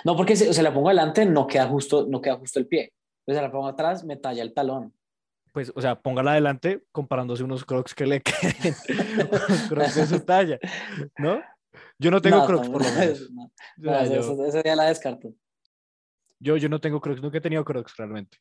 No, 0.04 0.16
porque 0.16 0.36
si 0.36 0.52
se 0.52 0.62
la 0.62 0.72
pongo 0.72 0.88
adelante 0.88 1.26
no 1.26 1.46
queda 1.46 1.66
justo, 1.66 2.06
no 2.08 2.20
queda 2.20 2.36
justo 2.36 2.58
el 2.58 2.66
pie. 2.66 2.92
Pues 3.24 3.36
se 3.36 3.42
la 3.42 3.50
pongo 3.50 3.66
atrás, 3.66 4.04
me 4.04 4.16
talla 4.16 4.42
el 4.42 4.54
talón. 4.54 4.92
Pues, 5.52 5.72
o 5.74 5.80
sea, 5.80 6.00
póngala 6.00 6.32
adelante 6.32 6.84
comparándose 6.92 7.42
unos 7.42 7.64
crocs 7.64 7.94
que 7.94 8.06
le 8.06 8.20
queden. 8.20 8.74
crocs 9.68 9.94
de 9.96 10.06
su 10.06 10.20
talla, 10.20 10.58
¿no? 11.18 11.40
Yo 11.98 12.10
no 12.10 12.20
tengo 12.20 12.38
No, 12.38 12.46
crocs, 12.46 12.66
no, 12.68 12.72
por 12.72 12.82
lo 12.84 12.90
no, 12.90 12.98
menos. 12.98 13.30
no, 13.30 13.42
O 13.44 13.50
no, 13.78 13.90
sea, 13.90 14.02
esa- 14.04 14.14
yo, 14.14 14.20
esa- 14.20 14.46
esa 14.48 14.62
ya 14.62 14.76
la 14.76 14.84
descarto. 14.84 15.32
yo, 16.38 16.56
yo 16.56 16.68
no 16.68 16.78
tengo 16.80 17.00
crocs, 17.00 17.22
nunca 17.22 17.38
he 17.38 17.40
tenido 17.40 17.64
crocs 17.64 17.96
realmente. 17.96 18.38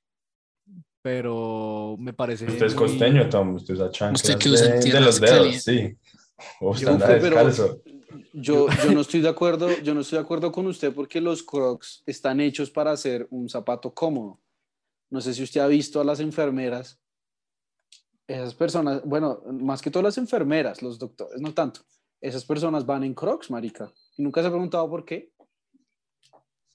Pero 1.06 1.96
me 2.00 2.13
parece. 2.13 2.46
Usted 2.48 2.65
es 2.65 2.74
muy- 2.76 2.88
costeño, 2.88 3.30
Tom. 3.30 3.54
Usted 3.54 3.76
usa 3.76 3.91
chanclas 3.91 4.24
Usted 4.24 4.39
que 4.39 4.50
usa 4.50 4.68
de, 4.70 4.91
de 4.91 5.00
los 5.02 5.22
dedos, 5.22 5.56
sí. 5.62 5.96
O 6.60 6.72
usted 6.72 6.88
Yo 6.88 6.98
pero- 6.98 7.22
descalzo. 7.22 7.82
Yo, 8.34 8.65
yo 8.84 8.91
no 8.91 9.02
estoy 9.02 9.22
de 9.22 9.30
acuerdo, 9.30 9.70
yo 9.84 9.94
no 9.94 10.02
estoy 10.02 10.18
de 10.18 10.24
acuerdo 10.24 10.52
con 10.52 10.65
usted 10.65 10.91
porque 10.96 11.22
los 11.22 11.44
Crocs 11.44 12.02
están 12.08 12.39
hechos 12.39 12.72
para 12.72 12.89
hacer 12.91 13.28
un 13.30 13.48
zapato 13.48 13.94
cómodo. 13.94 14.41
No 15.12 15.22
sé 15.22 15.36
si 15.36 15.44
usted 15.44 15.62
ha 15.62 15.68
visto 15.68 16.02
a 16.02 16.04
las 16.04 16.20
enfermeras. 16.20 17.00
Esas 18.26 18.56
personas, 18.56 19.04
bueno, 19.06 19.44
más 19.62 19.84
que 19.84 19.91
todas 19.91 20.06
las 20.06 20.18
enfermeras, 20.18 20.82
los 20.82 20.98
doctores, 20.98 21.39
no 21.39 21.54
tanto. 21.54 21.82
Esas 22.20 22.44
personas 22.46 22.84
van 22.84 23.04
en 23.04 23.13
Crocs, 23.13 23.52
marica. 23.52 23.94
¿Y 24.18 24.24
nunca 24.24 24.41
se 24.41 24.48
ha 24.48 24.52
preguntado 24.52 24.89
por 24.89 25.06
qué? 25.06 25.32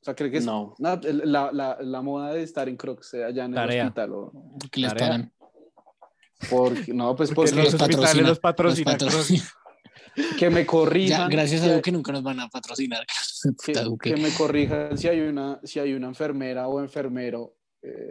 O 0.00 0.04
sea, 0.04 0.14
cree 0.14 0.30
que 0.30 0.38
es 0.38 0.46
No. 0.46 0.74
la, 0.78 0.98
la, 1.52 1.78
la 1.80 2.02
moda 2.02 2.32
de 2.32 2.42
estar 2.42 2.68
en 2.68 2.76
Crocs 2.76 3.14
eh, 3.14 3.24
allá 3.24 3.44
en 3.44 3.52
Tarea. 3.54 3.82
el 3.82 3.88
hospital. 3.88 4.12
O, 4.14 4.32
Porque 4.58 4.80
les 4.80 4.92
Tarea. 4.94 5.08
pagan. 5.08 5.32
porque, 6.48 6.94
no, 6.94 7.14
pues 7.16 7.30
Porque 7.30 7.50
porque 7.52 7.64
los 7.64 7.72
los 7.72 7.74
hospitales 7.82 7.96
patrocina, 7.96 8.28
los 8.28 8.38
patrocinan. 8.38 9.46
que 10.38 10.50
me 10.50 10.60
Ya, 10.60 10.66
corrijan. 10.66 11.28
gracias 11.30 11.60
a 11.60 11.64
que- 11.64 11.70
Dios 11.70 11.82
que 11.82 11.92
nunca 11.92 12.12
nos 12.12 12.22
van 12.22 12.40
a 12.40 12.48
patrocinar. 12.48 13.04
que, 13.64 13.74
que 14.02 14.16
me 14.16 14.30
corrijan 14.32 14.96
si 14.96 15.08
hay 15.08 15.20
una, 15.20 15.60
si 15.64 15.78
hay 15.78 15.92
una 15.92 16.08
enfermera 16.08 16.66
o 16.68 16.80
enfermero. 16.80 17.56
eh, 17.82 18.10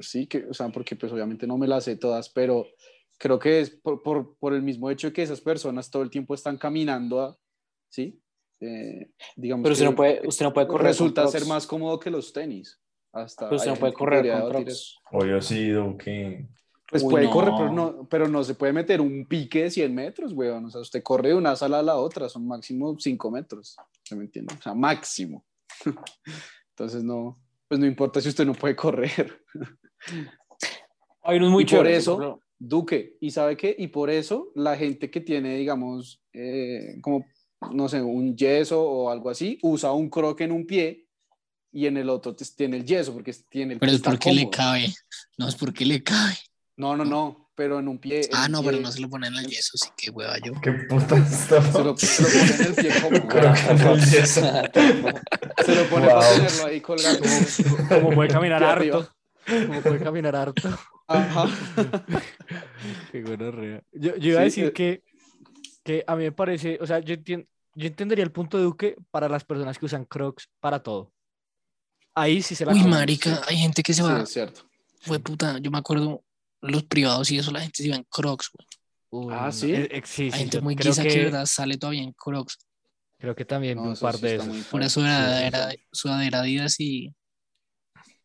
sí, 0.00 0.26
que, 0.26 0.46
o 0.48 0.54
sea, 0.54 0.68
porque 0.70 0.96
pues 0.96 1.10
obviamente 1.12 1.46
no 1.46 1.56
me 1.58 1.66
las 1.66 1.84
sé 1.84 1.96
todas, 1.96 2.28
pero 2.30 2.66
creo 3.18 3.38
que 3.38 3.60
es 3.60 3.70
por, 3.70 4.02
por, 4.02 4.36
por 4.38 4.52
el 4.54 4.62
mismo 4.62 4.90
hecho 4.90 5.06
de 5.08 5.12
que 5.12 5.22
esas 5.22 5.40
personas 5.40 5.90
todo 5.90 6.02
el 6.02 6.10
tiempo 6.10 6.34
están 6.34 6.56
caminando, 6.58 7.20
a, 7.22 7.38
¿sí? 7.90 8.20
Eh, 8.60 9.10
digamos 9.36 9.62
Pero 9.64 9.72
usted 9.72 9.84
que 9.84 9.90
no 9.90 9.96
puede, 9.96 10.26
usted 10.26 10.44
no 10.46 10.52
puede 10.54 10.66
correr. 10.68 10.86
resulta 10.88 11.22
con 11.22 11.32
ser 11.32 11.46
más 11.46 11.66
cómodo 11.66 11.98
que 11.98 12.10
los 12.10 12.32
tenis. 12.32 12.80
Hasta 13.12 13.46
Pero 13.46 13.56
usted 13.56 13.70
no 13.70 13.76
puede 13.76 13.92
que 13.92 13.98
correr 13.98 14.32
con 14.40 14.50
Crocs. 14.50 14.68
eso. 14.72 14.98
O 15.12 15.24
yo 15.24 15.40
sí, 15.40 15.68
Duque. 15.70 16.48
Pues 16.90 17.02
Uy, 17.02 17.10
puede 17.10 17.24
no. 17.26 17.30
correr, 17.32 17.54
pero 17.56 17.72
no, 17.72 18.08
pero 18.08 18.28
no 18.28 18.44
se 18.44 18.54
puede 18.54 18.72
meter 18.72 19.00
un 19.00 19.26
pique 19.26 19.64
de 19.64 19.70
100 19.70 19.94
metros, 19.94 20.32
weón. 20.32 20.66
O 20.66 20.70
sea, 20.70 20.80
usted 20.80 21.02
corre 21.02 21.28
de 21.30 21.34
una 21.34 21.56
sala 21.56 21.78
a 21.78 21.82
la 21.82 21.96
otra, 21.96 22.28
son 22.28 22.46
máximo 22.46 22.96
5 22.98 23.30
metros. 23.30 23.76
¿Se 24.02 24.14
me 24.14 24.24
entiende? 24.24 24.54
O 24.58 24.62
sea, 24.62 24.74
máximo. 24.74 25.44
Entonces, 26.70 27.02
no, 27.04 27.36
pues 27.68 27.80
no 27.80 27.86
importa 27.86 28.20
si 28.20 28.28
usted 28.28 28.44
no 28.44 28.52
puede 28.54 28.76
correr. 28.76 29.40
Hay 31.22 31.38
unos 31.38 31.50
muy 31.50 31.62
Y 31.62 31.66
por 31.66 31.70
chéveres, 31.78 31.98
eso- 31.98 32.16
por 32.16 32.24
ejemplo, 32.24 32.44
Duque, 32.58 33.16
¿y 33.20 33.30
sabe 33.30 33.56
qué? 33.56 33.74
Y 33.78 33.88
por 33.88 34.10
eso 34.10 34.50
la 34.54 34.76
gente 34.76 35.10
que 35.10 35.20
tiene, 35.20 35.56
digamos, 35.56 36.22
eh, 36.32 36.96
como, 37.02 37.24
no 37.72 37.88
sé, 37.88 38.00
un 38.02 38.36
yeso 38.36 38.82
o 38.82 39.10
algo 39.10 39.30
así, 39.30 39.58
usa 39.62 39.92
un 39.92 40.08
croque 40.10 40.44
en 40.44 40.52
un 40.52 40.66
pie 40.66 41.06
y 41.72 41.86
en 41.86 41.96
el 41.96 42.08
otro 42.08 42.34
tiene 42.36 42.76
el 42.78 42.84
yeso 42.84 43.12
porque 43.12 43.34
tiene 43.48 43.74
el 43.74 43.80
Pero 43.80 43.92
es 43.92 44.00
porque 44.00 44.32
le 44.32 44.42
cómodo. 44.42 44.56
cabe. 44.56 44.94
No, 45.38 45.48
es 45.48 45.54
porque 45.56 45.84
le 45.84 46.02
cabe. 46.02 46.34
No, 46.76 46.96
no, 46.96 47.04
no, 47.04 47.50
pero 47.54 47.78
en 47.78 47.88
un 47.88 47.98
pie. 47.98 48.22
Ah, 48.32 48.44
un 48.46 48.52
no, 48.52 48.60
pie- 48.62 48.66
pero 48.66 48.80
no 48.80 48.90
se 48.92 49.00
lo 49.00 49.08
ponen 49.08 49.34
al 49.36 49.46
yeso, 49.46 49.76
sí 49.78 49.88
que 49.96 50.10
hueva 50.10 50.36
yo. 50.38 50.52
¿Qué 50.60 50.72
puta 50.88 51.16
está? 51.16 51.60
Se 51.62 51.82
lo, 51.84 51.96
se 51.96 52.22
lo 52.22 52.28
pone 52.28 52.54
en 52.54 52.66
el 52.66 52.74
pie 52.74 52.90
cómodo. 53.02 53.28
Creo 53.28 53.94
el 53.94 54.00
yeso. 54.10 54.40
Se 55.64 55.74
lo 55.74 55.88
pone 55.88 56.06
Wow. 56.06 56.14
para 56.18 56.30
tenerlo 56.36 56.66
ahí 56.66 56.80
colgado. 56.80 57.18
Como 57.88 58.10
puede 58.10 58.28
caminar 58.30 58.62
harto. 58.64 59.08
Como 59.46 59.80
puede 59.82 59.98
caminar 60.00 60.36
harto. 60.36 60.68
Ajá. 61.06 61.48
Qué 63.12 63.22
gonorrea. 63.22 63.82
Yo, 63.92 64.16
yo 64.16 64.30
iba 64.30 64.40
a 64.40 64.50
Sí, 64.50 64.62
decir 64.62 64.64
eh. 64.66 64.72
que, 64.72 65.02
que 65.84 66.04
a 66.06 66.16
mí 66.16 66.24
me 66.24 66.32
parece, 66.32 66.78
o 66.80 66.86
sea, 66.86 66.98
yo, 67.00 67.14
entien- 67.14 67.46
yo 67.74 67.86
entendería 67.86 68.24
el 68.24 68.32
punto 68.32 68.56
de 68.58 68.64
Duque 68.64 68.96
para 69.10 69.28
las 69.28 69.44
personas 69.44 69.78
que 69.78 69.86
usan 69.86 70.04
Crocs 70.04 70.48
para 70.60 70.82
todo. 70.82 71.12
Ahí 72.14 72.42
sí 72.42 72.54
se 72.54 72.64
la 72.64 72.72
Uy, 72.72 72.78
comen. 72.78 72.90
marica, 72.90 73.42
hay 73.48 73.56
gente 73.56 73.82
que 73.82 73.92
se 73.92 74.02
Sí, 74.02 74.08
va. 74.08 74.20
es 74.22 74.28
cierto. 74.30 74.62
Fue 75.00 75.18
puta, 75.18 75.58
yo 75.58 75.70
me 75.70 75.78
acuerdo 75.78 76.22
los 76.60 76.84
privados 76.84 77.30
y 77.30 77.38
eso, 77.38 77.50
la 77.50 77.60
gente 77.60 77.82
se 77.82 77.88
iba 77.88 77.96
en 77.96 78.04
crocs, 78.04 78.50
güey. 78.52 78.66
Uy, 79.10 79.34
Ah, 79.36 79.52
¿sí? 79.52 79.72
eh, 79.72 79.88
eh, 79.90 80.02
sí, 80.04 80.24
Hay 80.24 80.30
sí, 80.30 80.38
gente 80.38 80.56
yo 80.58 80.62
muy 80.62 80.74
guisa 80.74 81.02
que, 81.02 81.08
que, 81.08 81.24
verdad 81.24 81.46
sale 81.46 81.76
todavía 81.76 82.02
en 82.02 82.12
crocs. 82.12 82.58
creo 83.18 83.34
que 83.34 83.44
también 83.44 83.78
vi 83.78 83.84
No, 83.84 83.90
un 83.90 83.96
par 83.96 84.14
sí 84.16 84.22
de 84.22 84.36
esos. 84.36 84.66
Por 84.66 84.82
eso 84.82 85.00
Sí, 85.00 85.06
era, 85.06 85.38
sí, 85.38 85.44
era 85.44 85.70
sí. 85.70 85.76
sudadera 85.92 86.40
Adidas 86.40 86.80
y 86.80 87.14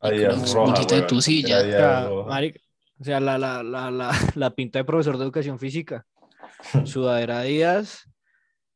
Adidas 0.01 0.35
Crocs, 0.35 0.53
roja, 0.53 0.95
de 0.95 1.01
tu 1.03 1.21
silla. 1.21 1.57
O 1.59 1.61
sea, 1.71 2.09
marica, 2.27 2.59
O 2.99 3.03
sea, 3.03 3.19
la, 3.19 3.37
la, 3.37 3.63
la, 3.63 3.91
la, 3.91 4.11
la 4.35 4.49
pinta 4.55 4.79
de 4.79 4.85
profesor 4.85 5.17
de 5.17 5.23
educación 5.25 5.59
física. 5.59 6.05
Sudadera 6.85 7.39
Adidas 7.39 8.09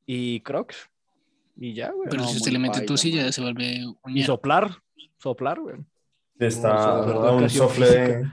y 0.05 0.39
Crocs. 0.41 0.89
Y 1.55 1.73
ya, 1.73 1.91
güey. 1.91 2.09
Pero 2.09 2.23
no, 2.23 2.27
si 2.29 2.37
usted 2.37 2.51
le 2.51 2.59
mete 2.59 2.73
paila, 2.79 2.85
tosilla, 2.87 3.31
se 3.31 3.41
vuelve 3.41 3.85
un 4.03 4.17
Y 4.17 4.23
soplar. 4.23 4.71
Soplar, 5.17 5.59
güey. 5.59 5.77
Está 6.39 6.97
a 6.99 7.31
un 7.31 7.49
sofle 7.49 7.85
de... 7.89 8.31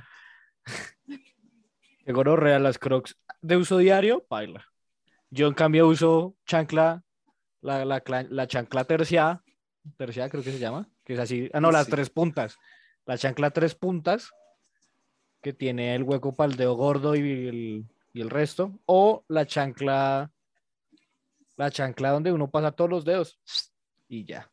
Gonorrea 2.13 2.59
las 2.59 2.79
Crocs 2.79 3.17
de 3.41 3.57
uso 3.57 3.79
diario, 3.79 4.27
baila. 4.29 4.67
Yo 5.31 5.47
en 5.47 5.55
cambio 5.55 5.87
uso 5.87 6.35
chancla, 6.45 7.05
la, 7.61 7.85
la, 7.85 8.03
la 8.29 8.47
chancla 8.49 8.85
terciada, 8.85 9.45
terciada 9.97 10.29
creo 10.29 10.43
que 10.43 10.51
se 10.51 10.59
llama, 10.59 10.89
que 11.05 11.13
es 11.13 11.21
así, 11.21 11.49
ah 11.53 11.61
no, 11.61 11.71
las 11.71 11.85
Sí. 11.85 11.93
tres 11.93 12.11
puntas, 12.11 12.59
la 13.07 13.17
chancla 13.17 13.51
tres 13.51 13.77
puntas, 13.77 14.33
que 15.41 15.53
tiene 15.53 15.95
el 15.95 16.03
hueco 16.03 16.35
para 16.35 16.51
el 16.51 16.57
dedo 16.57 16.75
gordo 16.75 17.15
y 17.15 17.21
el, 17.21 17.85
y 18.13 18.21
el 18.21 18.31
resto, 18.31 18.81
o 18.87 19.25
la 19.29 19.47
chancla, 19.47 20.33
la 21.61 21.71
chancla 21.71 22.11
donde 22.11 22.33
uno 22.33 22.51
pasa 22.51 22.73
todos 22.73 22.89
los 22.91 23.05
dedos 23.05 23.39
y 24.09 24.25
ya. 24.25 24.51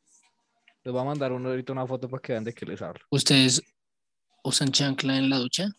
Les 0.83 0.91
voy 0.91 1.01
a 1.01 1.05
mandar 1.05 1.31
uno 1.31 1.49
ahorita 1.49 1.71
una 1.73 1.87
foto 1.87 2.09
para 2.09 2.21
que 2.21 2.33
vean 2.33 2.43
de 2.43 2.53
qué 2.53 2.65
les 2.65 2.81
hablo. 2.81 2.99
¿Ustedes 3.09 3.61
usan 4.43 4.71
chancla 4.71 5.17
en 5.17 5.29
la 5.29 5.37
ducha? 5.37 5.69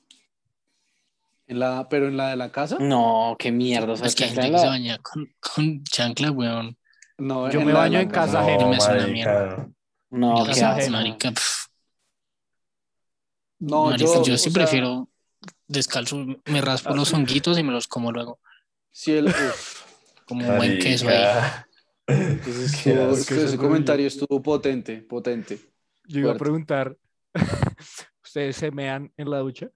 En 1.46 1.58
la, 1.60 1.86
pero 1.88 2.08
en 2.08 2.16
la 2.16 2.30
de 2.30 2.36
la 2.36 2.50
casa. 2.50 2.76
No, 2.80 3.36
qué 3.38 3.50
mierda. 3.52 3.92
o 3.92 3.96
sea, 3.96 4.06
Es 4.06 4.14
que 4.14 4.24
hay 4.24 4.30
gente 4.30 4.46
en 4.46 4.52
que 4.54 4.58
se 4.58 4.66
baña 4.66 4.98
con, 4.98 5.26
con 5.40 5.84
chancla, 5.84 6.30
weón. 6.30 6.76
No, 7.18 7.50
Yo 7.50 7.60
me 7.62 7.72
baño 7.72 7.98
en 8.00 8.08
casa 8.10 8.40
No, 8.40 8.46
ajena. 8.48 8.66
me 8.68 8.80
suena 8.80 9.00
marica. 9.00 9.12
mierda. 9.12 9.68
No, 10.10 10.46
Yo 10.46 10.52
qué 10.52 10.90
marica. 10.90 11.32
No, 13.60 13.86
Marica, 13.86 14.04
yo, 14.14 14.22
yo, 14.24 14.38
sí 14.38 14.50
sea, 14.50 14.52
prefiero 14.52 15.08
descalzo, 15.66 16.24
me 16.46 16.60
raspo 16.60 16.94
los 16.94 17.12
honguitos 17.12 17.58
y 17.58 17.62
me 17.64 17.72
los 17.72 17.88
como 17.88 18.12
luego, 18.12 18.38
Si 18.92 19.12
el, 19.12 19.26
uf, 19.26 19.77
como 20.28 20.48
un 20.48 20.56
buen 20.56 20.78
queso 20.78 21.08
ahí. 21.08 21.16
Marica. 22.08 22.46
ese, 22.46 23.44
estuvo- 23.54 23.56
comentario 23.62 24.06
estuvo 24.06 24.42
potente, 24.42 24.98
potente. 25.02 25.58
Yo 26.06 26.20
iba 26.20 26.32
a 26.32 26.36
preguntar, 26.36 26.96
¿ustedes 28.24 28.56
se 28.56 28.70
mean 28.70 29.12
en 29.16 29.30
la 29.30 29.38
ducha? 29.38 29.68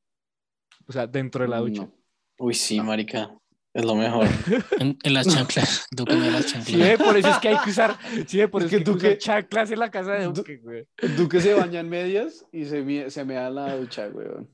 O 0.87 0.93
sea, 0.93 1.07
dentro 1.07 1.43
de 1.45 1.49
la 1.51 1.59
ducha. 1.59 1.83
No. 1.83 1.95
Uy, 2.39 2.55
sí, 2.55 2.81
marica. 2.81 3.31
Es 3.75 3.85
lo 3.85 3.95
mejor. 3.95 4.27
En, 4.81 4.99
en 5.03 5.15
las 5.15 5.27
chanclas, 5.29 5.87
Duque 5.91 6.15
las 6.15 6.47
chanclas. 6.47 6.67
Sí, 6.67 7.03
por 7.05 7.17
eso 7.17 7.29
es 7.31 7.39
que 7.39 7.49
hay 7.49 7.57
que 7.65 7.71
usar, 7.71 7.99
sí, 8.27 8.47
por 8.47 8.63
Es 8.63 8.67
eso 8.69 8.77
es 8.77 8.79
que 8.79 8.85
que 8.85 8.91
Duque- 8.91 9.19
chanclas 9.19 9.71
en 9.71 9.79
la 9.79 9.91
casa 9.91 10.13
de 10.13 10.25
Du- 10.25 10.33
Duque, 10.33 10.57
güey. 10.59 10.87
Duque 11.17 11.41
se 11.41 11.55
baña 11.55 11.81
en 11.81 11.89
medias 11.89 12.45
y 12.53 12.65
se, 12.67 13.11
se 13.11 13.25
me 13.25 13.35
da 13.35 13.49
en 13.49 13.55
la 13.55 13.77
ducha, 13.77 14.09
weón. 14.09 14.51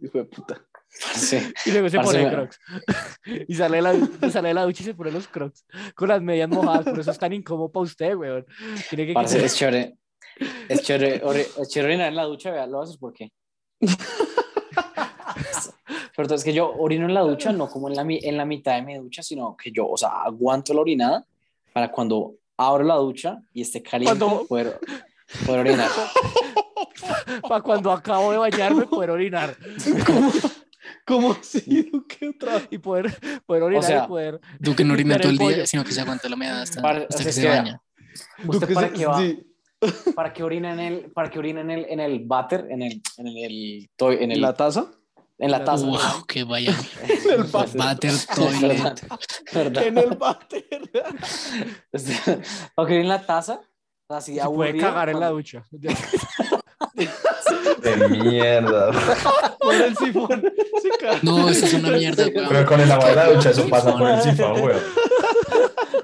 Hijo 0.00 0.18
de 0.18 0.24
puta. 0.24 0.64
Sí. 0.92 1.38
Y 1.66 1.70
luego 1.72 1.88
se 1.88 1.96
Parce, 1.96 2.12
pone 2.12 2.24
me- 2.24 2.30
crocs. 2.34 2.58
Y 3.48 3.54
sale 3.54 3.76
de, 3.78 3.82
la, 3.82 4.30
sale 4.30 4.48
de 4.48 4.54
la 4.54 4.64
ducha 4.64 4.82
y 4.82 4.86
se 4.86 4.94
pone 4.94 5.10
los 5.10 5.26
crocs 5.26 5.64
con 5.94 6.08
las 6.08 6.20
medias 6.22 6.48
mojadas. 6.48 6.84
Por 6.84 7.00
eso 7.00 7.10
es 7.10 7.18
tan 7.18 7.32
incómodo 7.32 7.70
para 7.72 7.84
usted, 7.84 8.14
güey. 8.14 8.44
Tiene 8.90 9.06
que 9.06 9.12
Parce, 9.14 9.44
es 9.44 9.56
chévere. 9.56 9.96
Es 10.68 10.82
chévere, 10.84 11.22
es 11.58 11.68
chévere 11.68 11.94
orinar 11.94 12.08
en 12.08 12.16
la 12.16 12.24
ducha, 12.24 12.50
vea, 12.50 12.66
lo 12.66 12.82
haces 12.82 12.96
por 12.98 13.12
qué. 13.12 13.30
Pero 16.16 16.34
es 16.34 16.44
que 16.44 16.52
yo 16.52 16.70
orino 16.78 17.06
en 17.06 17.14
la 17.14 17.22
ducha, 17.22 17.52
no 17.52 17.68
como 17.68 17.88
en 17.88 17.96
la, 17.96 18.02
en 18.06 18.36
la 18.36 18.44
mitad 18.44 18.74
de 18.74 18.82
mi 18.82 18.94
ducha, 18.96 19.22
sino 19.22 19.56
que 19.56 19.70
yo, 19.72 19.88
o 19.88 19.96
sea, 19.96 20.22
aguanto 20.24 20.74
la 20.74 20.80
orinada 20.82 21.24
para 21.72 21.90
cuando 21.90 22.34
abro 22.56 22.84
la 22.84 22.96
ducha 22.96 23.38
y 23.52 23.62
esté 23.62 23.82
caliente, 23.82 24.18
Cuando- 24.18 24.46
poder, 24.46 24.78
poder 25.46 25.60
orinar. 25.60 25.88
para 27.48 27.62
cuando 27.62 27.90
acabo 27.90 28.30
de 28.32 28.38
bañarme 28.38 28.84
poder 28.86 29.10
orinar. 29.10 29.56
¿Cómo, 30.06 30.30
cómo 31.06 31.32
así, 31.32 31.88
Duque, 31.90 32.28
otra 32.36 32.54
vez? 32.54 32.68
Y 32.70 32.78
poder, 32.78 33.16
poder 33.46 33.62
orinar 33.62 33.84
sea, 33.84 34.04
y 34.04 34.08
poder. 34.08 34.40
Duque 34.58 34.84
no 34.84 34.94
orina 34.94 35.16
todo 35.18 35.28
el 35.30 35.40
el 35.40 35.54
día, 35.56 35.66
sino 35.66 35.84
que 35.84 35.92
se 35.92 36.00
aguanta 36.00 36.28
la 36.28 36.36
meada 36.36 36.62
hasta, 36.62 36.80
Para- 36.82 37.02
hasta 37.02 37.22
o 37.22 37.26
que 37.26 37.32
se 37.32 37.42
que 37.42 37.48
baña. 37.48 37.80
¿Usted 38.46 38.60
Duque 38.60 38.74
para 38.74 38.88
se- 38.88 38.92
qué 38.94 39.06
va? 39.06 39.18
sí, 39.18 39.46
¿Para 40.14 40.32
qué 40.32 40.42
orina 40.44 40.72
en 40.72 40.78
el, 40.80 41.10
para 41.12 41.28
qué 41.30 41.38
orina 41.40 41.60
en 41.60 41.70
el, 41.70 41.86
en 41.88 41.98
el 42.00 42.20
váter, 42.24 42.66
en 42.70 42.82
el, 42.82 43.02
en 43.16 43.26
el, 43.26 43.90
to- 43.96 44.12
en 44.12 44.30
el, 44.30 44.40
¿La 44.40 44.54
taza? 44.54 44.86
en 45.38 45.50
la 45.50 45.64
taza? 45.64 45.86
Wow, 45.86 46.24
qué 46.28 46.44
vaya. 46.44 46.72
el 47.30 47.42
váter. 47.44 48.12
Toilet. 48.32 49.06
perdón. 49.52 49.82
En 49.84 49.98
el 49.98 50.10
váter. 50.16 50.64
¿Para 52.76 52.88
qué 52.88 52.94
orina 52.94 53.00
en 53.00 53.08
la 53.08 53.26
taza? 53.26 53.60
Así 54.08 54.34
Se 54.34 54.40
puede 54.44 54.68
aburrido, 54.70 54.86
cagar 54.88 55.08
en 55.08 55.18
la 55.20 55.30
ducha. 55.30 55.64
De 57.82 58.08
mierda. 58.08 58.90
Por 59.58 59.74
el 59.74 59.96
sifón. 59.96 60.42
Se. 60.82 61.18
No, 61.22 61.48
eso 61.48 61.66
es 61.66 61.74
una 61.74 61.90
mierda, 61.90 62.24
Pero 62.32 62.48
weón. 62.50 62.64
con 62.66 62.80
el 62.80 62.90
agua 62.92 63.08
de 63.10 63.16
la 63.16 63.32
ducha 63.32 63.50
eso 63.50 63.68
pasa 63.68 63.96
por 63.96 64.08
el 64.10 64.20
sifón, 64.22 64.60
weón. 64.62 64.80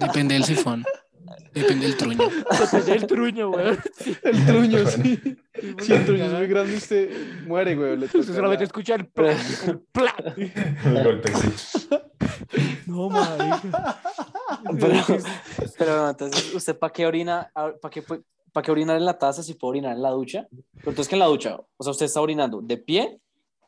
Depende 0.00 0.34
del 0.34 0.44
sifón. 0.44 0.84
Depende 1.54 1.86
del 1.86 1.96
truño. 1.96 2.28
Depende 2.60 2.92
del 2.92 3.06
truño, 3.06 3.50
güey. 3.50 3.76
El 4.22 4.46
truño, 4.46 4.86
sí. 4.86 5.20
Sí, 5.22 5.36
Si 5.80 5.92
el 5.92 6.04
truño 6.06 6.24
es 6.26 6.32
muy 6.32 6.46
grande, 6.46 6.76
usted 6.76 7.10
muere, 7.46 7.74
güey. 7.74 7.96
Le 7.96 8.04
Usted 8.06 8.22
solamente 8.22 8.58
la- 8.62 8.66
escucha 8.66 8.94
el 8.94 9.06
pla, 9.06 9.32
el 9.66 9.80
pla. 9.92 10.14
El 10.36 11.04
golpe, 11.04 11.32
sí. 11.34 11.88
No, 12.86 13.08
marica. 13.10 13.98
Pero, 14.78 15.02
pero 15.78 16.10
entonces, 16.10 16.54
¿usted 16.54 16.78
para 16.78 16.92
qué 16.92 17.06
orina, 17.06 17.50
para 17.54 17.90
qué, 17.90 18.02
pu- 18.48 18.52
pa' 18.52 18.62
qué 18.62 18.70
orinar 18.70 18.96
en 18.96 19.04
la 19.04 19.18
taza 19.18 19.42
si 19.42 19.54
puede 19.54 19.70
orinar 19.70 19.96
en 19.96 20.02
la 20.02 20.10
ducha? 20.10 20.46
Pero 20.50 20.90
entonces 20.90 21.08
que 21.08 21.14
en 21.14 21.20
la 21.20 21.26
ducha, 21.26 21.58
o 21.76 21.82
sea, 21.84 21.90
usted 21.90 22.06
está 22.06 22.20
orinando 22.20 22.60
de 22.62 22.76
pie, 22.78 23.20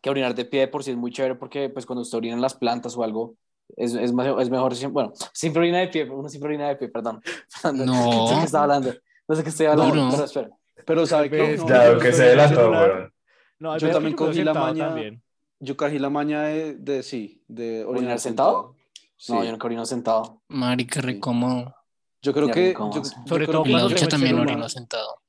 que 0.03 0.11
orinar 0.11 0.35
de 0.35 0.45
pie 0.45 0.61
de 0.61 0.69
por 0.69 0.83
sí 0.85 0.91
es 0.93 0.97
muy 0.97 1.11
chévere 1.13 1.35
porque 1.35 1.69
pues 1.69 1.87
cuando 1.87 2.03
usted 2.03 2.19
orina 2.19 2.35
en 2.35 2.41
las 2.43 2.55
plantas 2.55 2.97
o 2.97 3.03
algo, 3.03 3.35
es, 3.77 3.95
es, 3.95 4.13
más- 4.13 4.27
es 4.41 4.51
mejor, 4.51 4.73
bueno, 4.91 5.13
siempre 5.33 5.61
orina 5.61 5.79
de 5.79 5.89
pie, 5.89 6.09
uno 6.11 6.29
siempre 6.29 6.49
orina 6.49 6.69
de 6.69 6.77
pie, 6.77 6.89
perdón. 6.89 7.21
No. 7.65 7.85
No 7.85 8.27
sé 8.29 8.35
qué 8.41 8.45
estaba 8.47 8.65
hablando, 8.65 8.93
no 9.29 9.37
sé 9.37 9.43
qué 9.43 9.49
estoy 9.51 9.67
hablando, 9.67 9.95
No, 9.95 10.05
no. 10.07 10.11
pero 10.13 10.25
espera. 10.25 10.51
Pero 10.87 11.07
sabe 11.07 11.31
que 11.31 11.57
no, 11.59 11.69
Ya, 11.69 11.99
que 11.99 12.13
se 12.13 12.25
delató, 12.25 12.71
weón. 12.71 13.13
No, 13.59 13.77
Yo 13.77 13.91
también 13.91 14.17
cogí 14.17 14.39
la 14.43 14.53
sentado 14.55 14.67
maña- 14.67 14.87
también. 14.87 15.23
yo 15.61 15.77
cogí 15.77 15.99
la 15.99 16.09
maña 16.09 16.43
de, 16.45 16.75
de 16.77 17.03
sí, 17.03 17.43
de 17.47 17.81
orinar, 17.85 17.97
¿Orinar 17.99 18.19
sentado? 18.19 18.75
Sí. 19.19 19.35
No, 19.35 19.45
yo 19.45 19.51
nunca 19.53 19.67
orino 19.67 19.85
sentado. 19.85 20.41
Marica, 20.49 21.03
re 21.03 21.21
cómodo. 21.21 21.75
Yo 22.23 22.33
creo 22.35 22.51
que. 22.51 22.75
Yo, 22.79 22.91
yo 22.93 23.03
Sobre 23.27 23.47
creo 23.47 23.47
todo 23.47 23.59
En 23.59 23.65
que- 23.65 23.71
la 23.71 23.79
cuando 23.79 23.89
ducha 23.89 23.95
tengo 23.95 24.05
el 24.05 24.09
también 24.11 24.39
orino 24.39 24.69
sentado. 24.69 25.21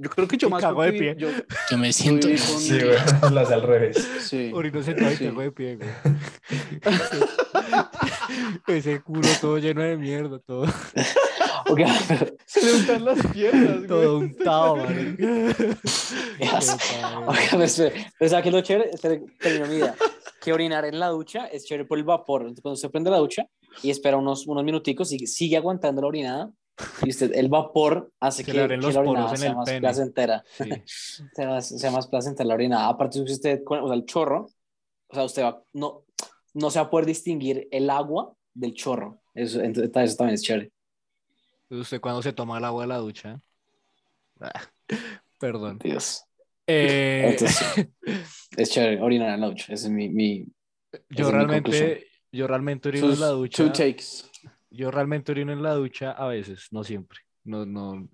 Yo 0.00 0.10
creo 0.10 0.28
que 0.28 0.36
yo 0.36 0.48
más. 0.48 0.62
cago 0.62 0.82
de 0.84 0.92
pie. 0.92 1.16
Yo, 1.18 1.28
Yo 1.70 1.76
me 1.78 1.92
siento. 1.92 2.28
Yo 2.28 2.36
con- 2.36 2.60
Sí, 2.60 2.78
weón. 2.78 3.34
Las 3.34 3.50
al 3.50 3.62
revés. 3.62 4.08
sí. 4.20 4.50
Orino 4.54 4.80
sentado 4.82 5.10
y 5.12 5.16
Sí. 5.16 5.24
cago 5.26 5.40
de 5.40 5.50
pie, 5.52 5.76
güey. 5.76 5.88
Ese 8.68 9.00
culo 9.02 9.28
todo 9.40 9.58
lleno 9.58 9.82
de 9.82 9.96
mierda, 9.96 10.38
todo, 10.38 10.66
Se 12.46 12.64
le 12.64 12.72
untan 12.74 13.04
las 13.04 13.26
piernas, 13.28 13.76
güey. 13.76 13.86
todo 13.88 14.18
untado, 14.18 14.76
marica. 14.76 15.26
Yes. 16.38 16.76
¿sabe 18.30 18.42
qué 18.42 18.48
es 18.48 18.54
lo 18.54 18.60
chévere? 18.60 18.90
Termino 19.40 19.66
mi 19.66 19.74
idea. 19.76 19.94
Que 20.40 20.52
orinar 20.52 20.84
en 20.84 20.98
la 21.00 21.08
ducha 21.08 21.46
es 21.46 21.64
chévere 21.64 21.84
por 21.86 21.98
el 21.98 22.04
vapor. 22.04 22.42
Entonces, 22.42 22.62
cuando 22.62 22.74
usted 22.74 22.90
prende 22.90 23.10
la 23.10 23.18
ducha 23.18 23.46
y 23.82 23.90
espera 23.90 24.16
unos, 24.16 24.46
unos 24.46 24.64
minuticos 24.64 25.12
y 25.12 25.26
sigue 25.26 25.56
aguantando 25.56 26.02
la 26.02 26.08
orinada, 26.08 26.52
y 27.02 27.10
usted, 27.10 27.32
el 27.34 27.48
vapor 27.48 28.12
hace 28.20 28.44
que, 28.44 28.52
que 28.52 28.58
la 28.58 29.00
orinada 29.00 29.36
sea 29.36 29.54
más 29.54 29.68
pene. 29.68 29.80
placentera. 29.80 30.44
Sí. 30.56 30.70
Sea 31.34 31.48
más, 31.48 31.68
sea 31.68 31.90
más 31.90 32.06
placentera 32.06 32.46
la 32.46 32.54
orinada. 32.54 32.88
Aparte, 32.88 33.18
si 33.26 33.32
usted, 33.32 33.62
o 33.66 33.86
sea, 33.88 33.96
el 33.96 34.04
chorro, 34.04 34.48
o 35.08 35.14
sea, 35.14 35.24
usted 35.24 35.42
va, 35.42 35.62
no, 35.72 36.04
no 36.54 36.70
se 36.70 36.78
va 36.78 36.86
a 36.86 36.90
poder 36.90 37.06
distinguir 37.06 37.66
el 37.72 37.90
agua 37.90 38.32
del 38.54 38.74
chorro. 38.74 39.20
Eso, 39.34 39.60
entonces, 39.60 39.90
eso 39.94 40.16
también 40.16 40.34
es 40.34 40.42
chévere. 40.42 40.72
¿Usted 41.70 42.00
cuando 42.00 42.22
se 42.22 42.32
toma 42.32 42.58
el 42.58 42.64
agua 42.64 42.82
de 42.82 42.88
la 42.88 42.98
ducha? 42.98 43.40
Ah, 44.40 44.62
perdón. 45.38 45.78
Dios. 45.78 46.24
Eh, 46.66 47.30
Entonces, 47.30 47.88
es 48.56 48.70
chévere 48.70 49.00
orinar 49.02 49.34
en 49.34 49.40
la 49.40 49.48
ducha. 49.48 49.72
Ese 49.72 49.86
es 49.86 49.90
mi, 49.92 50.08
mi, 50.08 50.46
yo 51.10 51.28
es 51.28 51.34
mi 51.34 51.46
conclusión. 51.46 51.88
realmente, 51.88 52.06
yo 52.32 52.46
realmente 52.46 52.88
orino 52.88 53.06
en 53.06 53.12
Sus 53.12 53.20
la 53.20 53.28
ducha. 53.28 53.64
two 53.64 53.72
takes. 53.72 54.24
Yo 54.70 54.90
realmente 54.90 55.32
orino 55.32 55.52
en 55.52 55.62
la 55.62 55.74
ducha 55.74 56.12
a 56.12 56.26
veces, 56.26 56.68
no 56.70 56.84
siempre. 56.84 57.20
No, 57.44 57.64
no. 57.64 58.08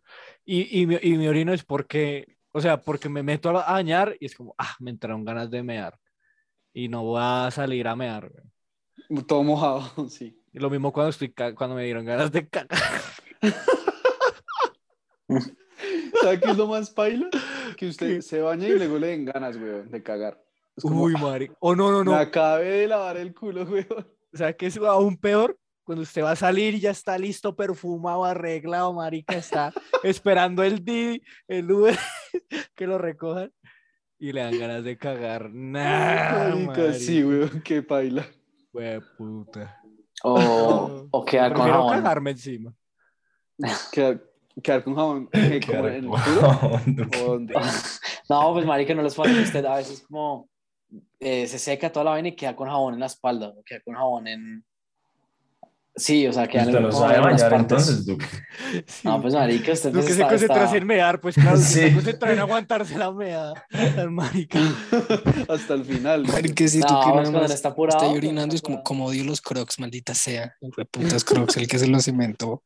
Y, 0.45 0.81
y, 0.81 0.87
mi, 0.87 0.97
y 1.03 1.17
mi 1.17 1.27
orino 1.27 1.53
es 1.53 1.65
porque, 1.65 2.37
o 2.53 2.61
sea, 2.61 2.81
porque 2.81 3.09
me 3.09 3.23
meto 3.23 3.51
a, 3.51 3.73
bañar 3.73 4.17
y 4.21 4.27
es 4.27 4.35
como, 4.35 4.55
ah, 4.59 4.77
me 4.79 4.91
entraron 4.91 5.25
ganas 5.25 5.51
de 5.51 5.63
mear. 5.63 5.99
Y 6.73 6.89
no 6.89 7.03
voy 7.03 7.21
a 7.23 7.51
salir 7.51 7.89
a 7.89 7.97
mear. 7.97 8.31
güey. 8.31 8.45
Todo 9.27 9.43
mojado, 9.43 10.09
sí. 10.09 10.41
Y 10.53 10.59
lo 10.59 10.71
mismo 10.71 10.93
cuando, 10.93 11.11
estoy 11.11 11.33
cuando 11.33 11.75
me 11.75 11.85
dieron 11.85 12.05
ganas 12.05 12.31
de 12.31 12.49
cagar. 12.49 12.79
¿Sabe 16.21 16.41
qué 16.41 16.51
es 16.51 16.57
lo 16.57 16.69
más 16.69 16.91
paila? 16.91 17.29
Que 17.77 17.89
usted 17.89 18.21
se 18.21 18.41
baña 18.41 18.69
y 18.69 18.79
luego 18.79 18.99
le 18.99 19.09
den 19.09 19.25
ganas, 19.25 19.59
güey, 19.59 19.83
de 19.89 20.03
cagar. 20.03 20.44
Como, 20.81 21.03
Uy, 21.05 21.15
ah, 21.17 21.21
Mari. 21.21 21.51
O 21.61 21.75
no, 21.75 21.91
no, 21.91 21.99
me 22.01 22.05
no. 22.07 22.17
acabé 22.17 22.69
de 22.81 22.89
lavar 22.89 23.17
el 23.17 23.35
culo, 23.35 23.65
güey. 23.67 23.87
O 23.91 24.37
sea, 24.37 24.53
que 24.53 24.67
es 24.67 24.77
aún 24.79 25.17
peor 25.17 25.57
cuando 25.85 26.03
usted 26.03 26.23
va 26.23 26.33
a 26.33 26.37
salir 26.37 26.75
y 26.75 26.81
ya 26.81 26.91
está 26.91 27.19
listo, 27.19 27.55
perfumado, 27.55 28.25
arreglado, 28.25 28.93
marica, 28.95 29.37
está 29.37 29.73
esperando 30.03 30.63
el 30.63 30.83
Didi, 30.85 31.23
el 31.47 31.71
Uber, 31.71 31.97
que 32.75 32.87
lo 32.87 32.97
recojan. 32.99 33.53
y 34.19 34.33
le 34.33 34.41
dan 34.41 34.59
ganas 34.59 34.83
de 34.85 34.97
cagar. 34.97 35.51
Nah, 35.53 36.49
Marica, 36.55 36.95
sí, 36.95 37.23
weón, 37.23 37.61
qué 37.63 37.83
paila. 37.83 38.27
Hue 38.73 39.01
puta. 39.17 39.81
O, 40.23 41.07
o 41.11 41.25
quedar 41.25 41.53
con 41.53 41.63
Prefiero 41.63 41.83
jabón. 41.83 42.03
cagarme 42.03 42.31
encima. 42.31 42.75
Quedar, 43.93 44.23
quedar 44.63 44.83
con 44.83 44.95
jabón 44.97 45.29
eh, 45.33 45.61
como 45.67 45.87
en 45.87 45.95
el 45.95 46.07
culo. 46.07 46.21
¿O 46.23 47.25
dónde? 47.27 47.55
No, 48.29 48.53
pues 48.55 48.65
marica, 48.65 48.95
no 48.95 49.03
les 49.03 49.15
pasa 49.15 49.33
que 49.35 49.43
usted 49.43 49.65
a 49.67 49.77
veces 49.77 50.05
como 50.09 50.49
eh, 51.21 51.47
se 51.47 51.59
seca 51.59 51.91
toda 51.93 52.05
la 52.05 52.11
vaina 52.13 52.29
y 52.29 52.37
queda 52.37 52.55
con 52.57 52.69
jabón 52.69 52.95
en 52.95 53.01
la 53.01 53.07
espalda, 53.07 53.49
o 53.49 53.63
queda 53.65 53.81
con 53.85 53.95
jabón 53.95 54.27
en... 54.29 54.65
Sí, 55.97 56.27
o 56.27 56.33
sea, 56.33 56.49
queda 56.49 56.63
Usted 56.65 56.81
no 56.81 56.89
como 56.91 57.07
sabe 57.07 57.21
bañar 57.21 57.53
entonces, 57.53 58.05
Duque. 58.05 58.27
No, 59.05 59.23
pues 59.23 59.33
marica, 59.33 59.73
usted 59.73 59.91
Lo 59.91 60.01
pues, 60.01 60.07
que 60.07 60.13
se 60.15 60.19
está- 60.23 60.29
concentra 60.29 60.65
está- 60.65 60.77
en 60.77 60.87
mear, 60.89 61.21
pues 61.21 61.37
claro, 61.37 61.57
Sí. 61.57 61.73
se 61.75 61.95
concentra 61.95 62.33
en 62.33 62.39
aguantarse 62.41 62.99
la 62.99 63.13
meada. 63.13 63.65
Marica. 64.11 64.59
Hasta 65.49 65.75
el 65.75 65.85
final. 65.85 66.27
Marica, 66.27 66.67
si 66.67 66.81
No, 66.81 66.87
tú 66.89 66.95
que 67.23 67.31
nada 67.31 67.47
está 67.47 67.69
apurado, 67.69 67.97
está 68.05 68.11
orinando, 68.13 68.57
está 68.57 68.57
es 68.57 68.63
como, 68.63 68.83
como 68.83 69.05
odio 69.07 69.23
los 69.23 69.41
crocs, 69.41 69.79
maldita 69.79 70.15
sea. 70.15 70.53
Fue 70.75 70.85
putas 70.85 71.23
crocs, 71.23 71.57
el 71.59 71.69
que 71.69 71.79
se 71.79 71.87
los 71.87 72.09
inventó. 72.09 72.65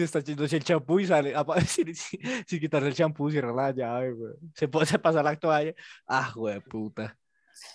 Y 0.00 0.04
está 0.04 0.18
echándose 0.20 0.56
el 0.56 0.64
champú 0.64 1.00
y 1.00 1.06
sale. 1.06 1.34
Sin, 1.66 1.94
sin- 1.94 2.20
sin 2.46 2.60
quitarse 2.60 2.88
el 2.88 2.94
champú, 2.94 3.30
cierra 3.30 3.52
la 3.52 3.70
llave, 3.72 4.12
güey. 4.12 4.32
Se, 4.54 4.68
pone, 4.68 4.86
se 4.86 4.98
pasa 4.98 5.22
la 5.22 5.36
toalla. 5.36 5.74
Ah, 6.06 6.32
güey, 6.34 6.60
puta. 6.60 7.16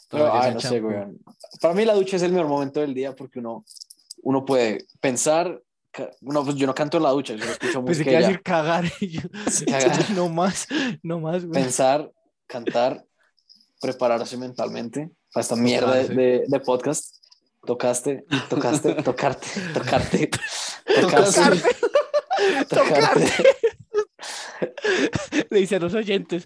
Pero, 0.10 0.34
ay, 0.34 0.54
no 0.54 0.60
sé, 0.60 0.80
güey. 0.80 0.98
Para 1.62 1.74
mí 1.74 1.84
la 1.86 1.94
ducha 1.94 2.16
es 2.16 2.22
el 2.24 2.32
mejor 2.32 2.48
momento 2.48 2.80
del 2.80 2.94
día 2.94 3.14
porque 3.16 3.40
uno, 3.40 3.66
uno 4.22 4.46
puede 4.46 4.86
pensar... 5.00 5.62
No, 6.22 6.44
pues 6.44 6.56
yo 6.56 6.66
no 6.66 6.74
canto 6.74 6.98
en 6.98 7.04
la 7.04 7.12
ducha, 7.12 7.34
yo 7.36 7.46
no 7.46 7.52
escucho 7.52 7.86
Pensé 7.86 8.04
música 8.04 8.06
que 8.06 8.12
ya. 8.14 8.20
decir 8.22 8.42
cagar. 8.42 8.86
Yo, 9.02 9.22
Cagar. 9.68 10.10
no 10.16 10.28
más, 10.30 10.68
no 11.04 11.20
más, 11.20 11.46
güey. 11.46 11.62
Pensar, 11.62 12.10
cantar, 12.48 13.06
prepararse 13.80 14.36
mentalmente 14.38 15.12
para 15.32 15.42
esta 15.42 15.56
mierda 15.56 15.94
de, 15.94 16.02
Tocarse. 16.02 16.16
de- 16.22 16.44
de 16.48 16.60
podcast. 16.62 17.16
Tocaste, 17.66 18.26
tocaste, 18.50 18.94
tocarte, 19.04 19.48
tocarte, 19.74 20.30
tocarte, 21.00 21.62
tocarte. 22.70 23.32
Le 25.50 25.60
dice 25.60 25.76
a 25.76 25.80
los 25.80 25.94
oyentes. 25.94 26.46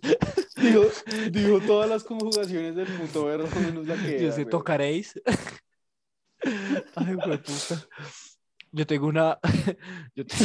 Dijo, 0.55 0.85
dijo 1.31 1.59
todas 1.61 1.89
las 1.89 2.03
conjugaciones 2.03 2.75
del 2.75 2.87
puto 2.87 3.25
verbo 3.25 3.47
menos 3.59 3.87
la 3.87 3.95
que 3.95 4.19
Yo 4.19 4.27
era, 4.27 4.31
sé, 4.33 4.45
tocaréis. 4.45 5.21
Ay, 6.95 7.13
güey, 7.13 7.37
puta. 7.37 7.87
Yo 8.71 8.85
tengo 8.85 9.07
una. 9.07 9.39
Yo 10.15 10.25
te... 10.25 10.35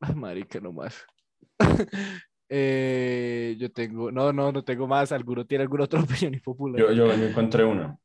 Ay, 0.00 0.14
marica, 0.14 0.60
no 0.60 0.72
más. 0.72 1.04
Eh, 2.48 3.56
yo 3.58 3.72
tengo. 3.72 4.12
No, 4.12 4.32
no, 4.32 4.52
no 4.52 4.62
tengo 4.62 4.86
más. 4.86 5.10
¿Alguno 5.10 5.44
tiene 5.46 5.62
alguna 5.62 5.84
otra 5.84 6.00
opinión 6.00 6.34
impopular? 6.34 6.80
Yo, 6.80 6.92
yo, 6.92 7.06
yo 7.06 7.24
encontré 7.24 7.64
una. 7.64 7.98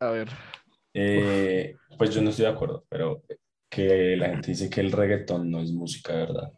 A 0.00 0.10
ver. 0.10 0.28
Eh, 0.92 1.76
pues 1.96 2.14
yo 2.14 2.20
no 2.20 2.30
estoy 2.30 2.44
de 2.44 2.50
acuerdo, 2.52 2.84
pero 2.88 3.22
que 3.74 4.16
la 4.16 4.28
gente 4.28 4.48
dice 4.52 4.70
que 4.70 4.80
el 4.80 4.92
reggaetón 4.92 5.50
no 5.50 5.60
es 5.60 5.72
música, 5.72 6.12
de 6.12 6.18
¿verdad? 6.26 6.52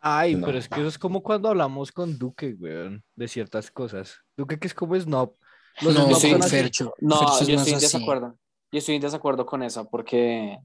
Ay, 0.00 0.34
No. 0.34 0.46
pero 0.46 0.58
es 0.58 0.68
que 0.68 0.80
eso 0.80 0.88
es 0.88 0.98
como 0.98 1.22
cuando 1.22 1.48
hablamos 1.48 1.92
con 1.92 2.18
Duque, 2.18 2.54
weón, 2.58 3.02
de 3.16 3.28
ciertas 3.28 3.70
cosas. 3.70 4.16
Duque 4.36 4.58
que 4.58 4.66
es 4.66 4.74
como 4.74 4.98
snob. 4.98 5.34
Los 5.82 5.94
No, 5.94 6.14
sí. 6.14 6.32
Fercho. 6.48 6.94
No, 7.00 7.18
Fercho 7.18 7.40
es 7.42 7.46
yo 7.48 7.56
estoy 7.56 7.72
en 7.72 7.76
así. 7.78 7.86
desacuerdo. 7.86 8.38
Yo 8.70 8.78
estoy 8.78 8.94
en 8.96 9.02
desacuerdo 9.02 9.46
con 9.46 9.62
esa 9.62 9.84
porque, 9.84 10.58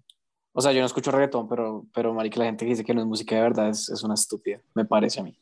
o 0.51 0.62
sea, 0.62 0.72
yo 0.72 0.80
no 0.80 0.86
escucho 0.86 1.12
reggaetón, 1.12 1.47
pero, 1.49 1.86
pero 1.93 2.14
marica, 2.14 2.39
la 2.39 2.45
gente 2.45 2.66
que 2.66 2.72
dice 2.72 2.84
que 2.84 2.93
no 2.93 3.01
es 3.01 3.07
música 3.07 3.36
de 3.36 3.41
verdad 3.41 3.70
es, 3.70 3.89
es 3.89 4.03
una 4.03 4.14
estúpida, 4.14 4.62
me 4.74 4.86
parece 4.86 5.20
a 5.20 5.24
mí. 5.24 5.38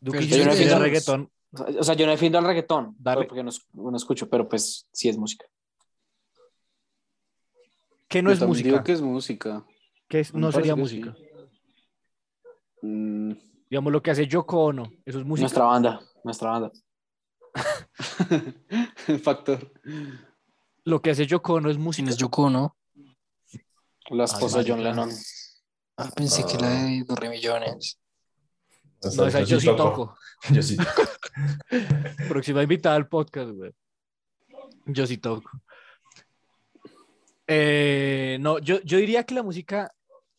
Duque 0.00 0.18
dice 0.20 0.38
yo 0.38 0.44
no 0.44 0.50
defiendo- 0.52 0.78
reggaetón. 0.78 1.30
O 1.78 1.82
sea, 1.82 1.94
yo 1.94 2.04
no 2.04 2.12
defiendo 2.12 2.38
al 2.38 2.44
reggaetón, 2.44 2.94
Dale. 2.98 3.24
porque 3.26 3.42
no, 3.42 3.50
no 3.72 3.96
escucho, 3.96 4.28
pero 4.28 4.46
pues 4.48 4.86
sí 4.92 5.08
es 5.08 5.16
música. 5.16 5.46
¿Qué 8.08 8.22
no 8.22 8.30
Yo 8.30 8.34
es 8.34 8.42
música? 8.48 8.68
Digo 8.68 8.84
que 8.84 8.92
es 8.92 9.00
música. 9.02 9.64
¿Qué 10.08 10.20
es- 10.20 10.34
no 10.34 10.50
sería 10.52 10.74
que 10.74 10.80
música? 10.80 11.16
Mm, 12.82 13.32
Digamos 13.70 13.92
lo 13.92 14.02
que 14.02 14.10
hace 14.12 14.26
Yoko 14.26 14.64
Ono. 14.64 14.90
Eso 15.04 15.18
es 15.18 15.24
música. 15.26 15.42
Nuestra 15.42 15.64
banda, 15.64 16.00
nuestra 16.24 16.50
banda. 16.50 16.72
Factor. 19.22 19.72
Lo 20.84 21.02
que 21.02 21.10
hace 21.10 21.26
Yoko 21.26 21.54
Ono 21.54 21.70
es 21.70 21.76
música. 21.76 22.04
¿Quién 22.04 22.12
es 22.14 22.16
Yoko, 22.18 22.48
no? 22.48 22.76
La 24.10 24.24
esposa 24.24 24.62
de 24.62 24.70
John. 24.70 24.82
Lennon. 24.82 25.10
Ah, 25.98 26.10
pensé 26.14 26.44
que 26.46 26.56
la 26.56 26.68
de 26.70 27.04
dos 27.06 27.18
millones. 27.28 28.00
O 29.02 29.10
sea, 29.10 29.22
No, 29.22 29.28
esa 29.28 29.42
yo 29.42 29.60
sí 29.60 29.66
toco. 29.76 30.16
Yo 30.52 30.62
sí 30.62 30.76
toco. 30.76 31.02
Próxima 32.28 32.62
invitada 32.62 32.94
al 32.96 33.08
podcast, 33.08 33.50
güey. 33.50 33.72
Yo 34.86 35.06
sí 35.06 35.18
toco. 35.18 35.50
Eh, 37.48 38.36
no, 38.40 38.58
yo, 38.58 38.80
yo 38.82 38.98
diría 38.98 39.24
que 39.24 39.34
la 39.34 39.42
música, 39.42 39.90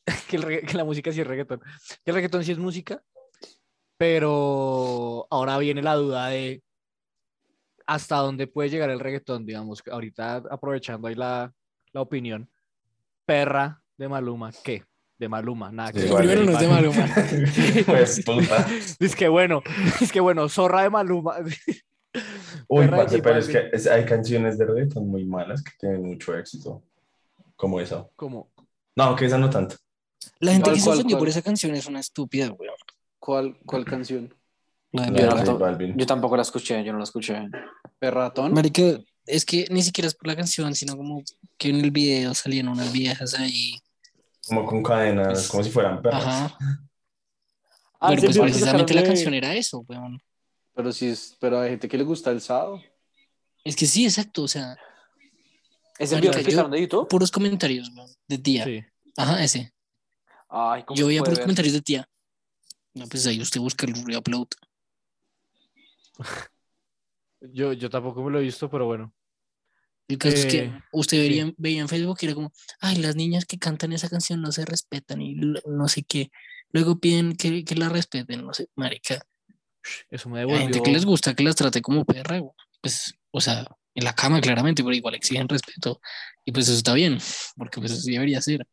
que, 0.30 0.36
el 0.38 0.44
regga- 0.44 0.66
que 0.68 0.78
la 0.78 0.86
música 0.86 1.12
sí 1.12 1.20
es 1.22 1.28
reggaetón. 1.28 1.60
Que 2.06 2.12
el 2.12 2.16
reggaetón 2.16 2.44
sí 2.46 2.52
es 2.52 2.58
música, 2.60 3.02
pero 3.98 5.28
ahora 5.30 5.58
viene 5.58 5.82
la 5.82 5.96
duda 5.96 6.28
de 6.28 6.64
hasta 7.86 8.18
dónde 8.18 8.48
puede 8.48 8.70
llegar 8.70 8.90
el 8.92 9.00
reggaetón, 9.00 9.46
digamos. 9.46 9.82
Ahorita 9.92 10.44
aprovechando 10.50 11.08
ahí 11.08 11.16
la, 11.16 11.52
la 11.92 12.02
opinión. 12.02 12.50
Perra 13.26 13.82
de 13.98 14.08
Maluma, 14.08 14.52
¿qué? 14.64 14.86
De 15.18 15.28
Maluma, 15.28 15.72
nada 15.72 15.92
que 15.92 16.00
Sí, 16.02 16.10
vale. 16.10 16.28
Primero 16.30 16.46
no 16.46 16.52
es 16.54 16.60
de 16.60 16.68
Maluma. 16.68 17.06
Pues 17.86 18.24
puta. 18.24 18.68
Es 19.00 19.16
que 19.16 19.28
bueno, 19.28 19.62
es 20.00 20.12
que 20.12 20.20
bueno, 20.20 20.48
zorra 20.50 20.84
de 20.84 20.90
Maluma. 20.90 21.36
Uy, 22.68 22.88
parce, 22.88 23.22
pero 23.22 23.38
es 23.40 23.48
que 23.48 23.70
es- 23.74 23.88
hay 23.88 24.06
canciones 24.06 24.58
de 24.58 24.66
reggaetón 24.66 25.08
muy 25.10 25.26
malas 25.26 25.62
que 25.64 25.72
tienen 25.80 26.04
mucho 26.04 26.36
éxito. 26.38 26.84
Como 27.60 27.82
esa. 27.82 28.08
Como, 28.16 28.54
No, 28.96 29.18
que 29.18 29.26
esa 29.26 29.38
no 29.38 29.50
tanto. 29.50 29.76
La 30.40 30.54
gente 30.54 30.64
¿Cuál, 30.64 30.76
que 30.76 30.82
se 30.82 30.90
ofendió 30.90 31.18
por 31.20 31.28
esa 31.28 31.42
canción 31.42 31.76
es 31.76 31.88
una 31.88 32.00
estúpida, 32.00 32.50
weón. 32.54 32.74
¿Cuál, 33.20 33.60
cuál 33.66 33.84
canción? 33.84 34.34
La 34.94 35.08
de 35.12 35.24
La 35.24 35.44
Balvin. 35.54 35.94
Yo 35.98 36.06
tampoco 36.06 36.38
la 36.38 36.44
escuché, 36.44 36.82
yo 36.86 36.94
no 36.94 37.00
la 37.00 37.04
escuché. 37.04 37.50
¿Perratón? 38.00 38.54
Marica, 38.54 39.02
es 39.26 39.44
que 39.44 39.68
ni 39.72 39.82
siquiera 39.82 40.08
es 40.08 40.16
por 40.16 40.28
la 40.28 40.38
canción, 40.38 40.74
sino 40.74 40.96
como 40.96 41.22
que 41.58 41.68
en 41.70 41.82
el 41.82 41.92
video 41.92 42.34
salían 42.34 42.70
unas 42.70 42.94
viejas 42.94 43.34
ahí. 43.38 43.74
Como 44.48 44.66
con 44.66 44.82
cadenas, 44.82 45.28
Pues, 45.28 45.48
como 45.50 45.64
si 45.66 45.70
fueran 45.70 46.02
perras. 46.02 46.26
Ajá. 46.26 46.58
Ah, 48.02 48.12
Pero 48.12 48.22
sí, 48.22 48.28
pues 48.28 48.52
precisamente 48.54 48.94
la 48.94 49.04
canción 49.04 49.34
era 49.34 49.54
eso, 49.54 49.84
weón. 49.86 50.22
Pero 50.74 50.94
sí 50.94 51.08
es, 51.08 51.36
pero 51.42 51.60
hay 51.60 51.72
gente 51.72 51.90
que 51.90 51.98
le 51.98 52.06
gusta 52.06 52.32
el 52.32 52.40
sado. 52.40 52.82
Es 53.66 53.76
que 53.76 53.86
sí, 53.86 54.06
exacto, 54.06 54.44
o 54.44 54.48
sea, 54.48 54.78
¿Ese 56.00 56.16
Marica, 56.16 56.38
video 56.40 56.70
que 56.70 56.76
de 56.78 56.82
YouTube? 56.82 57.08
puros 57.08 57.30
comentarios, 57.32 57.92
de 58.28 58.38
tía. 58.38 58.64
sí. 58.64 58.84
Ajá, 59.18 59.44
ese. 59.44 59.74
Ay, 60.48 60.84
¿cómo 60.84 60.98
Yo 60.98 61.08
veía 61.08 61.20
puros 61.20 61.38
ver? 61.38 61.44
comentarios 61.44 61.74
de 61.74 61.82
tía. 61.82 62.10
No, 62.94 63.06
pues 63.08 63.28
ahí 63.28 63.40
usted 63.42 63.60
busca 63.60 63.86
el 63.86 63.94
reupload. 64.06 64.48
Yo, 67.42 67.72
yo 67.72 67.90
tampoco 67.90 68.22
me 68.24 68.32
lo 68.32 68.40
he 68.40 68.44
visto, 68.44 68.70
pero 68.70 68.86
bueno. 68.86 69.14
El 70.10 70.18
caso 70.18 70.36
es 70.36 70.46
que 70.46 70.64
Eh, 70.64 70.82
usted 70.92 71.20
vería, 71.20 71.54
veía 71.58 71.80
en 71.82 71.88
Facebook 71.88 72.18
y 72.22 72.26
era 72.26 72.36
como, 72.36 72.52
ay, 72.82 72.98
las 72.98 73.16
niñas 73.16 73.46
que 73.46 73.58
cantan 73.58 73.94
esa 73.94 74.10
canción 74.10 74.42
no 74.42 74.52
se 74.52 74.66
respetan 74.66 75.22
y 75.22 75.36
no 75.36 75.88
sé 75.88 76.04
qué. 76.04 76.32
Luego 76.72 77.00
piden 77.00 77.38
que, 77.38 77.64
que 77.64 77.76
la 77.76 77.88
respeten, 77.88 78.46
no 78.46 78.54
sé, 78.54 78.68
marica. 78.76 79.22
Eso 80.10 80.28
me 80.30 80.40
Hay 80.40 80.46
devolvió. 80.48 80.64
gente 80.64 80.82
que 80.82 80.92
les 80.92 81.06
gusta 81.06 81.34
que 81.34 81.44
las 81.44 81.56
trate 81.56 81.82
como 81.82 82.04
perra, 82.06 82.42
pues, 82.82 83.14
o 83.32 83.40
sea, 83.40 83.66
en 84.00 84.06
la 84.06 84.14
cama 84.14 84.42
claramente, 84.42 84.84
pero 84.84 84.96
igual 84.96 85.16
exigen 85.16 85.48
respeto. 85.48 86.02
Y 86.46 86.52
pues 86.52 86.68
eso 86.68 86.78
está 86.78 86.94
bien, 86.94 87.18
porque 87.58 87.80
pues 87.80 87.92
así 87.92 88.12
debería 88.12 88.42
ser. 88.42 88.66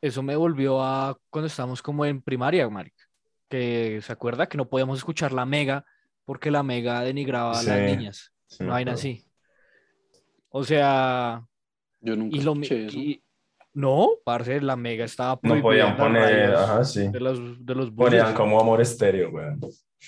Eso 0.00 0.22
me 0.22 0.36
volvió 0.36 0.82
a 0.82 1.16
cuando 1.30 1.46
estábamos 1.46 1.80
como 1.82 2.04
en 2.04 2.20
primaria, 2.20 2.68
marica. 2.68 3.04
Que 3.48 4.00
se 4.02 4.12
acuerda 4.12 4.48
que 4.48 4.58
no 4.58 4.68
podíamos 4.68 4.98
escuchar 4.98 5.32
la 5.32 5.46
mega 5.46 5.84
porque 6.24 6.50
la 6.50 6.62
mega 6.62 7.00
denigraba 7.02 7.58
a 7.58 7.62
las 7.62 7.78
Sí, 7.78 7.96
niñas. 7.96 8.32
Sí, 8.48 8.64
vaina 8.64 8.92
acuerdo. 8.92 8.98
así. 9.10 9.24
O 10.50 10.64
sea, 10.64 11.42
Yo 12.00 12.16
nunca 12.16 12.36
y 12.36 12.40
lo 12.42 12.52
escuché 12.54 12.86
eso. 12.86 12.98
y- 12.98 13.22
no, 13.72 14.08
parce, 14.24 14.60
la 14.62 14.74
mega 14.74 15.04
estaba 15.04 15.38
No 15.42 15.60
podían 15.60 15.96
poner, 15.98 16.22
radios 16.50 16.60
ajá, 16.62 16.84
sí. 16.84 17.08
de 17.08 17.20
los 17.20 17.64
de 17.66 17.74
los 17.74 17.90
Ponían 17.90 18.32
como 18.32 18.58
amor 18.58 18.80
estéreo, 18.80 19.28
weón. 19.30 19.60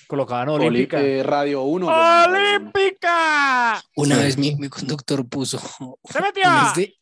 Colocaban 0.07 0.49
olímpica. 0.49 0.99
eh, 1.01 1.23
Radio 1.23 1.61
1. 1.63 1.87
weón, 1.87 1.97
Radio 1.97 2.29
Uno. 2.29 2.37
¡Olímpica! 2.39 3.83
Una 3.95 4.15
Sí. 4.15 4.21
vez 4.21 4.37
mi, 4.37 4.55
mi 4.55 4.69
conductor 4.69 5.27
puso 5.27 5.59
¡Se 6.09 6.21
metió! 6.21 6.43
un 6.49 6.65
este, 6.67 6.95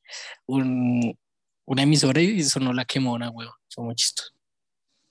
un- 0.45 1.19
una 1.65 1.81
emisora 1.83 2.21
y 2.21 2.43
sonó 2.43 2.71
la 2.73 2.85
quemona, 2.85 3.29
weón. 3.29 3.51
Son 3.67 3.85
muy 3.85 3.95
chistosos. 3.95 4.33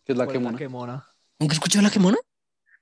Que 0.05 0.13
es 0.13 0.19
la 0.19 0.25
¿Cuál 0.25 0.33
que 0.35 0.39
es 0.39 0.45
mona. 0.45 0.59
quemona? 0.59 1.07
¿Nunca 1.39 1.55
escuchado 1.55 1.83
la 1.83 1.91
quemona? 1.91 2.17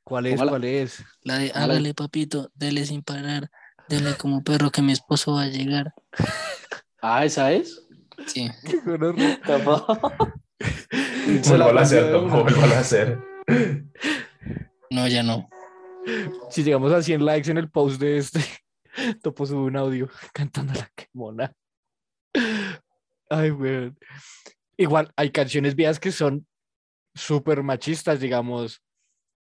¿Cuál 0.04 0.26
es? 0.26 0.40
¿Cuál 0.40 0.64
es? 0.64 1.02
La 1.22 1.38
de 1.38 1.50
hágale 1.54 1.94
papito, 1.94 2.50
dele 2.54 2.84
sin 2.86 3.02
parar, 3.02 3.50
dele 3.88 4.14
como 4.16 4.42
perro 4.44 4.70
que 4.70 4.82
mi 4.82 4.92
esposo 4.92 5.32
va 5.34 5.42
a 5.42 5.46
llegar. 5.48 5.92
Ah, 7.06 7.22
¿esa 7.26 7.52
es? 7.52 7.82
Sí. 8.28 8.50
Se 11.42 11.58
la 11.58 11.64
Vuelvo 11.66 11.78
a 11.78 11.82
hacer, 11.82 12.10
vuelvo 12.18 12.74
a 12.74 12.78
hacer. 12.78 13.18
No, 14.94 15.08
ya 15.08 15.22
no. 15.24 15.48
Si 16.50 16.62
llegamos 16.62 16.92
a 16.92 17.02
100 17.02 17.24
likes 17.24 17.50
en 17.50 17.58
el 17.58 17.68
post 17.70 18.00
de 18.00 18.18
este, 18.18 18.40
Topo 19.22 19.44
sube 19.44 19.62
un 19.64 19.76
audio 19.76 20.08
cantando 20.32 20.72
la 20.74 20.88
que 20.94 21.08
mona. 21.12 21.52
Ay, 23.28 23.50
weón. 23.50 23.98
Igual, 24.76 25.12
hay 25.16 25.30
canciones 25.30 25.74
viejas 25.74 25.98
que 25.98 26.12
son 26.12 26.46
súper 27.14 27.62
machistas, 27.62 28.20
digamos. 28.20 28.82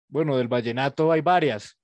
Bueno, 0.10 0.36
del 0.38 0.48
vallenato 0.48 1.12
hay 1.12 1.22
varias. 1.22 1.78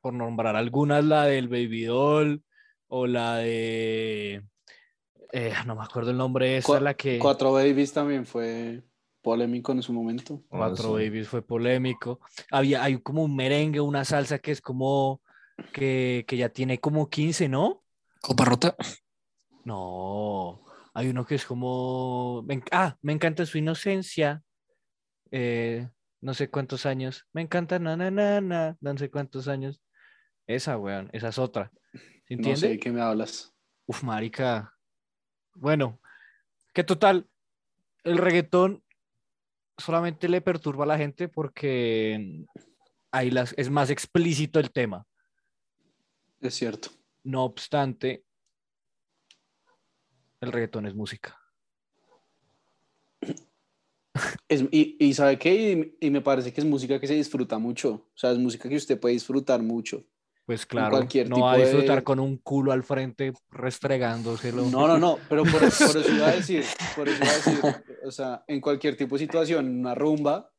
Por 0.00 0.12
nombrar 0.12 0.56
algunas, 0.56 1.04
la 1.04 1.24
del 1.24 1.48
Baby 1.48 1.84
Doll 1.84 2.42
o 2.88 3.06
la 3.06 3.36
de... 3.36 4.42
eh, 5.32 5.54
no 5.66 5.76
me 5.76 5.84
acuerdo 5.84 6.10
el 6.10 6.16
nombre, 6.16 6.56
esa 6.56 6.68
Cua- 6.74 6.80
la 6.80 6.94
que... 6.94 7.18
Cuatro 7.18 7.52
Babies 7.52 7.92
también 7.92 8.26
fue 8.26 8.82
polémico 9.22 9.72
en 9.72 9.82
su 9.82 9.92
momento. 9.92 10.42
Cuatro 10.48 10.94
Ah, 10.96 10.98
sí. 10.98 11.08
Babies 11.08 11.28
fue 11.28 11.42
polémico. 11.42 12.20
Había, 12.50 12.82
hay 12.82 13.00
como 13.00 13.24
un 13.24 13.36
merengue, 13.36 13.80
una 13.80 14.04
salsa 14.04 14.38
que 14.38 14.52
es 14.52 14.60
como 14.60 15.20
que, 15.72 16.24
que 16.26 16.36
ya 16.36 16.48
tiene 16.48 16.78
como 16.80 17.08
15, 17.08 17.48
¿no? 17.48 17.84
Copa 18.20 18.44
rota. 18.44 18.76
No, 19.64 20.64
hay 20.94 21.08
uno 21.08 21.24
que 21.26 21.34
es 21.34 21.44
como, 21.44 22.44
ah, 22.72 22.96
me 23.02 23.12
encanta 23.12 23.46
su 23.46 23.58
inocencia, 23.58 24.42
eh, 25.30 25.88
no 26.20 26.34
sé 26.34 26.50
cuántos 26.50 26.86
años, 26.86 27.26
me 27.32 27.42
encanta 27.42 27.78
na 27.78 27.96
na 27.96 28.10
na 28.10 28.40
na, 28.40 28.76
no 28.80 28.98
sé 28.98 29.10
cuántos 29.10 29.48
años. 29.48 29.80
Esa, 30.46 30.78
weón, 30.78 31.10
esa 31.12 31.28
es 31.28 31.38
otra. 31.38 31.70
¿Se 32.26 32.36
No 32.36 32.56
sé 32.56 32.68
de 32.70 32.78
qué 32.78 32.90
me 32.90 33.00
hablas. 33.00 33.54
Uf, 33.86 34.02
marica. 34.02 34.74
Bueno, 35.54 36.00
que 36.72 36.84
total, 36.84 37.28
el 38.04 38.18
reggaetón 38.18 38.82
solamente 39.80 40.28
le 40.28 40.40
perturba 40.40 40.84
a 40.84 40.88
la 40.88 40.98
gente 40.98 41.28
porque 41.28 42.44
ahí 43.10 43.30
las, 43.30 43.54
es 43.56 43.70
más 43.70 43.90
explícito 43.90 44.60
el 44.60 44.70
tema. 44.70 45.06
Es 46.40 46.54
cierto. 46.54 46.90
No 47.24 47.44
obstante, 47.44 48.24
el 50.40 50.52
reggaetón 50.52 50.86
es 50.86 50.94
música. 50.94 51.36
Es- 54.48 54.64
y, 54.70 54.96
y 54.98 55.14
sabe 55.14 55.38
qué, 55.38 55.94
y, 56.00 56.06
y 56.06 56.10
me 56.10 56.20
parece 56.20 56.52
que 56.52 56.60
es 56.60 56.66
música 56.66 56.98
que 57.00 57.06
se 57.06 57.14
disfruta 57.14 57.58
mucho. 57.58 57.92
O 58.14 58.18
sea, 58.18 58.32
es 58.32 58.38
música 58.38 58.68
que 58.68 58.76
usted 58.76 58.98
puede 58.98 59.14
disfrutar 59.14 59.62
mucho. 59.62 60.04
Pues 60.50 60.66
claro, 60.66 60.90
cualquier 60.90 61.28
no 61.30 61.40
va 61.42 61.52
a 61.52 61.56
disfrutar 61.58 61.98
de- 61.98 62.02
con 62.04 62.18
un 62.18 62.38
culo 62.38 62.72
al 62.72 62.82
frente 62.82 63.32
restregándoselo. 63.50 64.62
No, 64.64 64.88
no, 64.88 64.98
no, 64.98 65.18
pero 65.28 65.44
por, 65.44 65.52
por 65.60 65.62
eso 65.96 66.00
iba 66.12 66.26
a 66.28 66.32
decir, 66.32 66.64
por 66.96 67.08
eso 67.08 67.22
iba 67.22 67.32
a 67.32 67.36
decir, 67.36 67.84
o 68.04 68.10
sea, 68.10 68.44
en 68.48 68.60
cualquier 68.60 68.96
tipo 68.96 69.14
de 69.14 69.20
situación, 69.20 69.66
en 69.66 69.78
una 69.80 69.94
rumba, 69.94 70.50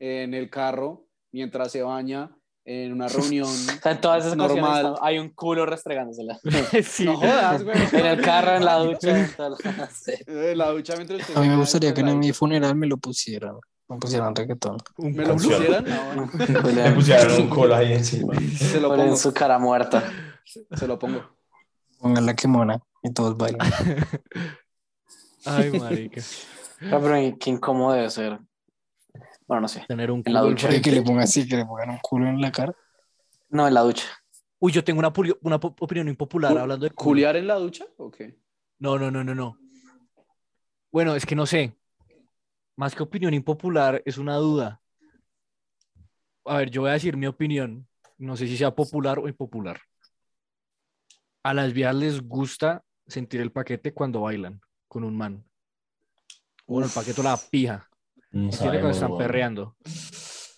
en 0.00 0.34
el 0.34 0.50
carro, 0.50 1.06
mientras 1.32 1.70
se 1.70 1.82
baña, 1.82 2.30
en 2.64 2.92
una 2.92 3.08
reunión 3.08 3.46
O 3.48 3.52
sea, 3.82 3.92
en 3.92 4.00
todas 4.00 4.24
esas 4.24 4.36
normal. 4.36 4.94
está- 4.94 5.06
hay 5.06 5.18
un 5.18 5.28
culo 5.30 5.64
restregándosela. 5.64 6.38
Sí. 6.84 7.04
No 7.04 7.16
jodas, 7.16 7.62
güey. 7.62 7.76
En 7.92 8.06
el 8.06 8.20
carro, 8.20 8.56
en 8.56 8.64
la 8.64 8.76
ducha. 8.78 9.10
en. 9.16 9.30
En 10.26 10.58
la 10.58 10.70
ducha 10.70 10.94
mientras 10.96 11.36
A 11.36 11.40
mí 11.40 11.48
me 11.48 11.56
gustaría 11.56 11.94
que 11.94 12.00
en 12.00 12.18
mi 12.18 12.32
funeral 12.32 12.74
me 12.74 12.86
lo 12.86 12.96
pusieran. 12.96 13.54
Me 13.90 13.96
pusieran 13.98 14.34
reggaetón. 14.34 14.78
Un 14.98 15.12
¿Me 15.14 15.26
lo 15.26 15.34
culo. 15.36 15.56
Ah. 15.88 16.16
Culo 16.30 16.70
Le 16.72 16.86
en- 16.86 16.94
pusieron 16.94 17.32
un 17.42 17.48
cola 17.50 17.78
ahí 17.78 17.92
encima. 17.92 18.34
Se 18.56 18.80
lo 18.80 18.88
culo 18.88 19.02
en 19.02 19.08
pongo, 19.08 19.16
su 19.16 19.34
cara 19.34 19.58
muerta. 19.58 20.02
se 20.44 20.86
lo 20.86 20.98
pongo. 20.98 21.22
Pongan 21.98 22.24
la 22.24 22.34
que 22.34 22.46
mona 22.48 22.80
y 23.02 23.12
todos 23.12 23.36
bailan. 23.36 23.60
Ay, 25.44 25.70
marica. 25.78 26.20
No, 26.82 27.00
pero 27.00 27.36
qué 27.38 27.50
incómodo 27.50 27.92
debe 27.94 28.10
ser. 28.10 28.38
Bueno, 29.46 29.62
no 29.62 29.68
sé. 29.68 29.84
Tener 29.88 30.10
un 30.10 30.22
En 30.24 30.32
la 30.32 30.40
culo 30.40 30.50
ducha. 30.52 30.68
Que 30.80 30.92
le 30.92 31.02
pongan 31.02 31.24
así, 31.24 31.46
que 31.48 31.56
le 31.56 31.66
pongan 31.66 31.90
un 31.90 31.98
culo 31.98 32.28
en 32.28 32.40
la 32.40 32.52
cara. 32.52 32.74
No, 33.48 33.66
en 33.66 33.74
la 33.74 33.80
ducha. 33.80 34.06
Uy, 34.60 34.70
yo 34.72 34.84
tengo 34.84 35.00
una, 35.00 35.12
una 35.42 35.56
opinión 35.56 36.08
impopular 36.08 36.56
hablando 36.56 36.84
de 36.84 36.90
culo. 36.90 37.04
¿Culiar 37.10 37.36
en 37.36 37.46
la 37.48 37.54
ducha? 37.56 37.84
¿O 37.96 38.10
qué? 38.10 38.38
No, 38.78 38.98
no, 38.98 39.10
no, 39.10 39.24
no, 39.24 39.34
no. 39.34 39.58
Bueno, 40.92 41.14
es 41.16 41.26
que 41.26 41.34
no 41.34 41.46
sé. 41.46 41.76
Más 42.80 42.94
que 42.94 43.02
opinión 43.02 43.34
impopular, 43.34 44.00
es 44.06 44.16
una 44.16 44.36
duda. 44.36 44.80
A 46.46 46.56
ver, 46.56 46.70
yo 46.70 46.80
voy 46.80 46.88
a 46.88 46.94
decir 46.94 47.14
mi 47.14 47.26
opinión. 47.26 47.86
No 48.16 48.38
sé 48.38 48.46
si 48.46 48.56
sea 48.56 48.74
popular 48.74 49.18
o 49.18 49.28
impopular. 49.28 49.78
A 51.42 51.52
las 51.52 51.74
viejas 51.74 51.94
les 51.96 52.22
gusta 52.22 52.82
sentir 53.06 53.42
el 53.42 53.52
paquete 53.52 53.92
cuando 53.92 54.22
bailan 54.22 54.62
con 54.88 55.04
un 55.04 55.14
man. 55.14 55.44
Bueno, 56.66 56.86
el 56.86 56.92
paquete 56.94 57.20
o 57.20 57.24
la 57.24 57.36
pija. 57.36 57.86
No. 58.30 58.48
Cuando 58.50 58.88
están 58.88 59.18
perreando. 59.18 59.76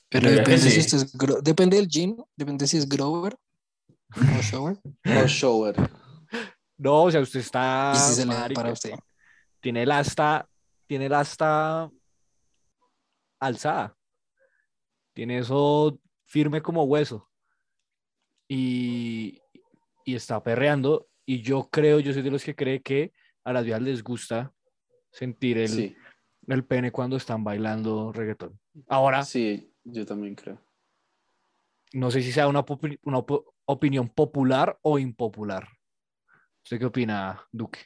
Pero 0.08 0.30
depende 0.30 0.58
sí. 0.58 0.70
si 0.70 0.78
usted 0.78 0.98
es 0.98 1.18
gro- 1.18 1.42
depende 1.42 1.76
del 1.76 1.88
jean, 1.88 2.14
depende 2.36 2.68
si 2.68 2.76
es 2.76 2.88
Grover 2.88 3.36
o 4.14 4.42
Shower. 4.42 4.76
O 5.24 5.26
shower. 5.26 5.74
No, 6.78 7.02
o 7.02 7.10
sea, 7.10 7.20
usted 7.20 7.40
está. 7.40 7.94
y 7.96 7.98
si 7.98 8.14
se 8.14 8.26
le 8.26 8.32
da 8.32 8.40
marica, 8.42 8.60
para 8.60 8.72
usted. 8.74 8.92
tiene 9.60 9.82
el 9.82 9.90
asta, 9.90 10.48
tiene 10.86 11.06
el 11.06 11.14
asta 11.14 11.90
alzada. 13.46 13.96
Tiene 15.14 15.38
eso 15.38 15.98
firme 16.24 16.62
como 16.62 16.84
hueso. 16.84 17.28
Y, 18.48 19.40
y 20.04 20.14
está 20.14 20.42
perreando. 20.42 21.08
Y 21.24 21.42
yo 21.42 21.68
creo, 21.70 22.00
yo 22.00 22.12
soy 22.12 22.22
de 22.22 22.30
los 22.30 22.44
que 22.44 22.54
cree 22.56 22.82
que 22.82 23.12
a 23.44 23.52
las 23.52 23.64
viejas 23.64 23.82
les 23.82 24.02
gusta 24.02 24.52
sentir 25.10 25.58
el, 25.58 25.68
Sí, 25.68 25.96
el 26.48 26.64
pene 26.64 26.90
cuando 26.90 27.16
están 27.16 27.44
bailando 27.44 28.12
reggaetón. 28.12 28.58
Ahora, 28.88 29.22
sí, 29.24 29.72
yo 29.84 30.04
también 30.06 30.34
creo. 30.34 30.58
no 31.92 32.10
sé 32.10 32.22
si 32.22 32.32
sea 32.32 32.48
una, 32.48 32.64
una 33.02 33.18
op- 33.18 33.46
opinión 33.66 34.08
popular 34.08 34.78
o 34.82 34.98
impopular. 34.98 35.68
¿Usted 36.64 36.78
qué 36.78 36.86
opina, 36.86 37.46
Duque? 37.52 37.80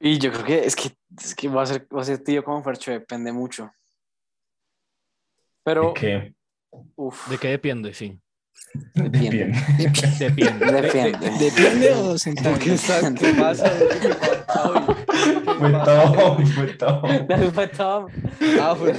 Y 0.00 0.18
yo 0.18 0.30
creo 0.32 0.44
que 0.44 0.64
es 0.64 0.76
que, 0.76 0.96
es 1.18 1.34
que 1.34 1.48
va 1.48 1.62
a 1.62 1.66
ser, 1.66 1.86
va 1.94 2.00
a 2.02 2.04
ser 2.04 2.18
tío 2.22 2.44
como 2.44 2.62
Fercho, 2.62 2.92
depende 2.92 3.32
mucho. 3.32 3.70
Pero, 5.64 5.92
¿Qué? 5.92 6.34
uff, 6.96 7.28
¿De 7.28 7.38
qué 7.38 7.48
depende? 7.48 7.92
Sí. 7.92 8.20
depende. 8.94 9.30
Bien. 9.30 9.52
Depende. 10.18 10.72
Depende. 10.72 11.30
¿Depende 11.38 11.94
o 11.94 12.16
sentado? 12.16 12.58
¿Qué, 12.58 12.76
qué 13.18 13.34
pasa? 13.34 13.70
¿Qué? 13.78 13.98
¿Qué 14.00 14.14
Fue 15.58 15.72
todo, 15.72 16.38
fue 16.46 16.66
todo. 16.74 17.52
Fue 17.52 17.68
todo. 17.68 18.06
Ah, 18.60 18.76
fue. 18.76 18.94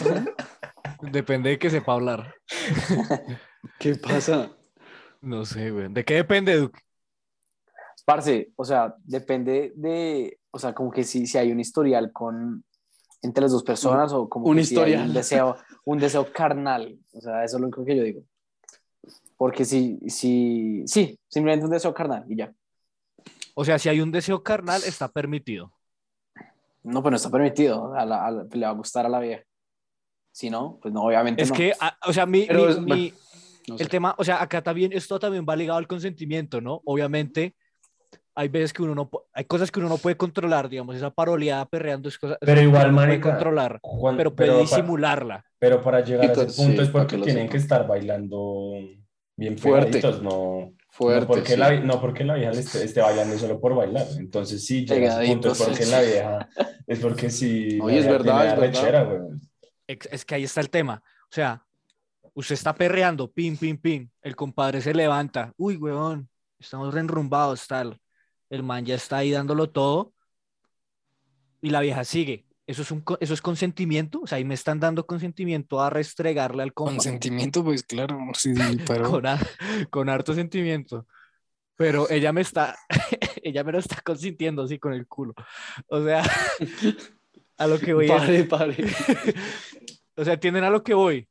Depende 1.01 1.51
de 1.51 1.59
que 1.59 1.69
sepa 1.69 1.93
hablar. 1.93 2.35
¿Qué 3.79 3.95
pasa? 3.95 4.51
No 5.21 5.45
sé, 5.45 5.71
güey. 5.71 5.87
¿De 5.89 6.03
qué 6.03 6.15
depende, 6.15 6.55
Duque? 6.57 6.81
Parce, 8.09 8.51
o 8.55 8.65
sea, 8.65 8.95
depende 9.03 9.71
de, 9.75 10.39
o 10.51 10.57
sea, 10.57 10.73
como 10.73 10.89
que 10.89 11.03
si, 11.03 11.27
si 11.27 11.37
hay 11.37 11.51
un 11.51 11.59
historial 11.59 12.11
con 12.11 12.63
entre 13.21 13.43
las 13.43 13.51
dos 13.51 13.63
personas 13.63 14.11
o 14.13 14.27
como 14.27 14.47
un 14.47 14.57
que 14.57 14.63
si 14.63 14.75
hay 14.75 14.81
historial. 14.81 15.07
un 15.09 15.13
deseo, 15.13 15.55
un 15.85 15.99
deseo 15.99 16.31
carnal, 16.33 16.97
o 17.13 17.21
sea, 17.21 17.43
eso 17.43 17.57
es 17.57 17.61
lo 17.61 17.67
único 17.67 17.85
que 17.85 17.95
yo 17.97 18.01
digo. 18.03 18.21
Porque 19.37 19.63
si, 19.63 19.99
si, 20.09 20.83
sí, 20.87 21.19
simplemente 21.27 21.65
un 21.65 21.71
deseo 21.71 21.93
carnal 21.93 22.25
y 22.27 22.35
ya. 22.37 22.51
O 23.53 23.63
sea, 23.63 23.77
si 23.77 23.89
hay 23.89 24.01
un 24.01 24.11
deseo 24.11 24.41
carnal, 24.41 24.81
está 24.85 25.07
permitido. 25.07 25.71
No, 26.83 27.01
pues 27.03 27.11
no 27.11 27.17
está 27.17 27.29
permitido, 27.29 27.93
a 27.93 28.05
la- 28.05 28.25
a 28.25 28.31
la- 28.31 28.47
le 28.51 28.65
va 28.65 28.71
a 28.71 28.75
gustar 28.75 29.05
a 29.05 29.09
la 29.09 29.19
vieja. 29.19 29.43
Si 30.31 30.49
no, 30.49 30.79
pues 30.81 30.93
no, 30.93 31.03
obviamente 31.03 31.43
Es 31.43 31.49
no. 31.49 31.55
que, 31.55 31.73
a- 31.79 31.97
o 32.07 32.13
sea, 32.13 32.25
mi, 32.25 32.45
Pero 32.47 32.65
mi- 32.65 32.71
es- 32.71 32.79
mi- 32.79 32.85
bueno, 32.87 33.15
No 33.67 33.77
sé. 33.77 33.83
el 33.83 33.89
tema, 33.89 34.15
o 34.17 34.23
sea, 34.23 34.41
acá 34.41 34.63
también, 34.63 34.93
esto 34.93 35.19
también 35.19 35.45
va 35.47 35.55
ligado 35.55 35.77
al 35.77 35.87
consentimiento, 35.87 36.59
¿no? 36.61 36.81
Obviamente, 36.85 37.55
hay 38.39 38.47
veces 38.47 38.71
que 38.71 38.81
uno 38.83 38.95
no, 38.95 39.09
hay 39.33 39.43
cosas 39.45 39.69
que 39.69 39.79
uno 39.79 39.89
no 39.89 39.97
puede 39.97 40.15
controlar, 40.15 40.69
digamos, 40.69 40.95
esa 40.95 41.09
paroleada 41.11 41.65
perreando 41.65 42.07
es 42.07 42.17
cosa, 42.17 42.37
Pero 42.39 42.61
igual, 42.61 42.91
no 42.91 42.97
puede 42.97 43.19
controlar, 43.19 43.79
Juan- 43.81 44.15
pero 44.17 44.33
puede 44.35 44.51
pa- 44.51 44.57
disimularla. 44.59 45.43
Pero 45.59 45.81
para 45.81 45.99
llegar 46.01 46.23
Y 46.25 46.27
a 46.29 46.31
ese 46.31 46.45
punto 46.45 46.81
sí, 46.81 46.87
es 46.87 46.89
para 46.89 47.03
porque 47.03 47.17
que 47.17 47.23
tienen 47.23 47.43
sepa. 47.43 47.51
que 47.51 47.57
estar 47.57 47.87
bailando 47.87 48.71
bien 49.35 49.57
Fuerte. 49.57 50.01
no, 50.21 50.71
Fuerte, 50.91 51.21
no, 51.21 51.27
porque 51.27 51.51
sí. 51.53 51.57
la, 51.57 51.79
no 51.81 51.99
porque 52.01 52.23
la 52.23 52.35
vieja 52.35 52.51
le 52.51 52.59
esté, 52.61 52.83
esté 52.83 53.01
bailando 53.01 53.37
solo 53.37 53.59
por 53.59 53.75
bailar. 53.75 54.05
Entonces 54.17 54.65
sí, 54.65 54.85
llega 54.85 55.17
a 55.17 55.21
ese 55.23 55.31
punto 55.33 55.51
es 55.51 55.61
porque 55.61 55.83
sí. 55.83 55.91
la 55.91 56.01
vieja, 56.01 56.49
es 56.87 56.99
porque 56.99 57.29
sí. 57.29 57.77
la 57.77 57.83
Oye, 57.85 57.99
es 57.99 58.07
verdad, 58.07 58.63
es 58.65 58.81
verdad. 58.81 59.07
güey. 59.07 59.39
Ex- 59.87 60.09
Es 60.11 60.23
que 60.25 60.35
ahí 60.35 60.43
está 60.45 60.61
el 60.61 60.69
tema. 60.69 61.01
O 61.23 61.31
sea, 61.33 61.63
usted 62.33 62.53
está 62.55 62.73
perreando, 62.73 63.29
pim, 63.31 63.57
pim, 63.57 63.77
pim. 63.77 64.09
El 64.21 64.35
compadre 64.35 64.81
se 64.81 64.93
levanta. 64.93 65.51
Uy, 65.57 65.75
weón, 65.77 66.29
estamos 66.57 66.93
reenrumbados, 66.93 67.67
tal. 67.67 67.97
El 68.49 68.63
man 68.63 68.85
ya 68.85 68.95
está 68.95 69.17
ahí 69.17 69.31
dándolo 69.31 69.69
todo. 69.69 70.13
Y 71.61 71.69
la 71.69 71.81
vieja 71.81 72.03
sigue. 72.03 72.45
Eso 72.65 72.83
es, 72.83 72.91
un, 72.91 73.03
eso 73.19 73.33
es 73.33 73.41
consentimiento. 73.41 74.21
O 74.21 74.27
sea, 74.27 74.37
ahí 74.37 74.45
me 74.45 74.53
están 74.53 74.79
dando 74.79 75.05
consentimiento 75.05 75.81
a 75.81 75.89
restregarle 75.89 76.63
al 76.63 76.73
compa. 76.73 76.93
Con 76.93 77.01
sentimiento, 77.01 77.63
pues 77.63 77.83
claro, 77.83 78.17
sí, 78.33 78.55
sí, 78.55 78.77
pero 78.85 79.09
Con, 79.09 79.25
har- 79.25 79.47
con 79.89 80.07
harto 80.07 80.33
sentimiento. 80.35 81.07
pero 81.75 82.07
ella 82.09 82.31
me 82.31 82.41
está, 82.41 82.77
ella 83.43 83.63
me 83.63 83.71
lo 83.71 83.79
está 83.79 83.99
consintiendo 84.01 84.63
así 84.63 84.77
con 84.77 84.93
el 84.93 85.07
culo. 85.07 85.33
O 85.87 86.03
sea, 86.03 86.23
a 87.57 87.67
lo 87.67 87.79
que 87.79 87.93
voy 87.93 88.07
Pare, 88.07 88.43
pare. 88.43 88.75
o 90.15 90.23
sea, 90.23 90.33
¿entienden 90.35 90.63
a 90.63 90.69
lo 90.69 90.83
que 90.83 90.93
voy? 90.93 91.27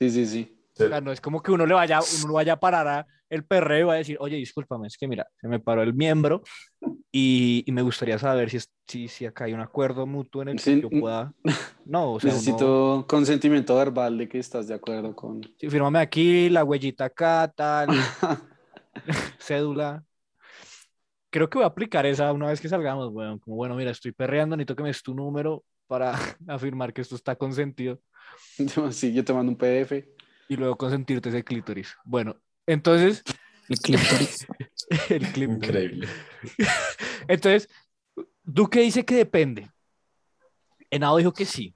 Sí, 0.00 0.10
sí, 0.10 0.26
sí. 0.26 0.58
O 0.76 0.88
sea, 0.88 1.00
no 1.00 1.12
es 1.12 1.20
como 1.20 1.40
que 1.40 1.52
uno 1.52 1.66
le 1.66 1.74
vaya, 1.74 2.00
uno 2.24 2.32
vaya 2.32 2.54
a 2.54 2.60
parar 2.60 2.88
a 2.88 3.06
el 3.34 3.44
perreo 3.44 3.88
va 3.88 3.94
a 3.94 3.96
decir, 3.98 4.16
oye, 4.20 4.36
discúlpame, 4.36 4.86
es 4.88 4.96
que 4.98 5.08
mira, 5.08 5.26
se 5.40 5.48
me 5.48 5.60
paró 5.60 5.82
el 5.82 5.94
miembro 5.94 6.42
y, 7.12 7.64
y 7.66 7.72
me 7.72 7.82
gustaría 7.82 8.18
saber 8.18 8.50
si, 8.50 8.58
es- 8.58 8.72
si, 8.88 9.08
si 9.08 9.26
acá 9.26 9.44
hay 9.44 9.54
un 9.54 9.60
acuerdo 9.60 10.06
mutuo 10.06 10.42
en 10.42 10.48
el 10.48 10.56
que 10.56 10.62
Sí, 10.62 10.80
yo 10.82 10.90
mm. 10.90 11.00
pueda... 11.00 11.32
No, 11.86 12.12
o 12.14 12.20
sea, 12.20 12.30
uno- 12.32 12.40
Necesito 12.40 13.06
consentimiento 13.06 13.76
verbal 13.76 14.16
de 14.16 14.26
que 14.28 14.38
estás 14.38 14.68
de 14.68 14.74
acuerdo 14.74 15.14
con. 15.14 15.42
sí, 15.58 15.68
fírmame 15.68 15.98
aquí, 15.98 16.48
la 16.48 16.64
huellita 16.64 17.04
acá, 17.06 17.52
tal, 17.54 17.88
cédula. 19.38 20.04
Creo 21.30 21.50
que 21.50 21.58
voy 21.58 21.64
a 21.64 21.68
aplicar 21.68 22.06
esa 22.06 22.32
una 22.32 22.46
vez 22.48 22.60
que 22.60 22.68
salgamos, 22.68 23.12
bueno, 23.12 23.40
como 23.40 23.56
bueno, 23.56 23.74
mira, 23.74 23.90
estoy 23.90 24.12
perreando, 24.12 24.56
necesito 24.56 24.76
que 24.76 24.82
me 24.84 24.88
des 24.90 25.02
tu 25.02 25.14
número 25.14 25.64
para 25.86 26.12
afirmar 26.48 26.92
que 26.92 27.00
esto 27.02 27.16
está 27.16 27.36
consentido 27.36 28.00
Sí, 28.92 29.12
yo 29.12 29.24
te 29.24 29.32
mando 29.32 29.50
un 29.52 29.58
PDF. 29.58 30.08
y 30.48 30.56
luego 30.56 30.76
consentirte 30.76 31.28
ese 31.30 31.44
clítoris. 31.44 31.94
Bueno, 32.04 32.36
entonces, 32.66 33.22
El 33.68 33.78
clítoris. 33.78 34.46
el 35.10 35.32
clip. 35.32 35.50
Increíble. 35.50 36.08
Entonces, 37.28 37.68
Duque 38.42 38.80
dice 38.80 39.04
que 39.04 39.14
depende. 39.16 39.70
Henao 40.90 41.16
dijo 41.16 41.32
que 41.32 41.44
sí, 41.46 41.74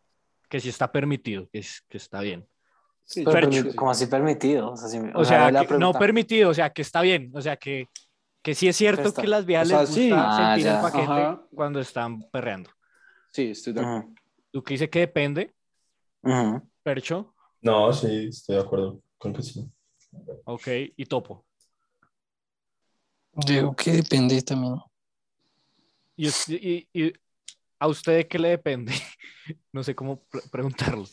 que 0.48 0.60
sí 0.60 0.68
está 0.68 0.92
permitido, 0.92 1.48
que, 1.50 1.60
es- 1.60 1.82
que 1.88 1.96
está 1.96 2.20
bien. 2.20 2.46
Sí, 3.04 3.24
¿Cómo 3.74 3.90
así 3.90 4.06
permitido? 4.06 4.72
O 4.72 4.76
sea, 4.76 4.88
si 4.88 5.00
me- 5.00 5.12
O 5.14 5.24
sea, 5.24 5.50
la 5.50 5.64
que- 5.64 5.78
no 5.78 5.94
permitido, 5.94 6.50
o 6.50 6.54
sea, 6.54 6.70
que 6.70 6.82
está 6.82 7.00
bien, 7.00 7.30
o 7.34 7.40
sea, 7.40 7.56
que, 7.56 7.88
que 8.42 8.54
sí 8.54 8.68
es 8.68 8.76
cierto 8.76 8.98
Pero 8.98 9.08
está- 9.08 9.22
que 9.22 9.28
las 9.28 9.46
viejas 9.46 9.66
o 9.66 9.70
sea, 9.70 9.80
les 9.80 9.88
gusta 9.88 10.02
sí. 10.02 10.10
Ah, 10.14 10.36
sentir 10.54 10.66
el 10.66 10.74
ya. 10.74 10.82
paquete 10.82 11.04
Ajá. 11.04 11.42
cuando 11.54 11.80
están 11.80 12.22
perreando. 12.30 12.70
Sí, 13.32 13.50
estoy 13.52 13.72
de 13.72 13.80
acuerdo. 13.80 14.08
Duque 14.52 14.74
dice 14.74 14.90
que 14.90 14.98
depende. 15.00 15.54
Percho, 16.82 17.34
No, 17.62 17.92
sí, 17.92 18.26
estoy 18.28 18.56
de 18.56 18.62
acuerdo 18.62 19.00
con 19.16 19.32
que 19.32 19.42
sí. 19.42 19.66
Ok, 20.44 20.68
y 20.96 21.06
Topo. 21.06 21.44
Digo 23.46 23.74
que 23.76 23.92
depende 23.92 24.40
también. 24.42 24.76
Y, 26.16 26.26
us- 26.26 26.48
y- 26.48 26.88
y 26.92 27.12
a 27.78 27.86
usted 27.86 28.16
de 28.16 28.28
qué 28.28 28.38
le 28.38 28.48
depende, 28.48 28.92
no 29.72 29.84
sé 29.84 29.94
cómo 29.94 30.20
pre- 30.24 30.42
preguntarlo. 30.50 31.04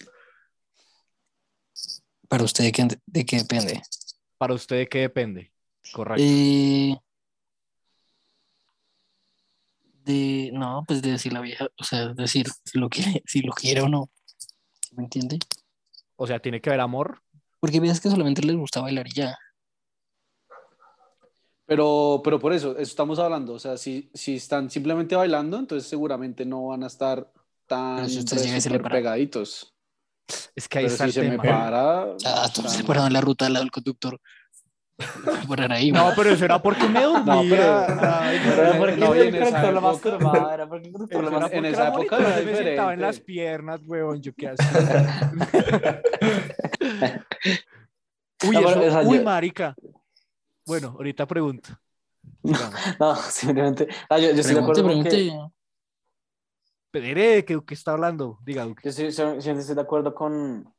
Para 2.28 2.44
usted, 2.44 2.64
¿de 2.64 2.72
qué, 2.72 2.88
de 3.06 3.26
qué 3.26 3.38
depende? 3.38 3.82
Para 4.38 4.54
usted 4.56 4.78
de 4.78 4.88
qué 4.88 5.00
depende, 5.00 5.52
correcto. 5.94 6.24
Eh, 6.26 6.98
de, 10.04 10.50
no, 10.54 10.84
pues 10.88 11.02
de 11.02 11.12
decir 11.12 11.34
la 11.34 11.42
vieja, 11.42 11.68
o 11.78 11.84
sea, 11.84 12.14
decir 12.14 12.48
si 12.64 12.80
lo 12.80 12.90
quiere, 12.90 13.22
si 13.26 13.42
lo 13.42 13.54
quiere 13.54 13.82
o 13.82 13.90
no. 13.90 14.10
¿Sí 14.82 14.96
¿Me 14.96 15.04
entiende? 15.04 15.40
O 16.16 16.26
sea, 16.28 16.40
tiene 16.40 16.62
que 16.62 16.70
haber 16.70 16.82
amor. 16.82 17.22
Porque 17.66 17.80
veas 17.80 18.00
que 18.00 18.12
solamente 18.12 18.44
les 18.44 18.56
gusta 18.56 18.80
bailar 18.80 19.08
y 19.08 19.14
ya. 19.16 19.36
Pero, 21.66 22.22
pero 22.24 22.38
por 22.38 22.54
eso, 22.54 22.74
eso 22.74 22.82
estamos 22.82 23.18
hablando. 23.18 23.54
O 23.54 23.60
sea, 23.60 23.76
si, 23.76 24.12
si 24.14 24.36
están 24.36 24.70
simplemente 24.70 25.16
bailando, 25.16 25.58
entonces 25.58 25.90
seguramente 25.90 26.46
no 26.46 26.68
van 26.68 26.84
a 26.84 26.86
estar 26.86 27.34
tan 27.66 28.08
si 28.08 28.24
pegaditos. 28.70 29.76
Es 30.56 30.68
que 30.68 30.78
ahí 30.78 30.86
Pero 30.86 30.94
está 30.94 31.10
si 31.10 31.20
el 31.20 31.26
se 31.26 31.32
me 31.32 31.38
para. 31.38 32.04
Ah, 32.04 32.46
o 32.46 32.52
tú 32.54 32.62
sea, 32.62 32.70
se 32.70 32.84
pararon 32.84 33.08
en 33.08 33.14
la 33.14 33.22
ruta 33.22 33.48
al 33.48 33.54
lado 33.54 33.64
del 33.64 33.72
conductor. 33.72 34.22
Ahí, 35.70 35.92
No, 35.92 36.12
pero 36.16 36.30
eso 36.30 36.46
era 36.46 36.62
porque 36.62 36.88
me 36.88 37.04
dormía. 37.04 37.26
No, 37.36 37.42
pero- 37.50 37.86
Ay, 38.12 38.40
pero 38.44 38.62
era 38.64 38.78
porque 38.78 38.96
no, 38.98 39.14
en 39.16 39.36
esa 39.36 39.48
esa 39.50 39.70
época- 39.70 40.54
era 40.54 40.68
porque 40.70 40.88
el 40.88 41.22
lo 41.22 41.32
más- 41.32 41.52
en 41.52 41.66
esa 41.66 41.88
época 41.90 42.18
me 42.18 42.56
sentaba 42.56 42.94
en 42.94 43.02
las 43.02 43.20
piernas, 43.20 43.82
weón, 43.86 44.22
yo 44.22 44.32
qué 44.34 44.50
hacía. 44.50 45.22
Uy, 48.48 48.56
eso- 48.58 48.68
o 48.80 48.92
sea, 48.92 49.02
uy, 49.02 49.18
yo- 49.18 49.24
marica. 49.24 49.76
Bueno, 50.66 50.90
ahorita 50.98 51.26
pregunto. 51.28 51.70
No, 53.00 53.16
simplemente. 53.16 53.88
Ah, 54.10 54.18
yo, 54.18 54.32
yo 54.32 54.40
estoy 54.42 54.56
de 54.56 54.62
Pregunte, 54.62 54.80
acuerdo 54.82 54.84
con 54.84 55.04
que- 55.04 55.10
pregunte. 55.10 55.56
Pedere, 56.92 57.44
¿qué, 57.46 57.60
qué 57.68 57.74
está 57.74 57.92
hablando? 57.92 58.40
Diga, 58.44 58.64
Duque. 58.64 58.82
Yo 58.86 58.92
sí, 58.92 59.12
sí, 59.12 59.22
sí 59.40 59.50
estoy 59.50 59.76
de 59.76 59.82
acuerdo 59.82 60.16
con, 60.16 60.74